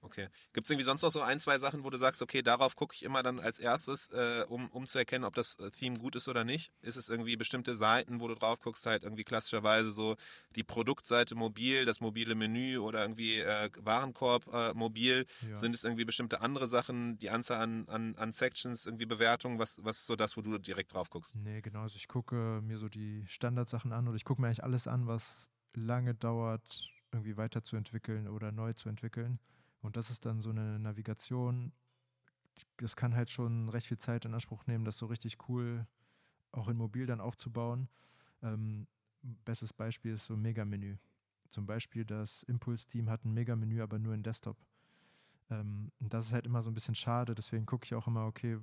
Okay. 0.00 0.28
Gibt 0.52 0.66
es 0.66 0.70
irgendwie 0.70 0.84
sonst 0.84 1.02
noch 1.02 1.10
so 1.10 1.20
ein, 1.20 1.40
zwei 1.40 1.58
Sachen, 1.58 1.82
wo 1.84 1.90
du 1.90 1.96
sagst, 1.96 2.22
okay, 2.22 2.42
darauf 2.42 2.76
gucke 2.76 2.94
ich 2.94 3.02
immer 3.02 3.22
dann 3.22 3.40
als 3.40 3.58
erstes, 3.58 4.08
äh, 4.10 4.44
um, 4.48 4.68
um 4.68 4.86
zu 4.86 4.98
erkennen, 4.98 5.24
ob 5.24 5.34
das 5.34 5.56
äh, 5.56 5.70
Theme 5.70 5.98
gut 5.98 6.16
ist 6.16 6.28
oder 6.28 6.44
nicht? 6.44 6.72
Ist 6.82 6.96
es 6.96 7.08
irgendwie 7.08 7.36
bestimmte 7.36 7.76
Seiten, 7.76 8.20
wo 8.20 8.28
du 8.28 8.34
drauf 8.34 8.60
guckst, 8.60 8.86
halt 8.86 9.02
irgendwie 9.02 9.24
klassischerweise 9.24 9.90
so 9.90 10.16
die 10.54 10.62
Produktseite 10.62 11.34
mobil, 11.34 11.84
das 11.84 12.00
mobile 12.00 12.34
Menü 12.34 12.78
oder 12.78 13.02
irgendwie 13.02 13.40
äh, 13.40 13.70
Warenkorb 13.80 14.46
äh, 14.52 14.74
mobil? 14.74 15.26
Ja. 15.48 15.56
Sind 15.56 15.74
es 15.74 15.82
irgendwie 15.82 16.04
bestimmte 16.04 16.40
andere 16.40 16.68
Sachen, 16.68 17.18
die 17.18 17.30
Anzahl 17.30 17.60
an, 17.60 17.88
an, 17.88 18.14
an 18.16 18.32
Sections, 18.32 18.86
irgendwie 18.86 19.06
Bewertungen? 19.06 19.58
Was, 19.58 19.82
was 19.82 19.98
ist 19.98 20.06
so 20.06 20.16
das, 20.16 20.36
wo 20.36 20.42
du 20.42 20.58
direkt 20.58 20.94
drauf 20.94 21.10
guckst? 21.10 21.34
Nee, 21.34 21.60
genau. 21.62 21.82
Also 21.82 21.96
ich 21.96 22.08
gucke 22.08 22.60
mir 22.62 22.78
so 22.78 22.88
die 22.88 23.24
Standardsachen 23.26 23.92
an 23.92 24.06
oder 24.06 24.16
ich 24.16 24.24
gucke 24.24 24.40
mir 24.40 24.48
eigentlich 24.48 24.64
alles 24.64 24.86
an, 24.86 25.06
was 25.06 25.50
lange 25.74 26.14
dauert, 26.14 26.90
irgendwie 27.12 27.36
weiterzuentwickeln 27.36 28.28
oder 28.28 28.52
neu 28.52 28.72
zu 28.72 28.88
entwickeln. 28.88 29.38
Und 29.86 29.96
das 29.96 30.10
ist 30.10 30.26
dann 30.26 30.42
so 30.42 30.50
eine 30.50 30.80
Navigation, 30.80 31.72
das 32.78 32.96
kann 32.96 33.14
halt 33.14 33.30
schon 33.30 33.68
recht 33.68 33.86
viel 33.86 33.98
Zeit 33.98 34.24
in 34.24 34.34
Anspruch 34.34 34.66
nehmen, 34.66 34.84
das 34.84 34.98
so 34.98 35.06
richtig 35.06 35.48
cool 35.48 35.86
auch 36.50 36.68
in 36.68 36.76
Mobil 36.76 37.06
dann 37.06 37.20
aufzubauen. 37.20 37.88
Ähm, 38.42 38.88
bestes 39.44 39.72
Beispiel 39.72 40.14
ist 40.14 40.24
so 40.24 40.34
ein 40.34 40.42
Mega-Menü. 40.42 40.96
Zum 41.50 41.66
Beispiel 41.66 42.04
das 42.04 42.42
Impulse-Team 42.44 43.08
hat 43.08 43.24
ein 43.24 43.32
Mega-Menü, 43.32 43.80
aber 43.80 44.00
nur 44.00 44.12
in 44.12 44.24
Desktop. 44.24 44.56
Ähm, 45.50 45.92
und 46.00 46.12
das 46.12 46.26
ist 46.26 46.32
halt 46.32 46.46
immer 46.46 46.62
so 46.62 46.70
ein 46.70 46.74
bisschen 46.74 46.96
schade, 46.96 47.36
deswegen 47.36 47.64
gucke 47.64 47.84
ich 47.84 47.94
auch 47.94 48.08
immer, 48.08 48.26
okay, 48.26 48.58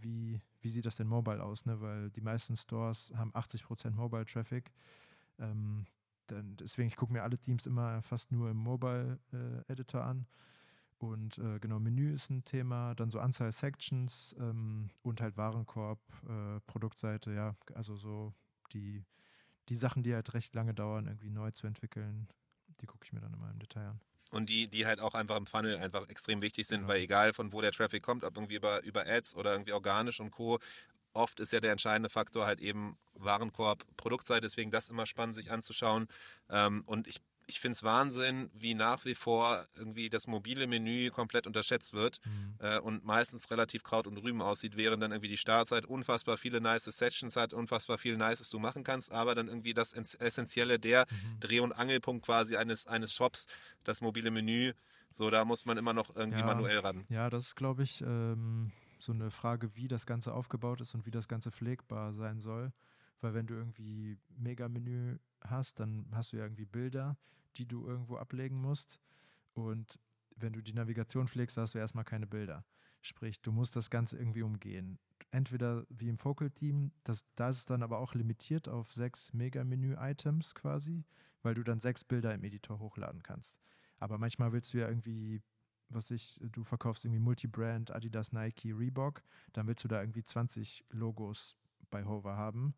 wie, 0.00 0.42
wie 0.60 0.68
sieht 0.68 0.84
das 0.84 0.96
denn 0.96 1.06
mobile 1.08 1.42
aus, 1.42 1.64
ne? 1.64 1.80
Weil 1.80 2.10
die 2.10 2.20
meisten 2.20 2.56
Stores 2.56 3.10
haben 3.16 3.32
80% 3.32 3.90
Mobile-Traffic. 3.92 4.70
Ähm, 5.38 5.86
dann, 6.26 6.56
deswegen, 6.56 6.88
ich 6.88 6.96
gucke 6.96 7.12
mir 7.12 7.22
alle 7.22 7.38
Teams 7.38 7.66
immer 7.66 8.02
fast 8.02 8.30
nur 8.30 8.50
im 8.50 8.58
Mobile-Editor 8.58 10.00
äh, 10.00 10.04
an. 10.04 10.26
Und 10.98 11.38
äh, 11.38 11.60
genau, 11.60 11.78
Menü 11.78 12.12
ist 12.12 12.28
ein 12.28 12.44
Thema, 12.44 12.94
dann 12.94 13.10
so 13.10 13.20
Anzahl 13.20 13.52
Sections 13.52 14.34
ähm, 14.38 14.90
und 15.02 15.20
halt 15.20 15.36
Warenkorb, 15.36 16.00
äh, 16.28 16.60
Produktseite, 16.66 17.32
ja, 17.32 17.54
also 17.74 17.96
so 17.96 18.34
die, 18.72 19.04
die 19.68 19.76
Sachen, 19.76 20.02
die 20.02 20.14
halt 20.14 20.34
recht 20.34 20.54
lange 20.54 20.74
dauern, 20.74 21.06
irgendwie 21.06 21.30
neu 21.30 21.52
zu 21.52 21.66
entwickeln, 21.68 22.28
die 22.80 22.86
gucke 22.86 23.04
ich 23.04 23.12
mir 23.12 23.20
dann 23.20 23.32
immer 23.32 23.50
im 23.50 23.60
Detail 23.60 23.86
an. 23.86 24.00
Und 24.30 24.50
die, 24.50 24.68
die 24.68 24.86
halt 24.86 25.00
auch 25.00 25.14
einfach 25.14 25.36
im 25.36 25.46
Funnel 25.46 25.78
einfach 25.78 26.08
extrem 26.08 26.42
wichtig 26.42 26.66
sind, 26.66 26.80
genau. 26.80 26.92
weil 26.92 27.00
egal 27.00 27.32
von 27.32 27.52
wo 27.52 27.60
der 27.60 27.72
Traffic 27.72 28.02
kommt, 28.02 28.24
ob 28.24 28.36
irgendwie 28.36 28.56
über, 28.56 28.82
über 28.82 29.06
Ads 29.06 29.36
oder 29.36 29.52
irgendwie 29.52 29.72
organisch 29.72 30.20
und 30.20 30.30
Co., 30.30 30.58
oft 31.14 31.40
ist 31.40 31.52
ja 31.52 31.60
der 31.60 31.72
entscheidende 31.72 32.10
Faktor 32.10 32.46
halt 32.46 32.60
eben 32.60 32.96
Warenkorb, 33.14 33.84
Produktseite, 33.96 34.42
deswegen 34.42 34.70
das 34.70 34.88
immer 34.88 35.06
spannend 35.06 35.34
sich 35.34 35.50
anzuschauen. 35.50 36.06
Ähm, 36.50 36.82
und 36.86 37.06
ich 37.06 37.20
ich 37.48 37.60
finde 37.60 37.72
es 37.72 37.82
Wahnsinn, 37.82 38.50
wie 38.52 38.74
nach 38.74 39.04
wie 39.06 39.14
vor 39.14 39.66
irgendwie 39.74 40.10
das 40.10 40.26
mobile 40.26 40.66
Menü 40.66 41.08
komplett 41.08 41.46
unterschätzt 41.46 41.94
wird 41.94 42.20
mhm. 42.24 42.54
äh, 42.58 42.78
und 42.78 43.04
meistens 43.04 43.50
relativ 43.50 43.82
Kraut 43.82 44.06
und 44.06 44.18
Rüben 44.18 44.42
aussieht, 44.42 44.76
während 44.76 45.02
dann 45.02 45.12
irgendwie 45.12 45.30
die 45.30 45.38
Startzeit 45.38 45.86
unfassbar 45.86 46.36
viele 46.36 46.60
nice 46.60 46.84
Sessions 46.84 47.36
hat, 47.36 47.54
unfassbar 47.54 47.96
viel 47.96 48.16
Nices 48.18 48.50
du 48.50 48.58
machen 48.58 48.84
kannst, 48.84 49.10
aber 49.10 49.34
dann 49.34 49.48
irgendwie 49.48 49.72
das 49.72 49.94
Essentielle, 49.94 50.78
der 50.78 51.06
mhm. 51.10 51.40
Dreh- 51.40 51.60
und 51.60 51.72
Angelpunkt 51.72 52.24
quasi 52.24 52.56
eines, 52.56 52.86
eines 52.86 53.14
Shops, 53.14 53.46
das 53.82 54.02
mobile 54.02 54.30
Menü, 54.30 54.74
so 55.14 55.30
da 55.30 55.44
muss 55.46 55.64
man 55.64 55.78
immer 55.78 55.94
noch 55.94 56.14
irgendwie 56.14 56.40
ja, 56.40 56.46
manuell 56.46 56.80
ran. 56.80 57.06
Ja, 57.08 57.30
das 57.30 57.44
ist, 57.44 57.56
glaube 57.56 57.82
ich, 57.82 58.02
ähm, 58.02 58.72
so 58.98 59.12
eine 59.12 59.30
Frage, 59.30 59.74
wie 59.74 59.88
das 59.88 60.04
Ganze 60.04 60.34
aufgebaut 60.34 60.82
ist 60.82 60.94
und 60.94 61.06
wie 61.06 61.10
das 61.10 61.28
Ganze 61.28 61.50
pflegbar 61.50 62.12
sein 62.12 62.40
soll. 62.40 62.72
Weil 63.20 63.34
wenn 63.34 63.46
du 63.46 63.54
irgendwie 63.54 64.18
Mega-Menü 64.36 65.18
hast, 65.42 65.80
dann 65.80 66.06
hast 66.12 66.32
du 66.32 66.36
ja 66.36 66.44
irgendwie 66.44 66.66
Bilder, 66.66 67.16
die 67.56 67.66
du 67.66 67.86
irgendwo 67.86 68.16
ablegen 68.16 68.60
musst. 68.60 69.00
Und 69.54 69.98
wenn 70.36 70.52
du 70.52 70.62
die 70.62 70.72
Navigation 70.72 71.28
pflegst, 71.28 71.56
hast 71.56 71.74
du 71.74 71.78
erstmal 71.78 72.04
keine 72.04 72.26
Bilder. 72.26 72.64
Sprich, 73.00 73.40
du 73.40 73.52
musst 73.52 73.76
das 73.76 73.90
Ganze 73.90 74.18
irgendwie 74.18 74.42
umgehen. 74.42 74.98
Entweder 75.30 75.84
wie 75.88 76.08
im 76.08 76.18
Focal 76.18 76.50
Team, 76.50 76.92
das, 77.04 77.24
da 77.34 77.48
ist 77.48 77.70
dann 77.70 77.82
aber 77.82 77.98
auch 77.98 78.14
limitiert 78.14 78.68
auf 78.68 78.92
sechs 78.92 79.32
Mega-Menü-Items 79.32 80.54
quasi, 80.54 81.04
weil 81.42 81.54
du 81.54 81.62
dann 81.62 81.80
sechs 81.80 82.04
Bilder 82.04 82.34
im 82.34 82.44
Editor 82.44 82.78
hochladen 82.78 83.22
kannst. 83.22 83.56
Aber 83.98 84.18
manchmal 84.18 84.52
willst 84.52 84.72
du 84.74 84.78
ja 84.78 84.88
irgendwie 84.88 85.42
was 85.90 86.10
ich, 86.10 86.40
du 86.52 86.64
verkaufst 86.64 87.04
irgendwie 87.04 87.20
Multibrand, 87.20 87.90
Adidas, 87.90 88.32
Nike, 88.32 88.72
Reebok, 88.72 89.22
dann 89.52 89.66
willst 89.66 89.84
du 89.84 89.88
da 89.88 90.00
irgendwie 90.00 90.24
20 90.24 90.84
Logos 90.90 91.56
bei 91.90 92.04
Hover 92.04 92.36
haben. 92.36 92.74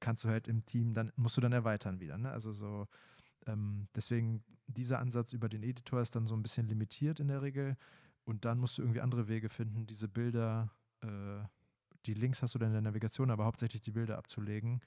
Kannst 0.00 0.24
du 0.24 0.28
halt 0.28 0.46
im 0.46 0.64
Team, 0.66 0.92
dann 0.92 1.12
musst 1.16 1.36
du 1.36 1.40
dann 1.40 1.52
erweitern 1.52 2.00
wieder. 2.00 2.18
Ne? 2.18 2.30
Also 2.30 2.52
so, 2.52 2.86
ähm, 3.46 3.88
deswegen 3.94 4.42
dieser 4.66 4.98
Ansatz 4.98 5.32
über 5.32 5.48
den 5.48 5.62
Editor 5.62 6.00
ist 6.00 6.16
dann 6.16 6.26
so 6.26 6.34
ein 6.34 6.42
bisschen 6.42 6.68
limitiert 6.68 7.20
in 7.20 7.28
der 7.28 7.42
Regel. 7.42 7.76
Und 8.24 8.44
dann 8.44 8.58
musst 8.58 8.78
du 8.78 8.82
irgendwie 8.82 9.00
andere 9.00 9.28
Wege 9.28 9.48
finden, 9.48 9.86
diese 9.86 10.08
Bilder, 10.08 10.70
äh, 11.00 11.44
die 12.06 12.14
Links 12.14 12.42
hast 12.42 12.54
du 12.54 12.58
dann 12.58 12.68
in 12.68 12.74
der 12.74 12.82
Navigation, 12.82 13.30
aber 13.30 13.44
hauptsächlich 13.44 13.82
die 13.82 13.92
Bilder 13.92 14.18
abzulegen. 14.18 14.80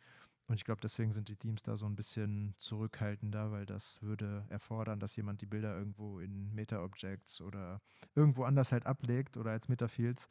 Und 0.48 0.56
ich 0.56 0.66
glaube, 0.66 0.82
deswegen 0.82 1.14
sind 1.14 1.30
die 1.30 1.36
Teams 1.36 1.62
da 1.62 1.78
so 1.78 1.86
ein 1.86 1.96
bisschen 1.96 2.56
zurückhaltender, 2.58 3.52
weil 3.52 3.68
das 3.68 4.02
würde 4.02 4.46
erfordern, 4.50 5.00
dass 5.00 5.16
jemand 5.16 5.42
die 5.42 5.46
Bilder 5.46 5.78
irgendwo 5.78 6.20
in 6.20 6.54
Meta-Objects 6.56 7.42
oder 7.42 7.82
irgendwo 8.16 8.44
anders 8.44 8.72
halt 8.72 8.88
ablegt 8.88 9.38
oder 9.38 9.52
als 9.52 9.70
Metafields. 9.70 10.28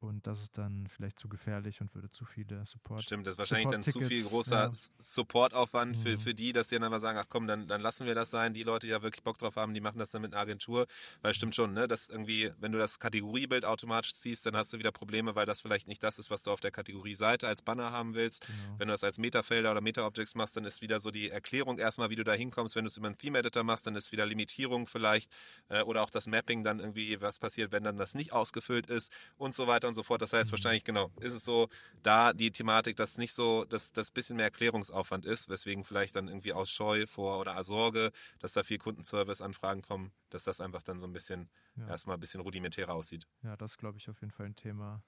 Und 0.00 0.26
das 0.26 0.40
ist 0.40 0.56
dann 0.56 0.86
vielleicht 0.88 1.18
zu 1.18 1.28
gefährlich 1.28 1.82
und 1.82 1.94
würde 1.94 2.10
zu 2.10 2.24
viele 2.24 2.64
Support. 2.64 3.02
Stimmt, 3.02 3.26
das 3.26 3.34
ist 3.34 3.38
wahrscheinlich 3.38 3.68
dann 3.68 3.82
zu 3.82 4.00
viel 4.00 4.24
großer 4.24 4.68
ja. 4.68 4.72
Supportaufwand 4.98 5.94
für, 5.94 6.12
mhm. 6.12 6.18
für 6.18 6.32
die, 6.32 6.54
dass 6.54 6.68
die 6.68 6.76
dann 6.76 6.84
aber 6.84 7.00
sagen, 7.00 7.18
ach 7.18 7.26
komm, 7.28 7.46
dann, 7.46 7.68
dann 7.68 7.82
lassen 7.82 8.06
wir 8.06 8.14
das 8.14 8.30
sein. 8.30 8.54
Die 8.54 8.62
Leute, 8.62 8.86
die 8.86 8.92
ja 8.92 9.02
wirklich 9.02 9.22
Bock 9.22 9.36
drauf 9.36 9.56
haben, 9.56 9.74
die 9.74 9.82
machen 9.82 9.98
das 9.98 10.10
dann 10.10 10.22
mit 10.22 10.32
einer 10.32 10.40
Agentur. 10.40 10.86
Weil 11.20 11.34
stimmt 11.34 11.54
schon, 11.54 11.74
ne, 11.74 11.86
dass 11.86 12.08
irgendwie, 12.08 12.50
wenn 12.60 12.72
du 12.72 12.78
das 12.78 12.98
Kategoriebild 12.98 13.66
automatisch 13.66 14.14
ziehst, 14.14 14.46
dann 14.46 14.56
hast 14.56 14.72
du 14.72 14.78
wieder 14.78 14.90
Probleme, 14.90 15.34
weil 15.34 15.44
das 15.44 15.60
vielleicht 15.60 15.86
nicht 15.86 16.02
das 16.02 16.18
ist, 16.18 16.30
was 16.30 16.44
du 16.44 16.50
auf 16.50 16.60
der 16.60 16.70
Kategorieseite 16.70 17.46
als 17.46 17.60
Banner 17.60 17.92
haben 17.92 18.14
willst. 18.14 18.46
Genau. 18.46 18.78
Wenn 18.78 18.88
du 18.88 18.94
das 18.94 19.04
als 19.04 19.18
Metafelder 19.18 19.70
oder 19.70 19.82
Meta-Objects 19.82 20.34
machst, 20.34 20.56
dann 20.56 20.64
ist 20.64 20.80
wieder 20.80 21.00
so 21.00 21.10
die 21.10 21.28
Erklärung 21.28 21.78
erstmal, 21.78 22.08
wie 22.08 22.16
du 22.16 22.24
da 22.24 22.32
hinkommst. 22.32 22.74
Wenn 22.74 22.84
du 22.84 22.88
es 22.88 22.96
über 22.96 23.08
einen 23.08 23.18
Theme-Editor 23.18 23.64
machst, 23.64 23.86
dann 23.86 23.96
ist 23.96 24.12
wieder 24.12 24.24
Limitierung 24.24 24.86
vielleicht 24.86 25.30
äh, 25.68 25.82
oder 25.82 26.02
auch 26.02 26.10
das 26.10 26.26
Mapping 26.26 26.64
dann 26.64 26.80
irgendwie, 26.80 27.20
was 27.20 27.38
passiert, 27.38 27.70
wenn 27.70 27.84
dann 27.84 27.98
das 27.98 28.14
nicht 28.14 28.32
ausgefüllt 28.32 28.86
ist 28.86 29.12
und 29.36 29.54
so 29.54 29.66
weiter 29.66 29.89
und 29.90 29.94
so 29.94 30.02
fort. 30.02 30.22
Das 30.22 30.32
heißt, 30.32 30.50
mhm. 30.50 30.52
wahrscheinlich, 30.52 30.84
genau, 30.84 31.10
ist 31.20 31.34
es 31.34 31.44
so, 31.44 31.68
da 32.02 32.32
die 32.32 32.50
Thematik, 32.50 32.96
dass 32.96 33.18
nicht 33.18 33.34
so, 33.34 33.64
dass 33.64 33.92
das 33.92 34.10
bisschen 34.10 34.36
mehr 34.36 34.46
Erklärungsaufwand 34.46 35.26
ist, 35.26 35.48
weswegen 35.48 35.84
vielleicht 35.84 36.16
dann 36.16 36.28
irgendwie 36.28 36.52
aus 36.52 36.70
Scheu 36.70 37.06
vor 37.06 37.40
oder 37.40 37.62
Sorge, 37.64 38.12
dass 38.38 38.52
da 38.52 38.62
viel 38.62 38.78
Kundenservice-Anfragen 38.78 39.82
kommen, 39.82 40.12
dass 40.30 40.44
das 40.44 40.60
einfach 40.60 40.82
dann 40.82 41.00
so 41.00 41.06
ein 41.06 41.12
bisschen 41.12 41.50
ja. 41.76 41.88
erstmal 41.88 42.16
ein 42.16 42.20
bisschen 42.20 42.40
rudimentärer 42.40 42.94
aussieht. 42.94 43.26
Ja, 43.42 43.56
das 43.56 43.76
glaube 43.76 43.98
ich 43.98 44.08
auf 44.08 44.20
jeden 44.20 44.32
Fall 44.32 44.46
ein 44.46 44.56
Thema. 44.56 45.02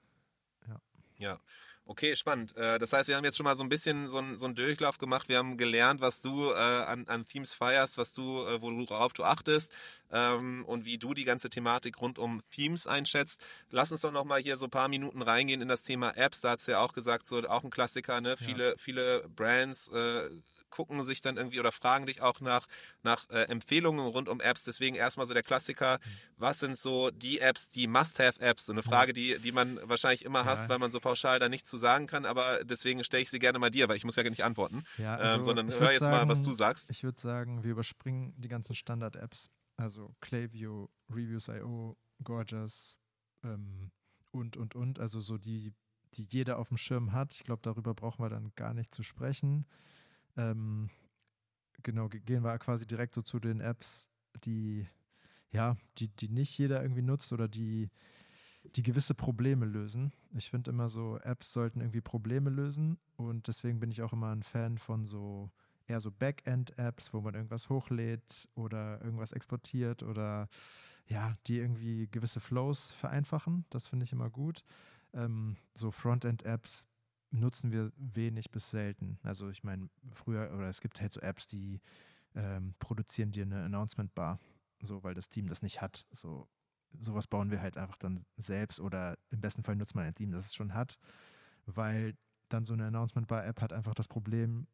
Ja. 1.23 1.39
Okay, 1.85 2.15
spannend. 2.15 2.55
Äh, 2.55 2.79
das 2.79 2.93
heißt, 2.93 3.09
wir 3.09 3.17
haben 3.17 3.25
jetzt 3.25 3.35
schon 3.35 3.43
mal 3.43 3.55
so 3.55 3.63
ein 3.63 3.67
bisschen 3.67 4.07
so 4.07 4.17
einen, 4.17 4.37
so 4.37 4.45
einen 4.45 4.55
Durchlauf 4.55 4.97
gemacht. 4.97 5.27
Wir 5.27 5.37
haben 5.37 5.57
gelernt, 5.57 5.99
was 5.99 6.21
du 6.21 6.51
äh, 6.51 6.55
an, 6.55 7.05
an 7.07 7.25
Themes 7.25 7.53
feierst, 7.53 7.97
was 7.97 8.13
du, 8.13 8.45
äh, 8.45 8.61
worauf 8.61 9.11
du 9.11 9.25
achtest 9.25 9.71
ähm, 10.09 10.63
und 10.65 10.85
wie 10.85 10.97
du 10.97 11.13
die 11.13 11.25
ganze 11.25 11.49
Thematik 11.49 11.99
rund 11.99 12.19
um 12.19 12.41
Themes 12.51 12.87
einschätzt. 12.87 13.41
Lass 13.69 13.91
uns 13.91 13.99
doch 13.99 14.13
noch 14.13 14.23
mal 14.23 14.39
hier 14.41 14.57
so 14.57 14.67
ein 14.67 14.71
paar 14.71 14.87
Minuten 14.87 15.21
reingehen 15.21 15.61
in 15.61 15.67
das 15.67 15.83
Thema 15.83 16.15
Apps. 16.15 16.39
Da 16.39 16.51
hat 16.51 16.61
es 16.61 16.67
ja 16.67 16.79
auch 16.79 16.93
gesagt, 16.93 17.27
so 17.27 17.37
auch 17.49 17.65
ein 17.65 17.69
Klassiker, 17.69 18.21
ne? 18.21 18.29
Ja. 18.29 18.35
Viele, 18.37 18.75
viele 18.77 19.27
Brands 19.35 19.91
gucken 20.73 21.03
sich 21.03 21.21
dann 21.21 21.37
irgendwie 21.37 21.59
oder 21.59 21.71
fragen 21.71 22.07
dich 22.07 22.23
auch 22.23 22.41
nach, 22.41 22.65
nach 23.03 23.29
äh, 23.29 23.43
Empfehlungen 23.43 24.07
rund 24.07 24.27
um 24.27 24.41
Apps. 24.41 24.63
Deswegen 24.63 24.95
erstmal 24.95 25.27
so 25.27 25.35
der 25.35 25.43
Klassiker. 25.43 25.99
Was 26.37 26.59
sind 26.61 26.79
so 26.79 27.11
die 27.11 27.39
Apps, 27.39 27.69
die 27.69 27.85
Must-Have-Apps? 27.85 28.65
So 28.65 28.71
eine 28.71 28.81
Frage, 28.81 29.13
die, 29.13 29.37
die 29.37 29.51
man 29.51 29.79
wahrscheinlich 29.83 30.25
immer 30.25 30.39
ja. 30.39 30.45
hasst, 30.45 30.69
weil 30.69 30.79
man 30.79 30.89
so 30.89 30.99
pauschal 30.99 31.37
da 31.37 31.47
nichts 31.47 31.69
zu 31.69 31.77
sagen 31.77 32.07
kann. 32.07 32.25
Aber 32.25 32.63
deswegen 32.63 33.03
stelle 33.03 33.21
ich 33.21 33.29
sie 33.29 33.37
gerne 33.37 33.59
mal 33.59 33.69
dir, 33.69 33.87
weil 33.87 33.97
ich 33.97 34.03
muss 34.03 34.15
ja 34.15 34.23
nicht 34.23 34.43
antworten. 34.43 34.83
Ja, 34.97 35.15
ähm, 35.15 35.21
also 35.21 35.35
ähm, 35.35 35.43
sondern 35.43 35.69
hör 35.69 35.91
jetzt 35.91 35.99
sagen, 35.99 36.27
mal, 36.27 36.33
was 36.33 36.41
du 36.41 36.53
sagst. 36.53 36.89
Ich 36.89 37.03
würde 37.03 37.21
sagen, 37.21 37.63
wir 37.63 37.69
überspringen 37.69 38.33
die 38.37 38.49
ganzen 38.49 38.73
Standard-Apps. 38.73 39.51
Also 39.77 40.15
Clayview, 40.21 40.87
Reviews.io, 41.11 41.97
Gorgeous 42.23 42.97
ähm, 43.43 43.91
und, 44.31 44.57
und, 44.57 44.73
und. 44.73 44.99
Also 44.99 45.21
so 45.21 45.37
die 45.37 45.71
die 46.15 46.27
jeder 46.29 46.59
auf 46.59 46.69
dem 46.69 46.77
Schirm 46.77 47.11
hat. 47.11 47.33
Ich 47.33 47.43
glaube, 47.43 47.61
darüber 47.61 47.93
brauchen 47.93 48.23
wir 48.23 48.29
dann 48.29 48.51
gar 48.55 48.73
nicht 48.73 48.93
zu 48.93 49.03
sprechen. 49.03 49.65
Ähm, 50.37 50.89
genau, 51.83 52.09
gehen 52.09 52.43
wir 52.43 52.57
quasi 52.59 52.85
direkt 52.87 53.13
so 53.13 53.21
zu 53.21 53.39
den 53.39 53.61
Apps, 53.61 54.09
die 54.43 54.87
ja, 55.51 55.77
die, 55.99 56.09
die 56.09 56.29
nicht 56.29 56.57
jeder 56.57 56.81
irgendwie 56.81 57.03
nutzt 57.03 57.31
oder 57.31 57.47
die, 57.47 57.91
die 58.75 58.81
gewisse 58.81 59.13
Probleme 59.13 59.65
lösen. 59.65 60.11
Ich 60.35 60.49
finde 60.49 60.71
immer 60.71 60.89
so, 60.89 61.19
Apps 61.19 61.53
sollten 61.53 61.79
irgendwie 61.79 62.01
Probleme 62.01 62.49
lösen 62.49 62.97
und 63.17 63.47
deswegen 63.47 63.79
bin 63.79 63.91
ich 63.91 64.01
auch 64.01 64.13
immer 64.13 64.31
ein 64.31 64.41
Fan 64.41 64.79
von 64.79 65.05
so 65.05 65.51
eher 65.85 65.99
so 65.99 66.11
Backend-Apps, 66.11 67.13
wo 67.13 67.21
man 67.21 67.35
irgendwas 67.35 67.69
hochlädt 67.69 68.49
oder 68.55 68.99
irgendwas 69.03 69.31
exportiert 69.31 70.01
oder 70.01 70.47
ja, 71.07 71.35
die 71.45 71.57
irgendwie 71.59 72.07
gewisse 72.07 72.39
Flows 72.39 72.91
vereinfachen. 72.93 73.65
Das 73.69 73.87
finde 73.87 74.05
ich 74.05 74.13
immer 74.13 74.29
gut 74.29 74.63
ähm, 75.13 75.57
so 75.75 75.91
Frontend-Apps 75.91 76.87
nutzen 77.33 77.71
wir 77.71 77.91
wenig 77.97 78.51
bis 78.51 78.69
selten. 78.69 79.19
Also 79.23 79.49
ich 79.49 79.63
meine, 79.63 79.89
früher, 80.11 80.51
oder 80.53 80.69
es 80.69 80.81
gibt 80.81 81.01
halt 81.01 81.13
so 81.13 81.19
Apps, 81.19 81.47
die 81.47 81.81
ähm, 82.35 82.75
produzieren 82.79 83.31
dir 83.31 83.43
eine 83.43 83.63
Announcement-Bar, 83.63 84.39
so 84.81 85.03
weil 85.03 85.13
das 85.13 85.29
Team 85.29 85.47
das 85.47 85.61
nicht 85.61 85.81
hat. 85.81 86.05
So 86.11 86.47
sowas 86.99 87.27
bauen 87.27 87.49
wir 87.51 87.61
halt 87.61 87.77
einfach 87.77 87.97
dann 87.97 88.25
selbst 88.37 88.79
oder 88.79 89.17
im 89.31 89.41
besten 89.41 89.63
Fall 89.63 89.75
nutzt 89.75 89.95
man 89.95 90.05
ein 90.05 90.15
Team, 90.15 90.31
das 90.31 90.47
es 90.47 90.53
schon 90.53 90.73
hat, 90.73 90.99
weil 91.65 92.15
dann 92.49 92.65
so 92.65 92.73
eine 92.73 92.87
Announcement-Bar-App 92.87 93.61
hat 93.61 93.73
einfach 93.73 93.95
das 93.95 94.07
Problem, 94.07 94.67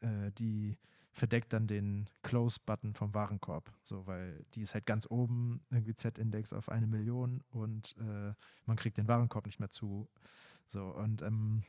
äh, 0.00 0.30
die 0.32 0.76
verdeckt 1.12 1.54
dann 1.54 1.66
den 1.66 2.10
Close-Button 2.22 2.94
vom 2.94 3.14
Warenkorb. 3.14 3.72
So, 3.84 4.06
weil 4.06 4.44
die 4.54 4.60
ist 4.60 4.74
halt 4.74 4.84
ganz 4.84 5.10
oben, 5.10 5.64
irgendwie 5.70 5.94
Z-Index 5.94 6.52
auf 6.52 6.68
eine 6.68 6.86
Million 6.86 7.42
und 7.48 7.96
äh, 7.98 8.34
man 8.66 8.76
kriegt 8.76 8.98
den 8.98 9.08
Warenkorb 9.08 9.46
nicht 9.46 9.58
mehr 9.58 9.70
zu. 9.70 10.10
So, 10.66 10.88
und 10.94 11.22
ähm, 11.22 11.62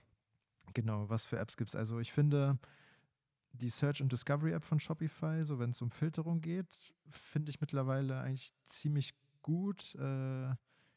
genau, 0.73 1.09
was 1.09 1.25
für 1.25 1.39
Apps 1.39 1.57
gibt 1.57 1.69
es? 1.69 1.75
Also 1.75 1.99
ich 1.99 2.11
finde 2.11 2.57
die 3.53 3.69
Search 3.69 4.01
und 4.01 4.11
Discovery 4.11 4.51
App 4.51 4.63
von 4.63 4.79
Shopify, 4.79 5.43
so 5.43 5.59
wenn 5.59 5.71
es 5.71 5.81
um 5.81 5.91
Filterung 5.91 6.41
geht, 6.41 6.67
finde 7.09 7.49
ich 7.49 7.59
mittlerweile 7.61 8.19
eigentlich 8.19 8.51
ziemlich 8.65 9.15
gut. 9.41 9.95
Äh, 9.95 10.53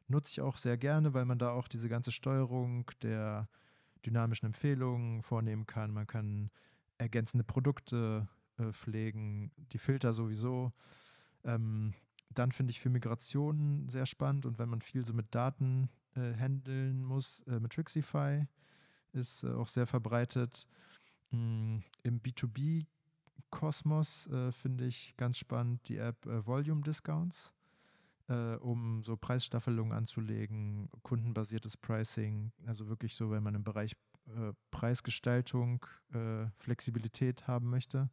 nutze 0.08 0.32
ich 0.32 0.40
auch 0.40 0.58
sehr 0.58 0.76
gerne, 0.76 1.14
weil 1.14 1.24
man 1.24 1.38
da 1.38 1.50
auch 1.50 1.68
diese 1.68 1.88
ganze 1.88 2.12
Steuerung 2.12 2.90
der 3.02 3.48
dynamischen 4.04 4.46
Empfehlungen 4.46 5.22
vornehmen 5.22 5.66
kann. 5.66 5.92
Man 5.92 6.06
kann 6.06 6.50
ergänzende 6.98 7.44
Produkte 7.44 8.28
äh, 8.58 8.72
pflegen, 8.72 9.52
die 9.72 9.78
Filter 9.78 10.12
sowieso. 10.12 10.72
Ähm, 11.44 11.94
dann 12.30 12.52
finde 12.52 12.70
ich 12.70 12.80
für 12.80 12.90
Migrationen 12.90 13.88
sehr 13.88 14.06
spannend 14.06 14.46
und 14.46 14.58
wenn 14.58 14.68
man 14.68 14.82
viel 14.82 15.04
so 15.04 15.12
mit 15.12 15.34
Daten 15.34 15.88
äh, 16.14 16.34
handeln 16.34 17.02
muss, 17.04 17.40
äh, 17.46 17.58
mit 17.58 17.72
Trixify 17.72 18.46
ist 19.12 19.44
äh, 19.44 19.52
auch 19.52 19.68
sehr 19.68 19.86
verbreitet. 19.86 20.66
Mhm. 21.30 21.84
Im 22.02 22.20
B2B-Kosmos 22.20 24.26
äh, 24.28 24.52
finde 24.52 24.86
ich 24.86 25.14
ganz 25.16 25.38
spannend 25.38 25.88
die 25.88 25.98
App 25.98 26.26
äh, 26.26 26.46
Volume 26.46 26.82
Discounts, 26.82 27.52
um 28.61 29.02
so 29.02 29.16
Preisstaffelungen 29.16 29.92
anzulegen, 29.92 30.88
kundenbasiertes 31.02 31.76
Pricing, 31.76 32.52
also 32.64 32.86
wirklich 32.86 33.16
so, 33.16 33.32
wenn 33.32 33.42
man 33.42 33.56
im 33.56 33.64
Bereich 33.64 33.96
Preisgestaltung 34.70 35.84
Flexibilität 36.58 37.48
haben 37.48 37.70
möchte 37.70 38.08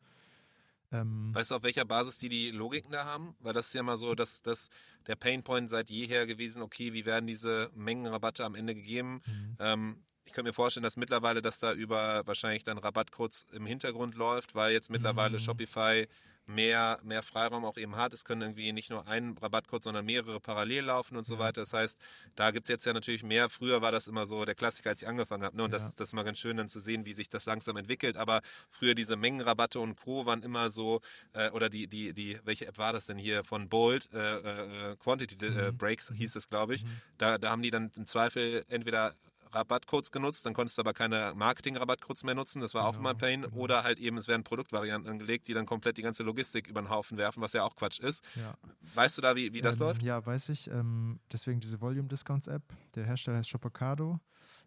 ähm, 0.92 1.34
weißt 1.34 1.52
du, 1.52 1.56
auf 1.56 1.64
welcher 1.64 1.86
Basis 1.86 2.18
die 2.18 2.30
die 2.30 2.52
Logiken 2.52 2.92
da 2.92 3.06
haben? 3.06 3.36
Weil 3.40 3.54
das 3.54 3.68
ist 3.68 3.74
ja 3.74 3.84
mal 3.84 3.98
so, 3.98 4.16
dass, 4.16 4.42
dass 4.42 4.70
der 5.08 5.16
Painpoint 5.16 5.70
seit 5.70 5.90
jeher 5.90 6.26
gewesen, 6.26 6.62
okay, 6.62 6.94
wie 6.94 7.06
werden 7.06 7.28
diese 7.28 7.70
Mengenrabatte 7.76 8.46
am 8.46 8.56
Ende 8.56 8.74
gegeben? 8.74 9.22
Mhm. 9.26 9.56
Ähm, 9.60 10.04
ich 10.26 10.34
könnte 10.34 10.50
mir 10.50 10.54
vorstellen, 10.54 10.84
dass 10.84 10.98
mittlerweile 10.98 11.42
das 11.42 11.60
da 11.60 11.74
über 11.74 12.26
wahrscheinlich 12.26 12.64
dann 12.64 12.78
Rabattcodes 12.78 13.48
im 13.54 13.66
Hintergrund 13.66 14.16
läuft, 14.16 14.56
weil 14.56 14.74
jetzt 14.74 14.90
mittlerweile 14.90 15.38
mhm. 15.38 15.40
Shopify 15.40 16.08
mehr, 16.48 17.00
mehr 17.04 17.24
Freiraum 17.24 17.66
auch 17.66 17.78
eben 17.78 17.96
hat. 17.96 18.14
Es 18.14 18.26
können 18.26 18.42
irgendwie 18.42 18.72
nicht 18.72 18.90
nur 18.90 19.08
ein 19.08 19.38
Rabattcode, 19.38 19.84
sondern 19.84 20.06
mehrere 20.06 20.40
parallel 20.40 20.86
laufen 20.86 21.18
und 21.18 21.26
so 21.26 21.40
weiter. 21.40 21.62
Das 21.62 21.74
heißt, 21.74 22.00
da 22.36 22.52
gibt 22.52 22.66
es 22.66 22.70
jetzt 22.70 22.86
ja 22.86 22.94
natürlich 22.94 23.24
mehr. 23.24 23.50
Früher 23.50 23.82
war 23.82 23.92
das 23.92 24.08
immer 24.08 24.26
so 24.26 24.46
der 24.46 24.56
Klassiker, 24.56 24.90
als 24.90 25.02
ich 25.02 25.08
angefangen 25.08 25.44
habe. 25.44 25.58
Ne? 25.58 25.64
Und 25.64 25.72
ja. 25.72 25.78
das, 25.78 25.96
das 25.96 26.10
ist 26.10 26.14
mal 26.14 26.24
ganz 26.24 26.40
schön 26.40 26.58
dann 26.58 26.70
zu 26.70 26.80
sehen, 26.80 27.06
wie 27.06 27.14
sich 27.14 27.30
das 27.30 27.46
langsam 27.46 27.78
entwickelt. 27.78 28.18
Aber 28.18 28.42
früher 28.70 28.96
diese 28.96 29.18
Mengenrabatte 29.18 29.80
und 29.80 29.96
Co. 29.96 30.26
waren 30.26 30.42
immer 30.42 30.70
so, 30.70 31.02
äh, 31.34 31.50
oder 31.52 31.70
die, 31.70 31.88
die, 31.88 32.14
die, 32.14 32.40
welche 32.44 32.68
App 32.68 32.78
war 32.78 32.94
das 32.94 33.06
denn 33.08 33.18
hier 33.18 33.44
von 33.44 33.70
Bold? 33.70 34.10
Äh, 34.14 34.92
äh, 34.92 34.96
Quantity 34.98 35.46
äh, 35.46 35.72
mhm. 35.72 35.78
Breaks 35.78 36.12
hieß 36.16 36.36
es, 36.36 36.50
glaube 36.50 36.76
ich. 36.76 36.84
Mhm. 36.86 37.02
Da, 37.18 37.38
da 37.38 37.52
haben 37.52 37.62
die 37.62 37.72
dann 37.72 37.92
im 37.96 38.06
Zweifel 38.06 38.66
entweder 38.70 39.14
Rabattcodes 39.58 40.12
genutzt, 40.12 40.46
dann 40.46 40.54
konntest 40.54 40.78
du 40.78 40.82
aber 40.82 40.94
keine 40.94 41.34
Marketing-Rabattcodes 41.36 42.24
mehr 42.24 42.36
nutzen, 42.36 42.62
das 42.62 42.74
war 42.74 42.84
genau, 42.84 42.94
auch 42.94 43.00
immer 43.00 43.10
ein 43.12 43.18
Pain. 43.18 43.42
Genau. 43.42 43.56
Oder 43.56 43.84
halt 43.84 44.00
eben, 44.00 44.18
es 44.18 44.28
werden 44.28 44.44
Produktvarianten 44.44 45.10
angelegt, 45.10 45.48
die 45.48 45.54
dann 45.54 45.66
komplett 45.66 45.98
die 45.98 46.02
ganze 46.02 46.24
Logistik 46.24 46.68
über 46.68 46.82
den 46.82 46.90
Haufen 46.90 47.18
werfen, 47.18 47.42
was 47.42 47.54
ja 47.54 47.64
auch 47.64 47.76
Quatsch 47.76 48.00
ist. 48.00 48.24
Ja. 48.36 48.56
Weißt 48.94 49.18
du 49.18 49.22
da, 49.22 49.36
wie, 49.36 49.54
wie 49.54 49.62
das 49.62 49.78
ähm, 49.78 49.84
läuft? 49.84 50.04
Ja, 50.04 50.26
weiß 50.26 50.50
ich. 50.50 50.70
Ähm, 50.70 51.20
deswegen 51.32 51.60
diese 51.60 51.82
Volume 51.82 52.08
Discounts 52.08 52.48
App. 52.48 52.64
Der 52.96 53.06
Hersteller 53.06 53.38
heißt 53.38 53.50
Shopacado. 53.50 54.20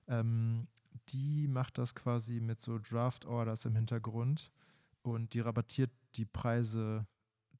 Ähm, 0.08 0.66
die 1.10 1.48
macht 1.48 1.78
das 1.78 1.94
quasi 1.94 2.40
mit 2.40 2.60
so 2.60 2.78
Draft 2.78 3.24
Orders 3.24 3.64
im 3.64 3.74
Hintergrund 3.74 4.50
und 5.02 5.34
die 5.34 5.40
rabattiert 5.40 5.90
die 6.16 6.24
Preise 6.24 7.06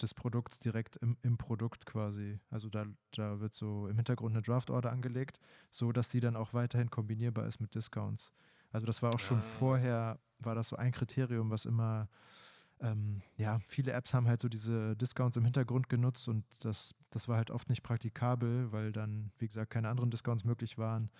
des 0.02 0.14
Produkts 0.14 0.58
direkt 0.58 0.96
im, 0.96 1.16
im 1.22 1.36
Produkt 1.38 1.86
quasi. 1.86 2.38
Also 2.50 2.68
da, 2.68 2.86
da 3.12 3.40
wird 3.40 3.54
so 3.54 3.86
im 3.88 3.96
Hintergrund 3.96 4.34
eine 4.34 4.42
Draft-Order 4.42 4.90
angelegt, 4.90 5.40
so 5.70 5.92
dass 5.92 6.08
die 6.08 6.20
dann 6.20 6.36
auch 6.36 6.54
weiterhin 6.54 6.90
kombinierbar 6.90 7.46
ist 7.46 7.60
mit 7.60 7.74
Discounts. 7.74 8.32
Also 8.72 8.86
das 8.86 9.02
war 9.02 9.14
auch 9.14 9.20
schon 9.20 9.38
ah. 9.38 9.42
vorher, 9.58 10.18
war 10.38 10.54
das 10.54 10.68
so 10.68 10.76
ein 10.76 10.92
Kriterium, 10.92 11.50
was 11.50 11.64
immer, 11.64 12.08
ähm, 12.80 13.22
ja, 13.36 13.58
viele 13.66 13.92
Apps 13.92 14.14
haben 14.14 14.28
halt 14.28 14.40
so 14.40 14.48
diese 14.48 14.96
Discounts 14.96 15.36
im 15.36 15.44
Hintergrund 15.44 15.88
genutzt 15.88 16.28
und 16.28 16.44
das, 16.60 16.94
das 17.10 17.28
war 17.28 17.36
halt 17.36 17.50
oft 17.50 17.68
nicht 17.68 17.82
praktikabel, 17.82 18.72
weil 18.72 18.92
dann, 18.92 19.32
wie 19.38 19.48
gesagt, 19.48 19.70
keine 19.70 19.88
anderen 19.88 20.10
Discounts 20.10 20.44
möglich 20.44 20.78
waren. 20.78 21.10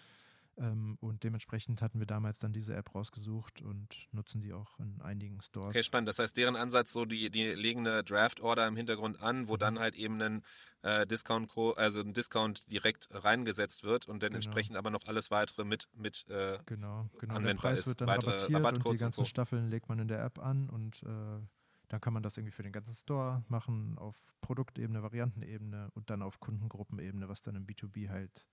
Ähm, 0.61 0.99
und 1.01 1.25
dementsprechend 1.25 1.81
hatten 1.81 1.99
wir 2.01 2.07
damals 2.07 2.39
dann 2.39 2.53
diese 2.53 2.77
App 2.77 2.95
rausgesucht 2.95 3.63
und 3.63 4.09
nutzen 4.13 4.43
die 4.43 4.53
auch 4.53 4.79
in 4.79 5.01
einigen 5.01 5.41
Stores. 5.41 5.71
Okay, 5.71 5.83
spannend. 5.83 6.09
Das 6.09 6.19
heißt, 6.19 6.37
deren 6.37 6.55
Ansatz, 6.55 6.93
so 6.93 7.07
die, 7.07 7.31
die 7.31 7.47
legen 7.47 7.87
eine 7.87 8.05
Draft-Order 8.05 8.67
im 8.67 8.77
Hintergrund 8.77 9.23
an, 9.23 9.49
wo 9.49 9.55
mhm. 9.55 9.59
dann 9.59 9.79
halt 9.79 9.95
eben 9.95 10.21
ein 10.21 10.43
äh, 10.83 11.07
Discount, 11.07 11.51
also 11.77 12.01
ein 12.01 12.13
Discount 12.13 12.71
direkt 12.71 13.09
reingesetzt 13.11 13.85
wird 13.85 14.07
und 14.07 14.23
dann 14.23 14.31
genau. 14.31 14.37
entsprechend 14.37 14.77
aber 14.77 14.91
noch 14.91 15.07
alles 15.07 15.31
weitere 15.31 15.65
mit, 15.65 15.89
mit 15.95 16.27
äh, 16.29 16.59
genau, 16.67 17.09
genau. 17.19 17.39
Der 17.39 17.55
Preis 17.55 17.87
wird 17.87 18.03
dann 18.03 18.11
rabattiert 18.11 18.87
und 18.87 18.93
die 18.93 18.99
ganzen 18.99 19.21
und 19.21 19.27
Staffeln 19.27 19.71
legt 19.71 19.89
man 19.89 19.99
in 19.99 20.09
der 20.09 20.23
App 20.23 20.39
an 20.39 20.69
und 20.69 21.03
äh, 21.05 21.41
dann 21.89 22.01
kann 22.01 22.13
man 22.13 22.23
das 22.23 22.37
irgendwie 22.37 22.53
für 22.53 22.63
den 22.63 22.73
ganzen 22.73 22.95
Store 22.95 23.43
machen, 23.49 23.97
auf 23.99 24.15
Produktebene, 24.43 25.03
Variantenebene 25.03 25.91
und 25.95 26.11
dann 26.11 26.23
auf 26.23 26.39
Kundengruppenebene, 26.39 27.29
was 27.29 27.41
dann 27.41 27.57
im 27.57 27.67
B2B 27.67 28.11
halt 28.11 28.47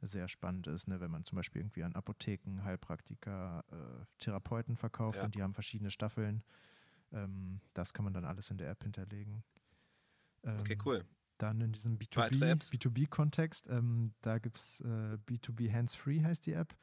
sehr 0.00 0.28
spannend 0.28 0.66
ist, 0.66 0.88
ne? 0.88 1.00
wenn 1.00 1.10
man 1.10 1.24
zum 1.24 1.36
Beispiel 1.36 1.60
irgendwie 1.60 1.82
an 1.82 1.94
Apotheken, 1.94 2.62
Heilpraktiker, 2.62 3.64
äh, 3.70 4.04
Therapeuten 4.18 4.76
verkauft 4.76 5.18
ja. 5.18 5.24
und 5.24 5.34
die 5.34 5.42
haben 5.42 5.54
verschiedene 5.54 5.90
Staffeln. 5.90 6.42
Ähm, 7.12 7.60
das 7.74 7.92
kann 7.92 8.04
man 8.04 8.12
dann 8.12 8.24
alles 8.24 8.50
in 8.50 8.58
der 8.58 8.70
App 8.70 8.82
hinterlegen. 8.82 9.42
Ähm, 10.44 10.60
okay, 10.60 10.78
cool. 10.84 11.04
Dann 11.38 11.60
in 11.60 11.72
diesem 11.72 11.98
B2B-Kontext, 11.98 13.68
B2B 13.68 13.76
ähm, 13.76 14.12
da 14.22 14.38
gibt 14.38 14.58
es 14.58 14.80
äh, 14.80 15.18
B2B 15.26 15.72
Hands-Free 15.72 16.22
heißt 16.22 16.46
die 16.46 16.52
App. 16.52 16.76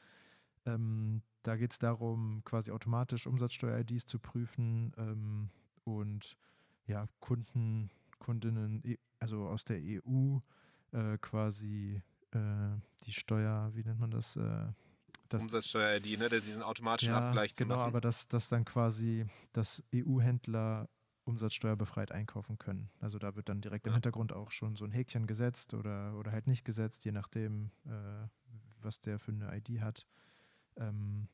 Ähm, 0.66 1.22
da 1.44 1.58
geht 1.58 1.72
es 1.72 1.80
darum, 1.80 2.42
quasi 2.44 2.72
automatisch 2.72 3.28
Umsatzsteuer-IDs 3.28 4.06
zu 4.06 4.18
prüfen 4.20 4.94
ähm, 4.98 5.50
und 5.84 6.38
ja, 6.88 7.08
Kunden, 7.20 7.92
Kundinnen, 8.18 8.82
e, 8.84 8.98
also 9.20 9.48
aus 9.48 9.64
der 9.66 9.80
EU 9.80 10.40
äh, 10.92 11.18
quasi 11.20 12.02
äh, 12.36 12.80
die 13.06 13.14
Steuer, 13.14 13.72
wie 13.74 13.84
nennt 13.84 14.00
man 14.00 14.12
das? 14.12 14.36
Äh, 14.36 14.68
das 15.30 15.42
Umsatzsteuer-ID, 15.42 16.20
ne? 16.20 16.30
diesen 16.30 16.62
automatischen 16.62 17.14
ja, 17.14 17.28
Abgleich 17.28 17.56
zu 17.56 17.64
genau, 17.64 17.78
machen. 17.78 17.86
Genau, 17.86 17.88
aber 17.88 18.02
dass, 18.02 18.28
dass 18.28 18.48
dann 18.48 18.64
quasi 18.64 19.26
das 19.54 19.82
EU-Händler 19.94 20.88
umsatzsteuerbefreit 21.24 22.12
einkaufen 22.12 22.60
können. 22.60 22.90
Also 23.00 23.18
da 23.18 23.36
wird 23.36 23.50
dann 23.50 23.62
direkt 23.62 23.86
ja. 23.86 23.92
im 23.92 23.96
Hintergrund 23.96 24.32
auch 24.34 24.52
schon 24.52 24.76
so 24.76 24.86
ein 24.86 24.92
Häkchen 24.92 25.26
gesetzt 25.26 25.74
oder, 25.74 26.14
oder 26.16 26.32
halt 26.32 26.48
nicht 26.48 26.64
gesetzt, 26.64 27.04
je 27.06 27.12
nachdem, 27.12 27.72
äh, 27.86 28.28
was 28.82 29.02
der 29.02 29.18
für 29.18 29.32
eine 29.32 29.56
ID 29.58 29.82
hat. 29.82 30.06
Ähm, 30.78 31.28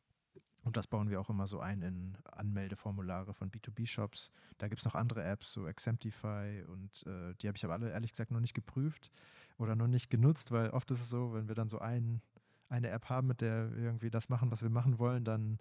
Und 0.63 0.77
das 0.77 0.85
bauen 0.85 1.09
wir 1.09 1.19
auch 1.19 1.29
immer 1.29 1.47
so 1.47 1.59
ein 1.59 1.81
in 1.81 2.17
Anmeldeformulare 2.31 3.33
von 3.33 3.49
B2B-Shops. 3.49 4.31
Da 4.59 4.67
gibt 4.67 4.79
es 4.79 4.85
noch 4.85 4.93
andere 4.93 5.23
Apps, 5.23 5.53
so 5.53 5.67
Exemptify 5.67 6.63
und 6.67 7.03
äh, 7.07 7.33
die 7.41 7.47
habe 7.47 7.57
ich 7.57 7.65
aber 7.65 7.73
alle 7.73 7.91
ehrlich 7.91 8.11
gesagt 8.11 8.31
noch 8.31 8.39
nicht 8.39 8.53
geprüft 8.53 9.11
oder 9.57 9.75
noch 9.75 9.87
nicht 9.87 10.09
genutzt, 10.09 10.51
weil 10.51 10.69
oft 10.69 10.91
ist 10.91 11.01
es 11.01 11.09
so, 11.09 11.33
wenn 11.33 11.47
wir 11.47 11.55
dann 11.55 11.67
so 11.67 11.79
ein, 11.79 12.21
eine 12.69 12.89
App 12.89 13.09
haben, 13.09 13.27
mit 13.27 13.41
der 13.41 13.75
wir 13.75 13.83
irgendwie 13.83 14.11
das 14.11 14.29
machen, 14.29 14.51
was 14.51 14.61
wir 14.61 14.69
machen 14.69 14.99
wollen, 14.99 15.23
dann 15.23 15.57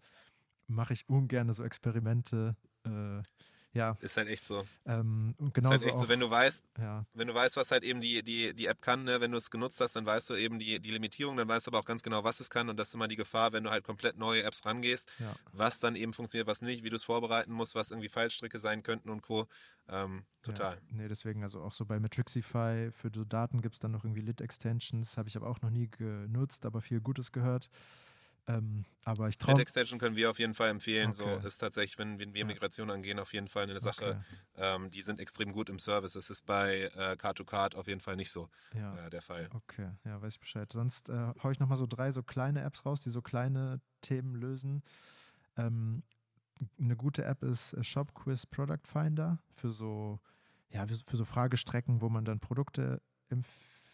mache 0.66 0.92
ich 0.92 1.08
ungern 1.08 1.52
so 1.52 1.64
Experimente. 1.64 2.56
Äh, 2.84 3.22
ja. 3.72 3.96
Ist 4.00 4.16
halt 4.16 4.28
echt 4.28 4.46
so. 4.46 4.66
Ähm, 4.84 5.34
genau 5.52 5.68
ist 5.68 5.82
halt 5.82 5.84
echt 5.84 5.94
auch, 5.94 6.02
so, 6.02 6.08
wenn 6.08 6.20
du 6.20 6.28
weißt, 6.28 6.64
ja. 6.78 7.06
wenn 7.14 7.28
du 7.28 7.34
weißt, 7.34 7.56
was 7.56 7.70
halt 7.70 7.84
eben 7.84 8.00
die, 8.00 8.22
die, 8.22 8.52
die 8.52 8.66
App 8.66 8.82
kann, 8.82 9.04
ne, 9.04 9.20
wenn 9.20 9.30
du 9.30 9.38
es 9.38 9.50
genutzt 9.50 9.80
hast, 9.80 9.94
dann 9.94 10.06
weißt 10.06 10.30
du 10.30 10.34
eben 10.34 10.58
die, 10.58 10.80
die 10.80 10.90
Limitierung, 10.90 11.36
dann 11.36 11.48
weißt 11.48 11.66
du 11.66 11.70
aber 11.70 11.78
auch 11.78 11.84
ganz 11.84 12.02
genau, 12.02 12.24
was 12.24 12.40
es 12.40 12.50
kann 12.50 12.68
und 12.68 12.78
das 12.78 12.88
ist 12.88 12.94
immer 12.94 13.06
die 13.06 13.16
Gefahr, 13.16 13.52
wenn 13.52 13.62
du 13.62 13.70
halt 13.70 13.84
komplett 13.84 14.18
neue 14.18 14.42
Apps 14.42 14.64
rangehst, 14.66 15.12
ja. 15.18 15.34
was 15.52 15.78
dann 15.78 15.94
eben 15.94 16.12
funktioniert, 16.12 16.48
was 16.48 16.62
nicht, 16.62 16.82
wie 16.82 16.90
du 16.90 16.96
es 16.96 17.04
vorbereiten 17.04 17.52
musst, 17.52 17.74
was 17.76 17.90
irgendwie 17.92 18.08
Fallstricke 18.08 18.58
sein 18.58 18.82
könnten 18.82 19.08
und 19.08 19.22
Co. 19.22 19.46
Ähm, 19.88 20.24
total. 20.42 20.74
Ja, 20.74 20.80
nee, 20.90 21.08
deswegen 21.08 21.42
also 21.44 21.62
auch 21.62 21.72
so 21.72 21.84
bei 21.84 22.00
Matrixify 22.00 22.90
für 22.92 23.10
so 23.14 23.24
Daten 23.24 23.60
gibt 23.60 23.76
es 23.76 23.78
dann 23.78 23.92
noch 23.92 24.04
irgendwie 24.04 24.22
Lit-Extensions, 24.22 25.16
habe 25.16 25.28
ich 25.28 25.36
aber 25.36 25.48
auch 25.48 25.60
noch 25.62 25.70
nie 25.70 25.88
genutzt, 25.88 26.66
aber 26.66 26.80
viel 26.80 27.00
Gutes 27.00 27.30
gehört. 27.30 27.70
Ähm, 28.56 28.84
aber 29.04 29.28
ich 29.28 29.38
traue. 29.38 29.60
Extension 29.60 29.98
können 29.98 30.16
wir 30.16 30.30
auf 30.30 30.38
jeden 30.38 30.54
Fall 30.54 30.68
empfehlen. 30.68 31.10
Okay. 31.10 31.40
So 31.40 31.46
ist 31.46 31.58
tatsächlich, 31.58 31.98
wenn, 31.98 32.18
wenn 32.18 32.34
wir 32.34 32.44
Migration 32.44 32.90
angehen, 32.90 33.18
auf 33.18 33.32
jeden 33.32 33.48
Fall 33.48 33.64
eine 33.64 33.80
Sache. 33.80 34.22
Okay. 34.56 34.74
Ähm, 34.76 34.90
die 34.90 35.02
sind 35.02 35.20
extrem 35.20 35.52
gut 35.52 35.68
im 35.68 35.78
Service. 35.78 36.12
Das 36.12 36.30
ist 36.30 36.46
bei 36.46 36.90
äh, 36.94 37.16
Card2Card 37.18 37.76
auf 37.76 37.86
jeden 37.86 38.00
Fall 38.00 38.16
nicht 38.16 38.30
so 38.30 38.48
ja. 38.74 39.06
äh, 39.06 39.10
der 39.10 39.22
Fall. 39.22 39.48
Okay, 39.54 39.90
ja, 40.04 40.20
weiß 40.20 40.34
ich 40.34 40.40
Bescheid. 40.40 40.70
Sonst 40.72 41.08
äh, 41.08 41.32
haue 41.42 41.52
ich 41.52 41.60
nochmal 41.60 41.78
so 41.78 41.86
drei 41.86 42.12
so 42.12 42.22
kleine 42.22 42.62
Apps 42.62 42.84
raus, 42.84 43.00
die 43.00 43.10
so 43.10 43.22
kleine 43.22 43.80
Themen 44.02 44.34
lösen. 44.34 44.82
Ähm, 45.56 46.02
eine 46.78 46.96
gute 46.96 47.24
App 47.24 47.42
ist 47.42 47.72
äh, 47.72 47.82
ShopQuiz 47.82 48.46
Product 48.46 48.84
Finder 48.84 49.38
für 49.54 49.72
so, 49.72 50.20
ja, 50.70 50.86
für 50.86 51.16
so 51.16 51.24
Fragestrecken, 51.24 52.00
wo 52.00 52.08
man 52.08 52.24
dann 52.24 52.40
Produkte 52.40 53.02
empf 53.28 53.48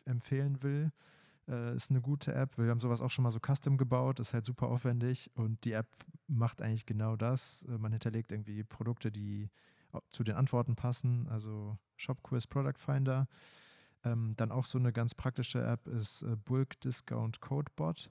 empfehlen 0.04 0.62
will. 0.62 0.92
Äh, 1.48 1.76
ist 1.76 1.90
eine 1.90 2.00
gute 2.00 2.34
App. 2.34 2.58
Wir 2.58 2.70
haben 2.70 2.80
sowas 2.80 3.00
auch 3.00 3.10
schon 3.10 3.22
mal 3.22 3.30
so 3.30 3.38
custom 3.38 3.76
gebaut, 3.76 4.20
ist 4.20 4.34
halt 4.34 4.44
super 4.44 4.68
aufwendig 4.68 5.30
und 5.34 5.64
die 5.64 5.72
App 5.72 5.88
macht 6.26 6.60
eigentlich 6.60 6.86
genau 6.86 7.16
das. 7.16 7.64
Äh, 7.68 7.78
man 7.78 7.92
hinterlegt 7.92 8.32
irgendwie 8.32 8.64
Produkte, 8.64 9.12
die 9.12 9.50
zu 10.10 10.24
den 10.24 10.34
Antworten 10.34 10.76
passen, 10.76 11.26
also 11.28 11.78
ShopQuiz 11.96 12.46
Product 12.46 12.78
Finder. 12.78 13.28
Ähm, 14.04 14.34
dann 14.36 14.52
auch 14.52 14.64
so 14.64 14.78
eine 14.78 14.92
ganz 14.92 15.14
praktische 15.14 15.64
App 15.64 15.88
ist 15.88 16.22
äh, 16.22 16.36
Bulk 16.36 16.80
Discount 16.80 17.40
Codebot. 17.40 18.10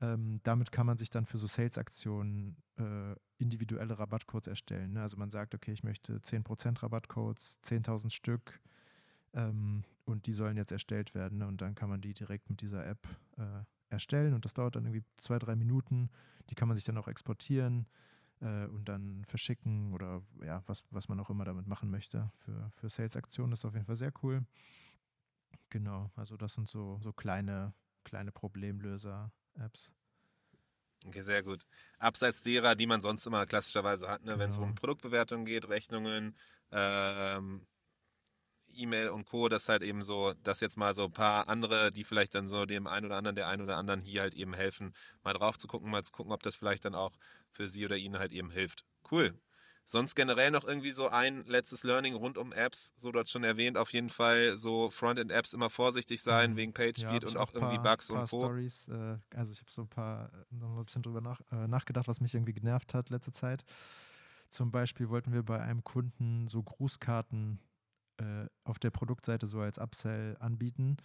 Ähm, 0.00 0.40
damit 0.42 0.72
kann 0.72 0.86
man 0.86 0.98
sich 0.98 1.10
dann 1.10 1.24
für 1.24 1.38
so 1.38 1.46
Sales-Aktionen 1.46 2.56
äh, 2.78 3.14
individuelle 3.38 3.98
Rabattcodes 3.98 4.46
erstellen. 4.46 4.92
Ne? 4.92 5.02
Also 5.02 5.16
man 5.16 5.30
sagt, 5.30 5.54
okay, 5.54 5.72
ich 5.72 5.82
möchte 5.82 6.18
10% 6.18 6.82
Rabattcodes, 6.82 7.58
10.000 7.64 8.10
Stück 8.10 8.60
ähm, 9.34 9.84
und 10.06 10.26
die 10.26 10.32
sollen 10.32 10.56
jetzt 10.56 10.72
erstellt 10.72 11.14
werden. 11.14 11.38
Ne? 11.38 11.46
Und 11.46 11.60
dann 11.60 11.74
kann 11.74 11.90
man 11.90 12.00
die 12.00 12.14
direkt 12.14 12.48
mit 12.48 12.62
dieser 12.62 12.86
App 12.86 13.06
äh, 13.36 13.42
erstellen. 13.90 14.32
Und 14.34 14.44
das 14.44 14.54
dauert 14.54 14.76
dann 14.76 14.86
irgendwie 14.86 15.04
zwei, 15.18 15.38
drei 15.38 15.56
Minuten. 15.56 16.10
Die 16.48 16.54
kann 16.54 16.68
man 16.68 16.76
sich 16.76 16.84
dann 16.84 16.96
auch 16.96 17.08
exportieren 17.08 17.86
äh, 18.40 18.66
und 18.66 18.88
dann 18.88 19.24
verschicken 19.24 19.92
oder 19.92 20.22
ja, 20.42 20.62
was, 20.66 20.84
was 20.90 21.08
man 21.08 21.20
auch 21.20 21.28
immer 21.28 21.44
damit 21.44 21.66
machen 21.66 21.90
möchte. 21.90 22.30
Für, 22.38 22.70
für 22.76 22.88
Sales-Aktionen 22.88 23.52
ist 23.52 23.64
auf 23.64 23.74
jeden 23.74 23.86
Fall 23.86 23.96
sehr 23.96 24.12
cool. 24.22 24.46
Genau, 25.70 26.10
also 26.14 26.36
das 26.36 26.54
sind 26.54 26.68
so, 26.68 26.98
so 27.02 27.12
kleine, 27.12 27.74
kleine 28.04 28.30
Problemlöser-Apps. 28.30 29.92
Okay, 31.04 31.20
sehr 31.22 31.42
gut. 31.42 31.66
Abseits 31.98 32.42
derer, 32.42 32.74
die 32.74 32.86
man 32.86 33.00
sonst 33.00 33.26
immer 33.26 33.46
klassischerweise 33.46 34.08
hat, 34.08 34.22
ne? 34.22 34.32
Genau. 34.32 34.42
wenn 34.42 34.50
es 34.50 34.58
um 34.58 34.74
Produktbewertung 34.74 35.44
geht, 35.44 35.68
Rechnungen, 35.68 36.36
ähm, 36.70 37.66
E-Mail 38.76 39.10
und 39.10 39.26
Co., 39.26 39.48
das 39.48 39.68
halt 39.68 39.82
eben 39.82 40.02
so, 40.02 40.34
dass 40.42 40.60
jetzt 40.60 40.76
mal 40.76 40.94
so 40.94 41.04
ein 41.04 41.12
paar 41.12 41.48
andere, 41.48 41.92
die 41.92 42.04
vielleicht 42.04 42.34
dann 42.34 42.46
so 42.48 42.66
dem 42.66 42.86
einen 42.86 43.06
oder 43.06 43.16
anderen, 43.16 43.36
der 43.36 43.48
einen 43.48 43.62
oder 43.62 43.76
anderen 43.76 44.00
hier 44.00 44.22
halt 44.22 44.34
eben 44.34 44.54
helfen, 44.54 44.94
mal 45.22 45.32
drauf 45.32 45.58
zu 45.58 45.66
gucken, 45.66 45.90
mal 45.90 46.02
zu 46.02 46.12
gucken, 46.12 46.32
ob 46.32 46.42
das 46.42 46.56
vielleicht 46.56 46.84
dann 46.84 46.94
auch 46.94 47.16
für 47.50 47.68
sie 47.68 47.84
oder 47.84 47.96
ihn 47.96 48.18
halt 48.18 48.32
eben 48.32 48.50
hilft. 48.50 48.84
Cool. 49.10 49.34
Sonst 49.88 50.16
generell 50.16 50.50
noch 50.50 50.64
irgendwie 50.64 50.90
so 50.90 51.08
ein 51.08 51.44
letztes 51.46 51.84
Learning 51.84 52.14
rund 52.14 52.38
um 52.38 52.52
Apps, 52.52 52.92
so 52.96 53.12
dort 53.12 53.28
schon 53.28 53.44
erwähnt, 53.44 53.78
auf 53.78 53.92
jeden 53.92 54.08
Fall 54.08 54.56
so 54.56 54.90
Frontend-Apps 54.90 55.52
immer 55.54 55.70
vorsichtig 55.70 56.22
sein 56.22 56.52
mhm. 56.52 56.56
wegen 56.56 56.72
PageSpeed 56.72 57.22
ja, 57.22 57.28
und 57.28 57.36
auch, 57.36 57.50
auch 57.50 57.54
irgendwie 57.54 57.76
paar, 57.76 57.92
Bugs 57.92 58.08
paar 58.08 58.22
und 58.22 58.28
Co. 58.28 58.46
Stories, 58.46 58.88
äh, 58.88 59.16
also 59.32 59.52
ich 59.52 59.60
habe 59.60 59.70
so 59.70 59.82
ein 59.82 59.88
paar, 59.88 60.32
äh, 60.32 60.54
noch 60.56 60.70
mal 60.70 60.80
ein 60.80 60.86
bisschen 60.86 61.02
drüber 61.02 61.20
nach, 61.20 61.40
äh, 61.52 61.68
nachgedacht, 61.68 62.08
was 62.08 62.20
mich 62.20 62.34
irgendwie 62.34 62.52
genervt 62.52 62.94
hat 62.94 63.10
letzte 63.10 63.30
Zeit. 63.30 63.64
Zum 64.50 64.72
Beispiel 64.72 65.08
wollten 65.08 65.32
wir 65.32 65.44
bei 65.44 65.60
einem 65.60 65.84
Kunden 65.84 66.48
so 66.48 66.64
Grußkarten 66.64 67.60
äh, 68.18 68.46
auf 68.64 68.78
der 68.78 68.90
Produktseite 68.90 69.46
so 69.46 69.60
als 69.60 69.78
Upsell 69.78 70.36
anbieten. 70.40 70.96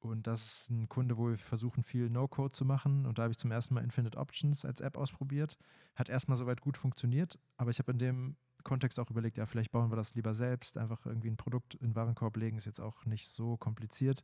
Und 0.00 0.26
das 0.26 0.42
ist 0.42 0.70
ein 0.70 0.88
Kunde, 0.88 1.18
wo 1.18 1.28
wir 1.28 1.36
versuchen, 1.36 1.82
viel 1.82 2.08
No-Code 2.08 2.52
zu 2.52 2.64
machen. 2.64 3.04
Und 3.04 3.18
da 3.18 3.22
habe 3.24 3.32
ich 3.32 3.38
zum 3.38 3.50
ersten 3.50 3.74
Mal 3.74 3.84
Infinite 3.84 4.16
Options 4.16 4.64
als 4.64 4.80
App 4.80 4.96
ausprobiert. 4.96 5.58
Hat 5.94 6.08
erstmal 6.08 6.38
soweit 6.38 6.62
gut 6.62 6.78
funktioniert, 6.78 7.38
aber 7.58 7.70
ich 7.70 7.78
habe 7.78 7.92
in 7.92 7.98
dem 7.98 8.36
Kontext 8.64 8.98
auch 8.98 9.10
überlegt, 9.10 9.36
ja, 9.36 9.46
vielleicht 9.46 9.72
bauen 9.72 9.90
wir 9.90 9.96
das 9.96 10.14
lieber 10.14 10.34
selbst. 10.34 10.78
Einfach 10.78 11.04
irgendwie 11.04 11.30
ein 11.30 11.36
Produkt 11.36 11.74
in 11.74 11.90
den 11.90 11.96
Warenkorb 11.96 12.36
legen, 12.36 12.56
ist 12.56 12.66
jetzt 12.66 12.80
auch 12.80 13.04
nicht 13.04 13.28
so 13.28 13.56
kompliziert. 13.56 14.22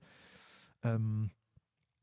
Ähm, 0.83 1.31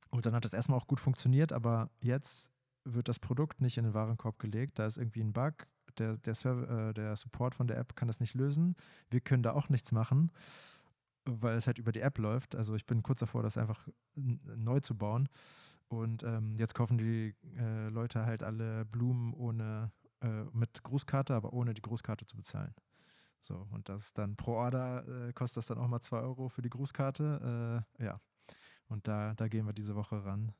und 0.09 0.25
dann 0.25 0.35
hat 0.35 0.45
das 0.45 0.53
erstmal 0.53 0.77
auch 0.77 0.87
gut 0.87 0.99
funktioniert, 0.99 1.51
aber 1.51 1.89
jetzt 1.99 2.51
wird 2.83 3.07
das 3.07 3.19
Produkt 3.19 3.61
nicht 3.61 3.77
in 3.77 3.85
den 3.85 3.93
Warenkorb 3.93 4.37
gelegt. 4.37 4.77
Da 4.77 4.85
ist 4.85 4.97
irgendwie 4.97 5.21
ein 5.21 5.33
Bug 5.33 5.67
der, 5.99 6.17
der, 6.17 6.35
Server, 6.35 6.89
äh, 6.89 6.93
der 6.93 7.15
Support 7.15 7.55
von 7.55 7.67
der 7.67 7.77
App 7.77 7.95
kann 7.95 8.07
das 8.07 8.19
nicht 8.19 8.33
lösen. 8.33 8.75
Wir 9.09 9.21
können 9.21 9.43
da 9.43 9.53
auch 9.53 9.69
nichts 9.69 9.91
machen, 9.91 10.31
weil 11.25 11.57
es 11.57 11.67
halt 11.67 11.77
über 11.77 11.91
die 11.91 12.01
App 12.01 12.17
läuft. 12.17 12.55
Also 12.55 12.75
ich 12.75 12.85
bin 12.85 13.03
kurz 13.03 13.19
davor, 13.19 13.43
das 13.43 13.57
einfach 13.57 13.87
neu 14.15 14.79
zu 14.79 14.95
bauen. 14.95 15.29
Und 15.87 16.23
ähm, 16.23 16.55
jetzt 16.57 16.73
kaufen 16.73 16.97
die 16.97 17.35
äh, 17.57 17.89
Leute 17.89 18.25
halt 18.25 18.43
alle 18.43 18.85
Blumen 18.85 19.33
ohne, 19.33 19.91
äh, 20.21 20.43
mit 20.51 20.83
Grußkarte, 20.83 21.35
aber 21.35 21.53
ohne 21.53 21.73
die 21.73 21.81
Grußkarte 21.81 22.25
zu 22.25 22.35
bezahlen. 22.35 22.73
So, 23.41 23.67
und 23.71 23.89
das 23.89 24.13
dann 24.13 24.35
pro 24.35 24.53
Order 24.53 25.05
äh, 25.27 25.33
kostet 25.33 25.57
das 25.57 25.67
dann 25.67 25.77
auch 25.77 25.87
mal 25.87 26.01
2 26.01 26.17
Euro 26.19 26.49
für 26.49 26.61
die 26.61 26.69
Grußkarte. 26.69 27.83
Äh, 27.99 28.05
ja. 28.05 28.19
Und 28.87 29.07
da, 29.07 29.33
da 29.35 29.47
gehen 29.47 29.65
wir 29.65 29.73
diese 29.73 29.95
Woche 29.95 30.23
ran. 30.23 30.53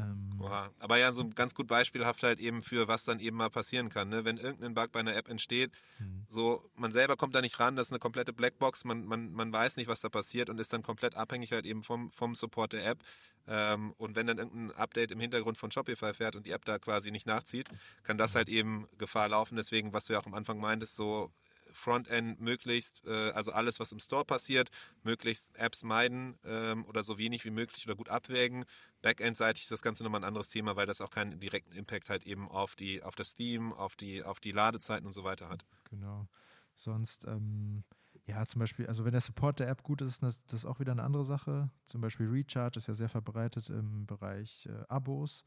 Ähm 0.00 0.30
Oha. 0.40 0.70
Aber 0.78 0.96
ja, 0.96 1.12
so 1.12 1.22
ein 1.22 1.34
ganz 1.34 1.54
gut 1.54 1.66
beispielhaft 1.66 2.22
halt 2.22 2.40
eben 2.40 2.62
für, 2.62 2.88
was 2.88 3.04
dann 3.04 3.20
eben 3.20 3.36
mal 3.36 3.50
passieren 3.50 3.90
kann. 3.90 4.08
Ne? 4.08 4.24
Wenn 4.24 4.38
irgendein 4.38 4.74
Bug 4.74 4.90
bei 4.90 5.00
einer 5.00 5.14
App 5.14 5.28
entsteht, 5.28 5.72
mhm. 5.98 6.24
so 6.28 6.64
man 6.76 6.92
selber 6.92 7.16
kommt 7.16 7.34
da 7.34 7.42
nicht 7.42 7.60
ran, 7.60 7.76
das 7.76 7.88
ist 7.88 7.92
eine 7.92 7.98
komplette 7.98 8.32
Blackbox, 8.32 8.84
man, 8.84 9.04
man, 9.04 9.32
man 9.32 9.52
weiß 9.52 9.76
nicht, 9.76 9.88
was 9.88 10.00
da 10.00 10.08
passiert 10.08 10.48
und 10.48 10.58
ist 10.58 10.72
dann 10.72 10.82
komplett 10.82 11.14
abhängig 11.14 11.52
halt 11.52 11.66
eben 11.66 11.82
vom, 11.82 12.08
vom 12.08 12.34
Support 12.34 12.72
der 12.72 12.86
App. 12.86 13.00
Ähm, 13.46 13.92
und 13.98 14.16
wenn 14.16 14.26
dann 14.26 14.38
irgendein 14.38 14.76
Update 14.76 15.12
im 15.12 15.20
Hintergrund 15.20 15.58
von 15.58 15.70
Shopify 15.70 16.14
fährt 16.14 16.36
und 16.36 16.46
die 16.46 16.52
App 16.52 16.64
da 16.64 16.78
quasi 16.78 17.10
nicht 17.10 17.26
nachzieht, 17.26 17.68
kann 18.02 18.16
das 18.16 18.34
halt 18.34 18.48
eben 18.48 18.86
Gefahr 18.96 19.28
laufen. 19.28 19.56
Deswegen, 19.56 19.92
was 19.92 20.06
du 20.06 20.14
ja 20.14 20.20
auch 20.20 20.26
am 20.26 20.34
Anfang 20.34 20.58
meintest, 20.58 20.96
so 20.96 21.30
Frontend 21.72 22.40
möglichst, 22.40 23.04
äh, 23.06 23.30
also 23.32 23.52
alles, 23.52 23.80
was 23.80 23.92
im 23.92 23.98
Store 23.98 24.24
passiert, 24.24 24.70
möglichst 25.02 25.54
Apps 25.56 25.84
meiden 25.84 26.38
ähm, 26.44 26.84
oder 26.86 27.02
so 27.02 27.18
wenig 27.18 27.44
wie 27.44 27.50
möglich 27.50 27.86
oder 27.86 27.96
gut 27.96 28.08
abwägen. 28.08 28.64
Backend-seitig 29.02 29.64
ist 29.64 29.70
das 29.70 29.82
Ganze 29.82 30.04
nochmal 30.04 30.20
ein 30.20 30.28
anderes 30.28 30.48
Thema, 30.48 30.76
weil 30.76 30.86
das 30.86 31.00
auch 31.00 31.10
keinen 31.10 31.40
direkten 31.40 31.72
Impact 31.72 32.10
halt 32.10 32.24
eben 32.26 32.48
auf 32.48 32.76
die, 32.76 33.02
auf 33.02 33.14
das 33.14 33.34
Theme, 33.34 33.74
auf 33.76 33.96
die, 33.96 34.22
auf 34.22 34.40
die 34.40 34.52
Ladezeiten 34.52 35.06
und 35.06 35.12
so 35.12 35.24
weiter 35.24 35.48
hat. 35.48 35.64
Genau. 35.88 36.26
Sonst, 36.74 37.24
ähm, 37.24 37.84
ja, 38.26 38.46
zum 38.46 38.60
Beispiel, 38.60 38.86
also 38.86 39.04
wenn 39.04 39.12
der 39.12 39.20
Support 39.20 39.60
der 39.60 39.68
App 39.68 39.82
gut 39.82 40.02
ist, 40.02 40.22
das, 40.22 40.38
das 40.46 40.60
ist 40.60 40.64
auch 40.64 40.80
wieder 40.80 40.92
eine 40.92 41.02
andere 41.02 41.24
Sache. 41.24 41.70
Zum 41.86 42.00
Beispiel 42.00 42.28
Recharge 42.28 42.78
ist 42.78 42.86
ja 42.86 42.94
sehr 42.94 43.08
verbreitet 43.08 43.70
im 43.70 44.06
Bereich 44.06 44.66
äh, 44.66 44.84
Abos. 44.88 45.44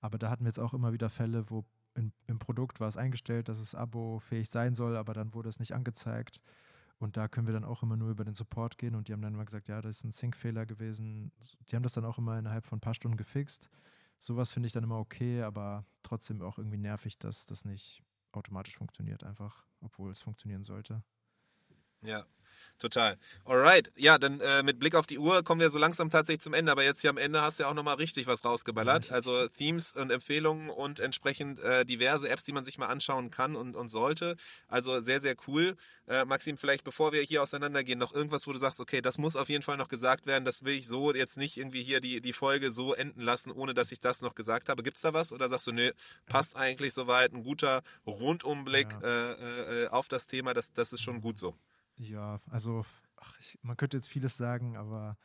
Aber 0.00 0.18
da 0.18 0.30
hatten 0.30 0.44
wir 0.44 0.48
jetzt 0.48 0.58
auch 0.58 0.74
immer 0.74 0.92
wieder 0.92 1.10
Fälle, 1.10 1.48
wo 1.50 1.64
in, 1.94 2.12
im 2.26 2.38
Produkt 2.38 2.80
war 2.80 2.88
es 2.88 2.96
eingestellt, 2.96 3.48
dass 3.48 3.58
es 3.58 3.74
abo-fähig 3.74 4.48
sein 4.48 4.74
soll, 4.74 4.96
aber 4.96 5.14
dann 5.14 5.34
wurde 5.34 5.48
es 5.48 5.58
nicht 5.58 5.74
angezeigt. 5.74 6.42
Und 6.98 7.16
da 7.16 7.26
können 7.26 7.46
wir 7.46 7.54
dann 7.54 7.64
auch 7.64 7.82
immer 7.82 7.96
nur 7.96 8.10
über 8.10 8.24
den 8.24 8.36
Support 8.36 8.78
gehen 8.78 8.94
und 8.94 9.08
die 9.08 9.12
haben 9.12 9.22
dann 9.22 9.34
immer 9.34 9.44
gesagt, 9.44 9.68
ja, 9.68 9.82
das 9.82 9.98
ist 9.98 10.04
ein 10.04 10.12
Sync-Fehler 10.12 10.66
gewesen. 10.66 11.32
Die 11.68 11.74
haben 11.74 11.82
das 11.82 11.94
dann 11.94 12.04
auch 12.04 12.18
immer 12.18 12.38
innerhalb 12.38 12.64
von 12.64 12.78
ein 12.78 12.80
paar 12.80 12.94
Stunden 12.94 13.16
gefixt. 13.16 13.68
Sowas 14.20 14.52
finde 14.52 14.68
ich 14.68 14.72
dann 14.72 14.84
immer 14.84 14.98
okay, 14.98 15.42
aber 15.42 15.84
trotzdem 16.04 16.42
auch 16.42 16.58
irgendwie 16.58 16.78
nervig, 16.78 17.18
dass 17.18 17.44
das 17.46 17.64
nicht 17.64 18.04
automatisch 18.30 18.76
funktioniert, 18.76 19.24
einfach, 19.24 19.66
obwohl 19.80 20.12
es 20.12 20.22
funktionieren 20.22 20.62
sollte. 20.62 21.02
Ja. 22.02 22.24
Total. 22.78 23.16
Alright. 23.44 23.92
Ja, 23.96 24.18
dann 24.18 24.40
äh, 24.40 24.62
mit 24.64 24.80
Blick 24.80 24.96
auf 24.96 25.06
die 25.06 25.18
Uhr 25.18 25.44
kommen 25.44 25.60
wir 25.60 25.70
so 25.70 25.78
langsam 25.78 26.10
tatsächlich 26.10 26.40
zum 26.40 26.52
Ende. 26.52 26.72
Aber 26.72 26.82
jetzt 26.82 27.00
hier 27.00 27.10
am 27.10 27.16
Ende 27.16 27.40
hast 27.40 27.58
du 27.58 27.62
ja 27.62 27.70
auch 27.70 27.74
nochmal 27.74 27.94
richtig 27.94 28.26
was 28.26 28.44
rausgeballert. 28.44 29.12
Also 29.12 29.46
Themes 29.48 29.94
und 29.94 30.10
Empfehlungen 30.10 30.68
und 30.68 30.98
entsprechend 30.98 31.60
äh, 31.60 31.84
diverse 31.84 32.28
Apps, 32.28 32.42
die 32.42 32.52
man 32.52 32.64
sich 32.64 32.78
mal 32.78 32.86
anschauen 32.86 33.30
kann 33.30 33.54
und, 33.54 33.76
und 33.76 33.88
sollte. 33.88 34.36
Also 34.66 35.00
sehr, 35.00 35.20
sehr 35.20 35.36
cool. 35.46 35.76
Äh, 36.08 36.24
Maxim, 36.24 36.56
vielleicht 36.56 36.82
bevor 36.82 37.12
wir 37.12 37.22
hier 37.22 37.42
auseinandergehen, 37.42 37.98
noch 37.98 38.12
irgendwas, 38.12 38.48
wo 38.48 38.52
du 38.52 38.58
sagst, 38.58 38.80
okay, 38.80 39.00
das 39.00 39.16
muss 39.16 39.36
auf 39.36 39.48
jeden 39.48 39.62
Fall 39.62 39.76
noch 39.76 39.88
gesagt 39.88 40.26
werden. 40.26 40.44
Das 40.44 40.64
will 40.64 40.74
ich 40.74 40.88
so 40.88 41.14
jetzt 41.14 41.36
nicht 41.36 41.56
irgendwie 41.58 41.84
hier 41.84 42.00
die, 42.00 42.20
die 42.20 42.32
Folge 42.32 42.72
so 42.72 42.94
enden 42.94 43.20
lassen, 43.20 43.52
ohne 43.52 43.74
dass 43.74 43.92
ich 43.92 44.00
das 44.00 44.22
noch 44.22 44.34
gesagt 44.34 44.68
habe. 44.68 44.82
Gibt 44.82 44.96
es 44.96 45.02
da 45.02 45.14
was? 45.14 45.32
Oder 45.32 45.48
sagst 45.48 45.68
du, 45.68 45.72
nee, 45.72 45.92
passt 46.26 46.56
eigentlich 46.56 46.94
soweit? 46.94 47.32
Ein 47.32 47.44
guter 47.44 47.82
Rundumblick 48.06 48.88
ja. 48.90 49.32
Äh, 49.32 49.84
äh, 49.84 49.88
auf 49.88 50.08
das 50.08 50.26
Thema. 50.26 50.52
Das, 50.52 50.72
das 50.72 50.92
ist 50.92 51.02
schon 51.02 51.20
gut 51.20 51.38
so. 51.38 51.54
Ja, 52.02 52.40
also 52.50 52.84
ach, 53.16 53.34
ich, 53.38 53.58
man 53.62 53.76
könnte 53.76 53.96
jetzt 53.96 54.08
vieles 54.08 54.36
sagen, 54.36 54.76
aber 54.76 55.16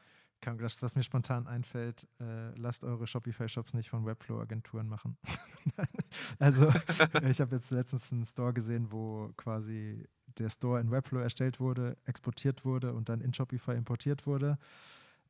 kann, 0.41 0.59
das, 0.59 0.81
was 0.83 0.95
mir 0.95 1.01
spontan 1.01 1.47
einfällt, 1.47 2.07
äh, 2.19 2.55
lasst 2.55 2.83
eure 2.83 3.07
Shopify-Shops 3.07 3.73
nicht 3.73 3.89
von 3.89 4.05
Webflow-Agenturen 4.05 4.87
machen. 4.87 5.17
also 6.39 6.69
ich 7.27 7.41
habe 7.41 7.55
jetzt 7.55 7.71
letztens 7.71 8.11
einen 8.11 8.25
Store 8.25 8.53
gesehen, 8.53 8.91
wo 8.91 9.33
quasi 9.37 10.07
der 10.37 10.49
Store 10.49 10.79
in 10.79 10.91
Webflow 10.91 11.19
erstellt 11.19 11.59
wurde, 11.59 11.97
exportiert 12.05 12.63
wurde 12.63 12.93
und 12.93 13.09
dann 13.09 13.21
in 13.21 13.33
Shopify 13.33 13.71
importiert 13.71 14.27
wurde. 14.27 14.59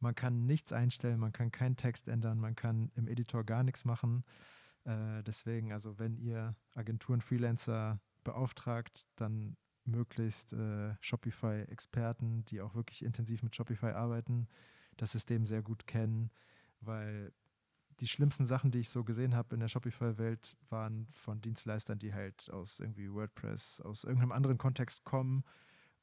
Man 0.02 0.14
kann 0.14 0.46
nichts 0.46 0.74
einstellen, 0.74 1.20
man 1.20 1.32
kann 1.32 1.52
keinen 1.52 1.78
Text 1.78 2.10
ändern, 2.10 2.40
man 2.40 2.58
kann 2.58 2.92
im 2.96 3.08
Editor 3.08 3.46
gar 3.46 3.64
nichts 3.64 3.86
machen. 3.86 4.26
Äh, 4.84 5.24
deswegen, 5.24 5.72
also 5.72 5.98
wenn 5.98 6.18
ihr 6.18 6.56
Agenturen, 6.76 7.22
Freelancer 7.22 8.02
beauftragt, 8.26 9.08
dann 9.16 9.56
möglichst 9.88 10.54
äh, 10.54 10.96
Shopify-Experten, 11.02 12.46
die 12.46 12.62
auch 12.62 12.76
wirklich 12.76 13.04
intensiv 13.04 13.44
mit 13.44 13.56
Shopify 13.56 13.88
arbeiten, 13.88 14.48
das 14.98 15.12
System 15.12 15.46
sehr 15.46 15.62
gut 15.62 15.88
kennen, 15.88 16.32
weil 16.82 17.32
die 18.00 18.08
schlimmsten 18.08 18.46
Sachen, 18.46 18.72
die 18.72 18.80
ich 18.80 18.90
so 18.90 19.04
gesehen 19.04 19.36
habe 19.36 19.56
in 19.56 19.60
der 19.60 19.68
Shopify-Welt, 19.68 20.56
waren 20.70 21.08
von 21.14 21.42
Dienstleistern, 21.42 21.98
die 21.98 22.14
halt 22.14 22.50
aus 22.52 22.80
irgendwie 22.80 23.12
WordPress, 23.12 23.82
aus 23.82 24.04
irgendeinem 24.04 24.32
anderen 24.32 24.58
Kontext 24.58 25.04
kommen 25.04 25.44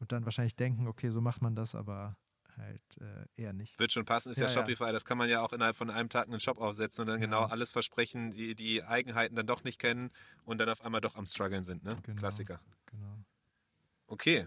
und 0.01 0.13
dann 0.13 0.25
wahrscheinlich 0.25 0.57
denken, 0.57 0.89
okay, 0.89 1.11
so 1.11 1.21
macht 1.21 1.43
man 1.43 1.55
das, 1.55 1.75
aber 1.75 2.17
halt 2.57 2.83
äh, 3.01 3.43
eher 3.43 3.53
nicht. 3.53 3.79
Wird 3.79 3.93
schon 3.93 4.05
passen, 4.05 4.31
ist 4.31 4.39
ja, 4.39 4.45
ja, 4.45 4.49
Shopify, 4.49 4.93
das 4.93 5.05
kann 5.05 5.19
man 5.19 5.29
ja 5.29 5.41
auch 5.43 5.53
innerhalb 5.53 5.77
von 5.77 5.91
einem 5.91 6.09
Tag 6.09 6.29
einen 6.29 6.41
Shop 6.41 6.59
aufsetzen 6.59 7.03
und 7.03 7.09
dann 7.09 7.21
ja. 7.21 7.27
genau 7.27 7.45
alles 7.45 7.73
versprechen, 7.73 8.31
die 8.31 8.55
die 8.55 8.83
Eigenheiten 8.83 9.35
dann 9.37 9.47
doch 9.47 9.65
nicht 9.65 9.79
kennen 9.79 10.11
und 10.45 10.59
dann 10.59 10.69
auf 10.69 10.85
einmal 10.85 11.01
doch 11.01 11.17
am 11.17 11.27
struggeln 11.27 11.65
sind, 11.65 11.85
ne? 11.85 11.97
Genau, 12.03 12.19
Klassiker. 12.19 12.61
Okay. 14.07 14.47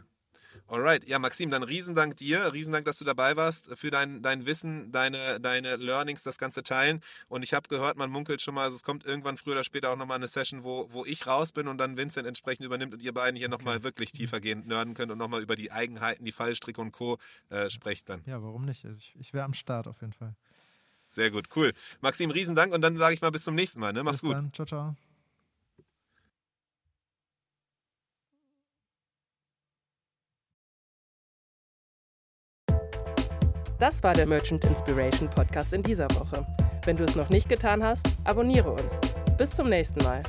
Alright, 0.67 1.07
ja, 1.07 1.19
Maxim, 1.19 1.49
dann 1.51 1.63
Riesendank 1.63 2.17
dir, 2.17 2.51
Riesendank, 2.51 2.85
dass 2.85 2.97
du 2.97 3.05
dabei 3.05 3.35
warst, 3.35 3.77
für 3.77 3.91
dein, 3.91 4.21
dein 4.21 4.45
Wissen, 4.45 4.91
deine, 4.91 5.39
deine 5.39 5.75
Learnings, 5.75 6.23
das 6.23 6.37
Ganze 6.37 6.63
teilen. 6.63 7.01
Und 7.27 7.43
ich 7.43 7.53
habe 7.53 7.69
gehört, 7.69 7.97
man 7.97 8.09
munkelt 8.09 8.41
schon 8.41 8.55
mal, 8.55 8.63
also 8.63 8.75
es 8.75 8.83
kommt 8.83 9.05
irgendwann 9.05 9.37
früher 9.37 9.53
oder 9.53 9.63
später 9.63 9.91
auch 9.91 9.95
nochmal 9.95 10.17
eine 10.17 10.27
Session, 10.27 10.63
wo, 10.63 10.91
wo 10.91 11.05
ich 11.05 11.27
raus 11.27 11.51
bin 11.51 11.67
und 11.67 11.77
dann 11.77 11.97
Vincent 11.97 12.27
entsprechend 12.27 12.65
übernimmt 12.65 12.93
und 12.93 13.01
ihr 13.01 13.13
beiden 13.13 13.35
hier 13.35 13.47
okay. 13.47 13.57
nochmal 13.57 13.83
wirklich 13.83 14.11
tiefergehend 14.11 14.67
nerden 14.67 14.93
könnt 14.93 15.11
und 15.11 15.17
nochmal 15.17 15.41
über 15.41 15.55
die 15.55 15.71
Eigenheiten, 15.71 16.25
die 16.25 16.31
Fallstricke 16.31 16.81
und 16.81 16.91
Co. 16.91 17.17
Äh, 17.49 17.69
sprecht 17.69 18.09
dann. 18.09 18.23
Ja, 18.25 18.41
warum 18.41 18.65
nicht? 18.65 18.85
Also 18.85 18.97
ich, 18.97 19.15
ich 19.19 19.33
wäre 19.33 19.45
am 19.45 19.53
Start 19.53 19.87
auf 19.87 20.01
jeden 20.01 20.13
Fall. 20.13 20.35
Sehr 21.05 21.31
gut, 21.31 21.47
cool. 21.55 21.71
Maxim, 22.01 22.31
Riesendank 22.31 22.73
und 22.73 22.81
dann 22.81 22.97
sage 22.97 23.13
ich 23.13 23.21
mal 23.21 23.31
bis 23.31 23.43
zum 23.43 23.55
nächsten 23.55 23.79
Mal. 23.79 23.93
Ne? 23.93 24.03
Mach's 24.03 24.21
bis 24.21 24.29
gut. 24.29 24.35
Dann. 24.35 24.53
Ciao, 24.53 24.65
ciao. 24.65 24.95
Das 33.79 34.01
war 34.01 34.15
der 34.15 34.25
Merchant 34.25 34.65
Inspiration 34.65 35.29
Podcast 35.29 35.71
in 35.71 35.83
dieser 35.83 36.09
Woche. 36.15 36.43
Wenn 36.85 36.97
du 36.97 37.03
es 37.03 37.15
noch 37.15 37.29
nicht 37.29 37.47
getan 37.47 37.83
hast, 37.83 38.07
abonniere 38.23 38.71
uns. 38.71 38.99
Bis 39.37 39.51
zum 39.51 39.69
nächsten 39.69 40.03
Mal. 40.03 40.23